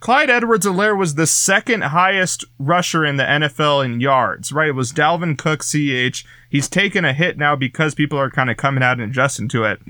Clyde 0.00 0.30
Edwards 0.30 0.64
Helaire 0.64 0.96
was 0.96 1.14
the 1.14 1.26
second 1.26 1.82
highest 1.82 2.44
rusher 2.58 3.04
in 3.04 3.16
the 3.16 3.24
NFL 3.24 3.84
in 3.84 4.00
yards, 4.00 4.50
right? 4.50 4.70
It 4.70 4.74
was 4.74 4.92
Dalvin 4.92 5.36
Cook, 5.36 5.60
CH. 5.60 6.24
He's 6.48 6.68
taken 6.68 7.04
a 7.04 7.12
hit 7.12 7.36
now 7.36 7.54
because 7.54 7.94
people 7.94 8.18
are 8.18 8.30
kind 8.30 8.50
of 8.50 8.56
coming 8.56 8.82
out 8.82 8.98
and 8.98 9.10
adjusting 9.10 9.48
to 9.48 9.64
it. 9.64 9.80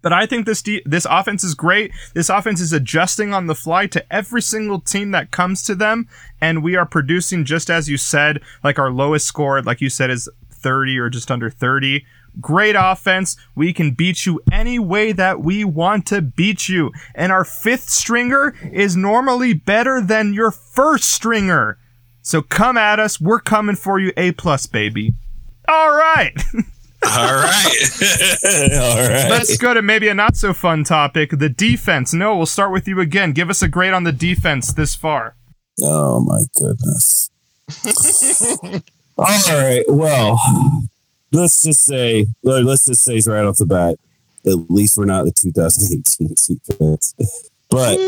But 0.00 0.12
I 0.12 0.24
think 0.24 0.46
this 0.46 0.62
de- 0.62 0.82
this 0.86 1.06
offense 1.10 1.44
is 1.44 1.54
great. 1.54 1.92
This 2.14 2.30
offense 2.30 2.60
is 2.60 2.72
adjusting 2.72 3.34
on 3.34 3.46
the 3.46 3.54
fly 3.54 3.86
to 3.88 4.12
every 4.12 4.40
single 4.40 4.80
team 4.80 5.10
that 5.10 5.32
comes 5.32 5.62
to 5.64 5.74
them, 5.74 6.08
and 6.40 6.62
we 6.62 6.76
are 6.76 6.86
producing 6.86 7.44
just 7.44 7.68
as 7.68 7.88
you 7.88 7.96
said. 7.96 8.40
Like 8.64 8.78
our 8.78 8.90
lowest 8.90 9.26
score, 9.26 9.60
like 9.60 9.80
you 9.80 9.90
said, 9.90 10.10
is 10.10 10.28
30 10.50 10.98
or 10.98 11.10
just 11.10 11.30
under 11.30 11.50
30. 11.50 12.06
Great 12.40 12.76
offense. 12.78 13.36
We 13.54 13.72
can 13.72 13.92
beat 13.92 14.26
you 14.26 14.40
any 14.52 14.78
way 14.78 15.12
that 15.12 15.40
we 15.40 15.64
want 15.64 16.06
to 16.06 16.20
beat 16.20 16.68
you. 16.68 16.92
And 17.14 17.32
our 17.32 17.44
fifth 17.44 17.88
stringer 17.88 18.54
is 18.70 18.96
normally 18.96 19.54
better 19.54 20.00
than 20.00 20.34
your 20.34 20.50
first 20.50 21.10
stringer. 21.10 21.78
So 22.22 22.42
come 22.42 22.76
at 22.76 22.98
us. 22.98 23.20
We're 23.20 23.40
coming 23.40 23.76
for 23.76 23.98
you. 23.98 24.12
A 24.16 24.32
plus, 24.32 24.66
baby. 24.66 25.14
All 25.68 25.90
right. 25.96 26.32
All 27.04 27.34
right. 27.34 27.90
All 28.44 29.08
right. 29.08 29.30
Let's 29.30 29.56
go 29.58 29.74
to 29.74 29.82
maybe 29.82 30.08
a 30.08 30.14
not 30.14 30.36
so 30.36 30.52
fun 30.52 30.84
topic 30.84 31.30
the 31.30 31.48
defense. 31.48 32.12
No, 32.12 32.36
we'll 32.36 32.46
start 32.46 32.72
with 32.72 32.88
you 32.88 33.00
again. 33.00 33.32
Give 33.32 33.50
us 33.50 33.62
a 33.62 33.68
grade 33.68 33.92
on 33.92 34.04
the 34.04 34.12
defense 34.12 34.72
this 34.72 34.94
far. 34.94 35.36
Oh 35.82 36.20
my 36.20 36.42
goodness. 36.58 37.30
All 39.18 39.24
right. 39.48 39.84
Well, 39.88 40.40
let's 41.36 41.62
just 41.62 41.84
say, 41.84 42.26
let's 42.42 42.86
just 42.86 43.04
say 43.04 43.20
right 43.26 43.44
off 43.44 43.56
the 43.56 43.66
bat, 43.66 43.96
at 44.46 44.70
least 44.70 44.96
we're 44.96 45.04
not 45.04 45.24
the 45.24 45.32
2018 45.32 46.28
defense. 46.64 47.14
But 47.68 47.98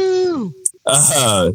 uh, 0.86 1.52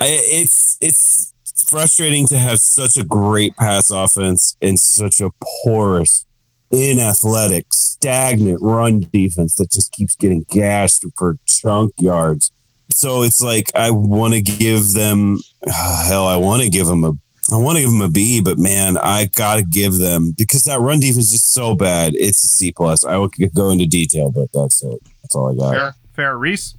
it's 0.00 0.78
it's 0.80 1.34
frustrating 1.66 2.26
to 2.28 2.38
have 2.38 2.58
such 2.58 2.96
a 2.96 3.04
great 3.04 3.56
pass 3.56 3.90
offense 3.90 4.56
and 4.62 4.78
such 4.78 5.20
a 5.20 5.30
porous, 5.64 6.26
inathletic, 6.70 7.72
stagnant 7.72 8.60
run 8.62 9.00
defense 9.12 9.56
that 9.56 9.70
just 9.70 9.92
keeps 9.92 10.14
getting 10.14 10.44
gashed 10.50 11.04
for 11.16 11.38
chunk 11.46 11.92
yards. 11.98 12.52
So 12.90 13.22
it's 13.22 13.42
like 13.42 13.70
I 13.74 13.90
want 13.90 14.34
to 14.34 14.42
give 14.42 14.92
them 14.92 15.38
hell. 15.66 16.26
I 16.26 16.36
want 16.36 16.62
to 16.62 16.70
give 16.70 16.86
them 16.86 17.04
a 17.04 17.12
I 17.50 17.56
want 17.56 17.76
to 17.76 17.82
give 17.82 17.90
them 17.90 18.02
a 18.02 18.10
B, 18.10 18.42
but 18.42 18.58
man, 18.58 18.98
I 18.98 19.26
gotta 19.34 19.62
give 19.62 19.94
them 19.94 20.34
because 20.36 20.64
that 20.64 20.80
run 20.80 21.00
defense 21.00 21.26
is 21.26 21.30
just 21.32 21.52
so 21.52 21.74
bad. 21.74 22.14
It's 22.14 22.42
a 22.42 22.46
C 22.46 22.72
plus. 22.72 23.04
I 23.04 23.16
will 23.16 23.30
go 23.54 23.70
into 23.70 23.86
detail, 23.86 24.30
but 24.30 24.52
that's 24.52 24.82
it. 24.82 25.00
That's 25.22 25.34
all 25.34 25.52
I 25.52 25.54
got. 25.56 25.72
Fair, 25.72 25.94
fair, 26.14 26.38
Reese. 26.38 26.74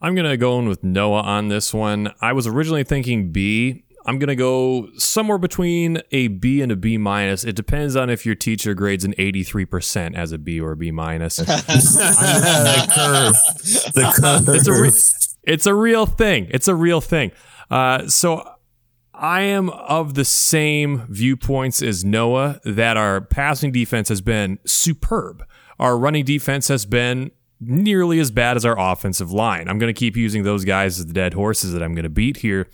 I'm 0.00 0.14
gonna 0.14 0.36
go 0.36 0.58
in 0.58 0.68
with 0.68 0.82
Noah 0.82 1.20
on 1.20 1.48
this 1.48 1.74
one. 1.74 2.12
I 2.20 2.32
was 2.32 2.46
originally 2.46 2.84
thinking 2.84 3.32
B. 3.32 3.84
I'm 4.06 4.18
gonna 4.18 4.34
go 4.34 4.88
somewhere 4.96 5.38
between 5.38 6.02
a 6.10 6.28
B 6.28 6.62
and 6.62 6.72
a 6.72 6.76
B 6.76 6.96
minus. 6.96 7.44
It 7.44 7.54
depends 7.54 7.94
on 7.94 8.08
if 8.08 8.24
your 8.24 8.34
teacher 8.34 8.74
grades 8.74 9.04
an 9.04 9.12
83% 9.12 10.16
as 10.16 10.32
a 10.32 10.38
B 10.38 10.58
or 10.58 10.72
a 10.72 10.76
B 10.76 10.90
minus. 10.90 11.36
the 11.36 11.44
curve. 12.94 13.34
The 13.94 14.12
curve. 14.20 14.48
It's 14.48 14.66
a 14.66 14.72
re- 14.72 15.28
it's 15.44 15.66
a 15.66 15.74
real 15.74 16.06
thing. 16.06 16.48
It's 16.50 16.66
a 16.66 16.74
real 16.74 17.00
thing. 17.00 17.30
Uh, 17.70 18.08
so 18.08 18.51
I 19.14 19.42
am 19.42 19.68
of 19.70 20.14
the 20.14 20.24
same 20.24 21.06
viewpoints 21.08 21.82
as 21.82 22.04
Noah 22.04 22.60
that 22.64 22.96
our 22.96 23.20
passing 23.20 23.70
defense 23.70 24.08
has 24.08 24.20
been 24.20 24.58
superb. 24.64 25.44
Our 25.78 25.98
running 25.98 26.24
defense 26.24 26.68
has 26.68 26.86
been 26.86 27.30
nearly 27.60 28.18
as 28.18 28.30
bad 28.30 28.56
as 28.56 28.64
our 28.64 28.78
offensive 28.78 29.30
line. 29.30 29.68
I'm 29.68 29.78
going 29.78 29.92
to 29.92 29.98
keep 29.98 30.16
using 30.16 30.42
those 30.42 30.64
guys 30.64 30.98
as 30.98 31.06
the 31.06 31.12
dead 31.12 31.34
horses 31.34 31.72
that 31.72 31.82
I'm 31.82 31.94
going 31.94 32.04
to 32.04 32.10
beat 32.10 32.38
here. 32.38 32.68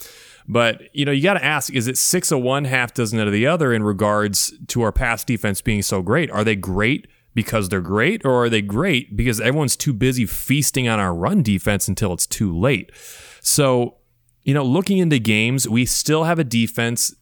But, 0.47 0.95
you 0.95 1.05
know, 1.05 1.13
you 1.13 1.23
got 1.23 1.35
to 1.35 1.45
ask 1.45 1.73
is 1.73 1.89
it 1.89 1.99
six 1.99 2.33
of 2.33 2.41
one, 2.41 2.65
half 2.65 2.95
dozen 2.95 3.19
of 3.21 3.31
the 3.33 3.47
other 3.47 3.73
in 3.73 3.83
regards 3.83 4.53
to 4.69 4.83
our 4.83 4.93
pass 4.93 5.25
defense 5.25 5.61
being 5.61 5.83
so 5.83 6.01
great? 6.01 6.31
Are 6.31 6.45
they 6.45 6.57
great 6.57 7.07
because 7.35 7.69
they're 7.69 7.81
great, 7.81 8.25
or 8.25 8.45
are 8.45 8.49
they 8.49 8.63
great 8.63 9.15
because 9.15 9.41
everyone's 9.41 9.77
too 9.77 9.93
busy 9.93 10.25
feasting 10.25 10.89
on 10.89 10.99
our 10.99 11.15
run 11.15 11.43
defense 11.43 11.87
until 11.87 12.13
it's 12.15 12.27
too 12.27 12.57
late? 12.57 12.91
So 13.43 13.98
you 14.49 14.55
know, 14.55 14.65
looking 14.65 14.97
into 14.97 15.19
games, 15.19 15.69
we 15.69 15.85
still 15.85 16.25
have 16.25 16.39
a 16.39 16.45
defense 16.45 17.15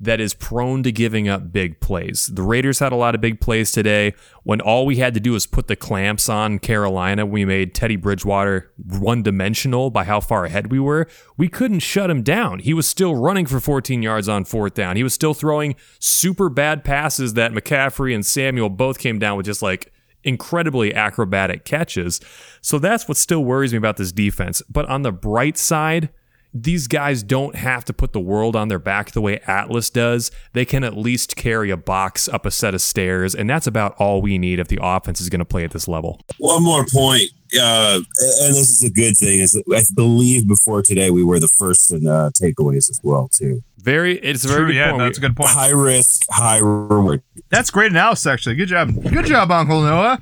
that 0.00 0.18
is 0.18 0.32
prone 0.32 0.82
to 0.82 0.90
giving 0.90 1.28
up 1.28 1.52
big 1.52 1.78
plays. 1.78 2.30
The 2.32 2.40
Raiders 2.40 2.78
had 2.78 2.90
a 2.90 2.96
lot 2.96 3.14
of 3.14 3.20
big 3.20 3.38
plays 3.38 3.70
today 3.70 4.14
when 4.44 4.62
all 4.62 4.86
we 4.86 4.96
had 4.96 5.12
to 5.12 5.20
do 5.20 5.32
was 5.32 5.46
put 5.46 5.66
the 5.66 5.76
clamps 5.76 6.30
on 6.30 6.58
Carolina. 6.58 7.26
We 7.26 7.44
made 7.44 7.74
Teddy 7.74 7.96
Bridgewater 7.96 8.72
one 8.78 9.22
dimensional 9.22 9.90
by 9.90 10.04
how 10.04 10.20
far 10.20 10.46
ahead 10.46 10.72
we 10.72 10.80
were. 10.80 11.06
We 11.36 11.48
couldn't 11.48 11.80
shut 11.80 12.08
him 12.08 12.22
down. 12.22 12.60
He 12.60 12.72
was 12.72 12.88
still 12.88 13.14
running 13.14 13.44
for 13.44 13.60
14 13.60 14.02
yards 14.02 14.26
on 14.26 14.46
fourth 14.46 14.72
down. 14.72 14.96
He 14.96 15.02
was 15.02 15.12
still 15.12 15.34
throwing 15.34 15.76
super 15.98 16.48
bad 16.48 16.82
passes 16.82 17.34
that 17.34 17.52
McCaffrey 17.52 18.14
and 18.14 18.24
Samuel 18.24 18.70
both 18.70 18.98
came 18.98 19.18
down 19.18 19.36
with 19.36 19.44
just 19.44 19.60
like 19.60 19.92
incredibly 20.24 20.94
acrobatic 20.94 21.66
catches. 21.66 22.22
So 22.62 22.78
that's 22.78 23.06
what 23.06 23.18
still 23.18 23.44
worries 23.44 23.72
me 23.72 23.76
about 23.76 23.98
this 23.98 24.12
defense. 24.12 24.62
But 24.70 24.88
on 24.88 25.02
the 25.02 25.12
bright 25.12 25.58
side, 25.58 26.08
these 26.52 26.88
guys 26.88 27.22
don't 27.22 27.54
have 27.54 27.84
to 27.84 27.92
put 27.92 28.12
the 28.12 28.20
world 28.20 28.56
on 28.56 28.68
their 28.68 28.78
back 28.78 29.12
the 29.12 29.20
way 29.20 29.40
Atlas 29.46 29.90
does. 29.90 30.30
They 30.52 30.64
can 30.64 30.82
at 30.82 30.96
least 30.96 31.36
carry 31.36 31.70
a 31.70 31.76
box 31.76 32.28
up 32.28 32.44
a 32.44 32.50
set 32.50 32.74
of 32.74 32.82
stairs, 32.82 33.34
and 33.34 33.48
that's 33.48 33.66
about 33.66 33.94
all 33.98 34.20
we 34.20 34.38
need 34.38 34.58
if 34.58 34.68
the 34.68 34.78
offense 34.82 35.20
is 35.20 35.28
going 35.28 35.38
to 35.38 35.44
play 35.44 35.64
at 35.64 35.70
this 35.70 35.86
level. 35.86 36.20
One 36.38 36.62
more 36.62 36.84
point, 36.92 37.24
uh, 37.60 38.00
and 38.00 38.54
this 38.54 38.70
is 38.70 38.82
a 38.82 38.90
good 38.90 39.16
thing, 39.16 39.40
is 39.40 39.60
I 39.72 39.82
believe 39.94 40.48
before 40.48 40.82
today 40.82 41.10
we 41.10 41.22
were 41.22 41.38
the 41.38 41.48
first 41.48 41.92
in 41.92 42.06
uh, 42.06 42.30
takeaways 42.30 42.90
as 42.90 43.00
well 43.02 43.28
too. 43.28 43.62
Very, 43.78 44.18
it's 44.18 44.44
a 44.44 44.48
very 44.48 44.60
True, 44.60 44.66
good 44.68 44.76
yeah, 44.76 44.90
point. 44.90 45.02
that's 45.04 45.18
a 45.18 45.20
good 45.22 45.36
point. 45.36 45.50
High 45.50 45.70
risk, 45.70 46.26
high 46.30 46.58
reward. 46.58 47.22
That's 47.48 47.70
great 47.70 47.92
analysis, 47.92 48.26
actually. 48.26 48.56
Good 48.56 48.68
job. 48.68 48.92
Good 49.02 49.24
job, 49.24 49.50
Uncle 49.50 49.80
Noah. 49.80 50.20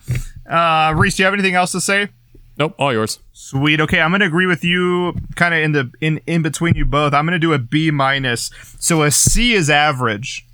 Uh, 0.48 0.94
Reese, 0.96 1.16
do 1.16 1.22
you 1.22 1.24
have 1.24 1.34
anything 1.34 1.54
else 1.54 1.72
to 1.72 1.80
say? 1.80 2.08
Nope, 2.58 2.74
all 2.78 2.92
yours. 2.92 3.20
Sweet. 3.32 3.80
Okay, 3.80 4.00
I'm 4.00 4.10
gonna 4.10 4.26
agree 4.26 4.46
with 4.46 4.64
you, 4.64 5.14
kind 5.36 5.54
of 5.54 5.60
in 5.60 5.72
the 5.72 5.92
in 6.00 6.20
in 6.26 6.42
between 6.42 6.74
you 6.74 6.84
both. 6.84 7.14
I'm 7.14 7.24
gonna 7.24 7.38
do 7.38 7.52
a 7.52 7.58
B 7.58 7.90
minus. 7.90 8.50
So 8.80 9.02
a 9.02 9.10
C 9.12 9.52
is 9.52 9.70
average, 9.70 10.44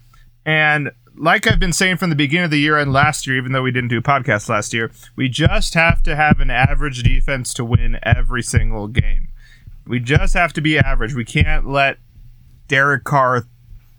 and 0.45 0.91
like 1.17 1.47
I've 1.47 1.59
been 1.59 1.73
saying 1.73 1.97
from 1.97 2.11
the 2.11 2.17
beginning 2.17 2.45
of 2.45 2.51
the 2.51 2.59
year 2.59 2.77
and 2.77 2.93
last 2.93 3.27
year, 3.27 3.37
even 3.37 3.53
though 3.53 3.63
we 3.63 3.71
didn't 3.71 3.89
do 3.89 4.03
podcasts 4.03 4.49
last 4.49 4.75
year, 4.75 4.91
we 5.17 5.29
just 5.29 5.75
have 5.75 6.03
to 6.03 6.15
have 6.15 6.41
an 6.41 6.51
average 6.51 7.03
defense 7.03 7.55
to 7.55 7.65
win 7.65 7.99
every 8.03 8.43
single 8.43 8.89
game. 8.89 9.29
We 9.87 10.01
just 10.01 10.35
have 10.35 10.53
to 10.55 10.61
be 10.61 10.79
average. 10.79 11.15
We 11.15 11.25
can't 11.25 11.67
let 11.67 11.99
Derek 12.69 13.05
Carr 13.05 13.45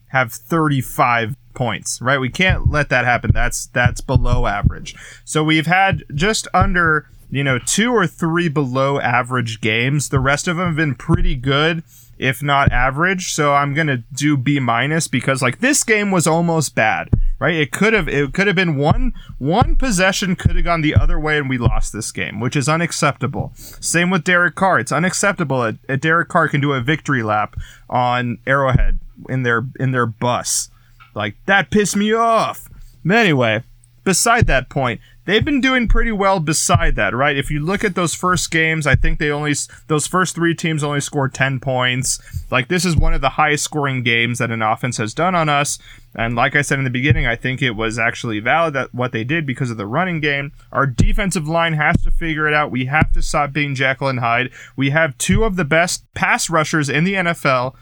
have 0.08 0.32
35 0.32 1.36
points, 1.54 2.02
right? 2.02 2.20
We 2.20 2.30
can't 2.30 2.70
let 2.70 2.90
that 2.90 3.06
happen. 3.06 3.32
That's 3.34 3.66
that's 3.68 4.02
below 4.02 4.46
average. 4.46 4.96
So 5.24 5.44
we've 5.44 5.68
had 5.68 6.04
just 6.14 6.48
under 6.54 7.10
you 7.36 7.44
know, 7.44 7.60
two 7.60 7.92
or 7.92 8.08
three 8.08 8.48
below 8.48 8.98
average 8.98 9.60
games. 9.60 10.08
The 10.08 10.22
rest 10.22 10.48
of 10.48 10.56
them 10.56 10.68
have 10.68 10.78
been 10.78 10.96
pretty 10.96 11.36
good, 11.36 11.84
if 12.18 12.42
not 12.42 12.72
average. 12.72 13.34
So 13.34 13.54
I'm 13.54 13.74
gonna 13.74 14.04
do 14.14 14.38
B 14.38 14.62
minus 14.62 15.10
because 15.10 15.42
like 15.42 15.60
this 15.60 15.84
game 15.84 16.12
was 16.12 16.28
almost 16.28 16.76
bad, 16.76 17.10
right? 17.38 17.56
It 17.56 17.74
could 17.74 17.92
have 17.92 18.08
it 18.08 18.34
could 18.34 18.48
have 18.48 18.56
been 18.56 18.78
one 18.78 19.12
one 19.38 19.76
possession 19.76 20.38
could 20.38 20.56
have 20.56 20.64
gone 20.64 20.80
the 20.80 20.96
other 20.96 21.20
way 21.20 21.38
and 21.38 21.50
we 21.50 21.58
lost 21.58 21.92
this 21.92 22.14
game, 22.14 22.40
which 22.40 22.56
is 22.56 22.70
unacceptable. 22.70 23.52
Same 23.56 24.10
with 24.10 24.24
Derek 24.24 24.56
Carr. 24.56 24.80
It's 24.80 24.94
unacceptable 24.94 25.74
that, 25.88 26.00
Derek 26.00 26.30
Carr 26.30 26.48
can 26.48 26.62
do 26.62 26.72
a 26.72 26.80
victory 26.80 27.22
lap 27.22 27.58
on 27.90 28.38
Arrowhead 28.48 29.00
in 29.28 29.44
their 29.44 29.66
in 29.78 29.92
their 29.92 30.06
bus. 30.06 30.70
Like 31.14 31.36
that 31.48 31.70
pissed 31.70 31.98
me 31.98 32.14
off. 32.14 32.70
Anyway, 33.06 33.62
beside 34.06 34.48
that 34.48 34.70
point, 34.70 35.02
they've 35.26 35.46
been 35.46 35.62
doing 35.62 35.88
pretty 35.88 36.12
well 36.12 36.40
beside 36.40 36.96
that, 36.96 37.14
right? 37.14 37.38
If 37.38 37.52
you 37.52 37.60
look 37.60 37.84
at 37.84 37.96
those 37.96 38.16
first 38.16 38.50
games, 38.52 38.88
I 38.88 38.96
think 38.96 39.20
they 39.20 39.30
only 39.30 39.54
those 39.88 40.08
first 40.08 40.36
3 40.36 40.56
teams 40.56 40.84
only 40.84 41.02
scored 41.02 41.34
10 41.34 41.60
points. 41.60 42.20
Like 42.52 42.68
this 42.68 42.86
is 42.86 42.96
one 42.96 43.14
of 43.14 43.22
the 43.22 43.30
highest 43.30 43.64
scoring 43.64 44.04
games 44.04 44.40
that 44.40 44.52
an 44.52 44.62
offense 44.62 44.98
has 44.98 45.14
done 45.14 45.36
on 45.36 45.50
us. 45.50 45.78
And 46.18 46.36
like 46.36 46.56
I 46.56 46.62
said 46.62 46.78
in 46.78 46.86
the 46.86 46.90
beginning, 46.90 47.26
I 47.26 47.36
think 47.36 47.62
it 47.62 47.72
was 47.72 48.00
actually 48.00 48.40
valid 48.40 48.74
that 48.74 48.94
what 48.94 49.12
they 49.12 49.26
did 49.26 49.46
because 49.46 49.70
of 49.70 49.78
the 49.78 49.88
running 49.88 50.22
game. 50.22 50.54
Our 50.72 50.88
defensive 50.88 51.48
line 51.48 51.74
has 51.74 52.02
to 52.04 52.12
figure 52.12 52.48
it 52.48 52.54
out. 52.54 52.72
We 52.72 52.86
have 52.86 53.12
to 53.14 53.22
stop 53.22 53.52
being 53.52 53.76
Jekyll 53.76 54.08
and 54.08 54.20
Hyde. 54.20 54.52
We 54.78 54.92
have 54.92 55.18
two 55.18 55.44
of 55.44 55.58
the 55.58 55.66
best 55.66 56.06
pass 56.14 56.50
rushers 56.50 56.88
in 56.88 57.04
the 57.04 57.16
NFL 57.16 57.76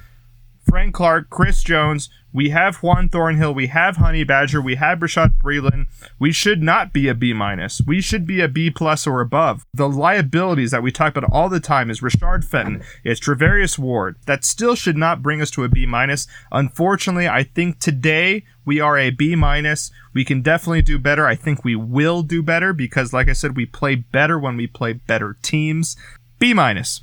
Frank 0.68 0.96
Clark, 0.96 1.30
Chris 1.30 1.62
Jones. 1.62 2.10
We 2.34 2.50
have 2.50 2.78
Juan 2.78 3.10
Thornhill. 3.10 3.54
We 3.54 3.68
have 3.68 3.98
Honey 3.98 4.24
Badger. 4.24 4.60
We 4.60 4.76
have 4.76 4.98
Bashaud 4.98 5.36
Breeland. 5.38 5.86
We 6.18 6.32
should 6.32 6.64
not 6.64 6.92
be 6.92 7.08
a 7.08 7.14
B 7.14 7.32
minus. 7.32 7.80
We 7.86 8.02
should 8.02 8.26
be 8.26 8.42
a 8.42 8.48
B 8.48 8.72
plus 8.72 9.06
or 9.06 9.22
above. 9.22 9.66
The 9.74 9.88
liabilities 9.88 10.72
that 10.72 10.82
we 10.82 10.92
talk 10.92 11.16
about 11.16 11.32
all 11.32 11.48
the 11.48 11.60
time 11.60 11.92
is 11.92 12.02
Richard 12.02 12.44
Fenton, 12.44 12.84
it's 13.04 13.20
Charvarius 13.20 13.78
Ward. 13.78 14.16
That 14.26 14.44
still 14.44 14.74
should 14.74 14.98
not 14.98 15.22
bring 15.22 15.42
us 15.44 15.52
to 15.52 15.64
a 15.64 15.70
B 15.70 15.86
minus. 15.86 16.28
Unfortunately, 16.52 17.28
I 17.28 17.44
think 17.44 17.78
today 17.78 18.46
we 18.66 18.80
are 18.80 18.98
a 18.98 19.12
B 19.12 19.36
minus. 19.36 19.92
We 20.14 20.26
can 20.26 20.42
definitely 20.42 20.82
do 20.82 20.98
better. 20.98 21.28
I 21.28 21.36
think 21.36 21.64
we 21.64 21.76
will 21.76 22.24
do 22.24 22.42
better 22.42 22.74
because, 22.74 23.14
like 23.14 23.30
I 23.30 23.34
said, 23.34 23.56
we 23.56 23.68
play 23.68 23.94
better 23.94 24.40
when 24.40 24.58
we 24.58 24.66
play 24.66 24.94
better 24.94 25.38
teams. 25.44 25.96
B 26.40 26.54
minus. 26.54 27.02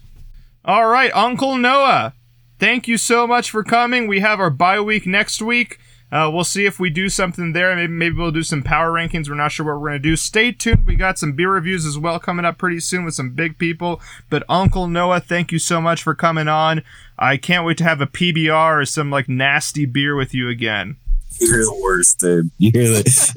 All 0.65 0.89
right, 0.89 1.11
Uncle 1.15 1.57
Noah 1.57 2.15
thank 2.61 2.87
you 2.87 2.97
so 2.97 3.27
much 3.27 3.51
for 3.51 3.65
coming. 3.65 4.07
We 4.07 4.21
have 4.21 4.39
our 4.39 4.51
bye 4.51 4.81
week 4.81 5.07
next 5.07 5.43
week. 5.43 5.79
Uh, 6.13 6.29
we'll 6.33 6.45
see 6.45 6.67
if 6.67 6.81
we 6.81 6.91
do 6.91 7.09
something 7.09 7.53
there. 7.53 7.75
Maybe 7.75 7.93
maybe 7.93 8.17
we'll 8.17 8.33
do 8.33 8.43
some 8.43 8.63
power 8.63 8.91
rankings. 8.93 9.29
We're 9.29 9.37
not 9.37 9.53
sure 9.53 9.65
what 9.67 9.81
we're 9.81 9.91
gonna 9.91 10.01
do. 10.01 10.17
Stay 10.17 10.53
tuned. 10.53 10.87
We 10.87 10.97
got 10.97 11.19
some 11.19 11.33
beer 11.33 11.53
reviews 11.53 11.87
as 11.87 11.99
well 11.99 12.19
coming 12.19 12.45
up 12.45 12.59
pretty 12.59 12.81
soon 12.81 13.05
with 13.05 13.15
some 13.15 13.31
big 13.31 13.59
people. 13.59 14.01
But 14.29 14.43
Uncle 14.49 14.89
Noah, 14.89 15.21
thank 15.21 15.53
you 15.53 15.59
so 15.59 15.81
much 15.81 16.03
for 16.03 16.15
coming 16.15 16.49
on. 16.49 16.83
I 17.19 17.37
can't 17.37 17.65
wait 17.65 17.79
to 17.79 17.85
have 17.85 18.01
a 18.01 18.07
PBR 18.07 18.81
or 18.81 18.85
some 18.85 19.11
like 19.11 19.29
nasty 19.29 19.87
beer 19.87 20.17
with 20.17 20.35
you 20.35 20.49
again. 20.49 20.97
You're 21.39 21.65
the 21.65 21.81
worst, 21.83 22.19
dude. 22.19 22.51
You're 22.59 22.85
the. 22.85 23.03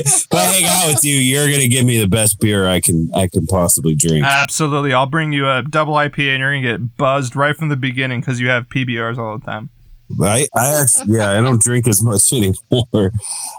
if 0.00 0.26
I 0.32 0.38
hang 0.40 0.64
out 0.64 0.94
with 0.94 1.04
you, 1.04 1.14
you're 1.14 1.50
gonna 1.50 1.68
give 1.68 1.84
me 1.84 2.00
the 2.00 2.08
best 2.08 2.40
beer 2.40 2.66
I 2.66 2.80
can 2.80 3.10
I 3.14 3.28
can 3.28 3.46
possibly 3.46 3.94
drink. 3.94 4.24
Absolutely, 4.24 4.92
I'll 4.92 5.06
bring 5.06 5.32
you 5.32 5.48
a 5.48 5.62
double 5.62 5.94
IPA, 5.94 6.34
and 6.34 6.40
you're 6.40 6.54
gonna 6.54 6.62
get 6.62 6.96
buzzed 6.96 7.36
right 7.36 7.56
from 7.56 7.68
the 7.68 7.76
beginning 7.76 8.20
because 8.20 8.40
you 8.40 8.48
have 8.48 8.68
PBRs 8.68 9.18
all 9.18 9.38
the 9.38 9.44
time. 9.44 9.70
I, 10.20 10.46
I 10.54 10.82
actually, 10.82 11.16
yeah, 11.16 11.30
I 11.32 11.40
don't 11.40 11.62
drink 11.62 11.88
as 11.88 12.02
much 12.02 12.32
anymore. 12.32 13.12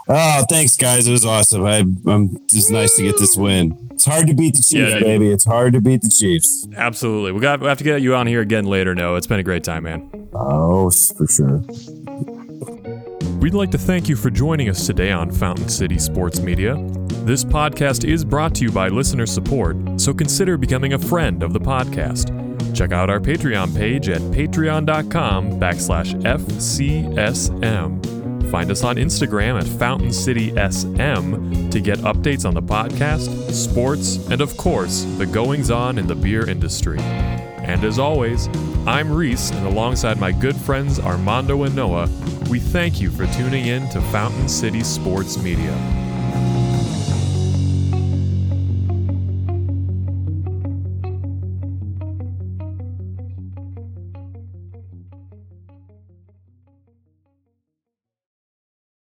Oh, 0.08 0.44
thanks, 0.48 0.76
guys. 0.76 1.06
It 1.06 1.12
was 1.12 1.24
awesome. 1.24 1.64
I, 1.64 1.78
I'm 1.78 2.46
just 2.48 2.70
nice 2.70 2.96
to 2.96 3.02
get 3.02 3.18
this 3.18 3.36
win. 3.36 3.88
It's 3.90 4.04
hard 4.04 4.26
to 4.28 4.34
beat 4.34 4.54
the 4.54 4.62
Chiefs, 4.62 4.92
Yeah, 4.92 5.00
baby. 5.00 5.30
It's 5.30 5.44
hard 5.44 5.72
to 5.72 5.80
beat 5.80 6.02
the 6.02 6.10
Chiefs. 6.10 6.68
Absolutely. 6.76 7.32
We 7.32 7.40
got 7.40 7.60
we 7.60 7.66
have 7.66 7.78
to 7.78 7.84
get 7.84 8.02
you 8.02 8.14
on 8.14 8.26
here 8.26 8.40
again 8.40 8.66
later. 8.66 8.94
No, 8.94 9.16
it's 9.16 9.26
been 9.26 9.40
a 9.40 9.42
great 9.42 9.64
time, 9.64 9.84
man. 9.84 10.28
Oh, 10.34 10.90
for 10.90 11.26
sure. 11.26 11.64
We'd 13.46 13.54
like 13.54 13.70
to 13.70 13.78
thank 13.78 14.08
you 14.08 14.16
for 14.16 14.28
joining 14.28 14.68
us 14.68 14.86
today 14.86 15.12
on 15.12 15.30
Fountain 15.30 15.68
City 15.68 16.00
Sports 16.00 16.40
Media. 16.40 16.74
This 17.24 17.44
podcast 17.44 18.02
is 18.02 18.24
brought 18.24 18.56
to 18.56 18.64
you 18.64 18.72
by 18.72 18.88
listener 18.88 19.24
support, 19.24 19.76
so 20.00 20.12
consider 20.12 20.56
becoming 20.56 20.94
a 20.94 20.98
friend 20.98 21.44
of 21.44 21.52
the 21.52 21.60
podcast. 21.60 22.26
Check 22.74 22.90
out 22.90 23.08
our 23.08 23.20
Patreon 23.20 23.72
page 23.76 24.08
at 24.08 24.20
patreon.com 24.20 25.60
backslash 25.60 26.20
FCSM. 26.24 27.70
Find 28.50 28.68
us 28.68 28.82
on 28.82 28.96
Instagram 28.96 29.60
at 29.60 29.68
Fountain 29.78 30.12
City 30.12 30.50
SM 30.50 31.70
to 31.70 31.80
get 31.80 31.98
updates 31.98 32.44
on 32.44 32.54
the 32.54 32.62
podcast, 32.62 33.52
sports, 33.52 34.16
and 34.28 34.40
of 34.40 34.56
course, 34.56 35.04
the 35.18 35.26
goings 35.26 35.70
on 35.70 35.98
in 35.98 36.08
the 36.08 36.16
beer 36.16 36.50
industry. 36.50 36.98
And 37.66 37.82
as 37.82 37.98
always, 37.98 38.48
I'm 38.86 39.10
Reese, 39.12 39.50
and 39.50 39.66
alongside 39.66 40.20
my 40.20 40.30
good 40.30 40.54
friends 40.54 41.00
Armando 41.00 41.64
and 41.64 41.74
Noah, 41.74 42.08
we 42.48 42.60
thank 42.60 43.00
you 43.00 43.10
for 43.10 43.26
tuning 43.34 43.66
in 43.66 43.88
to 43.88 44.00
Fountain 44.00 44.48
City 44.48 44.84
Sports 44.84 45.36
Media. 45.42 45.74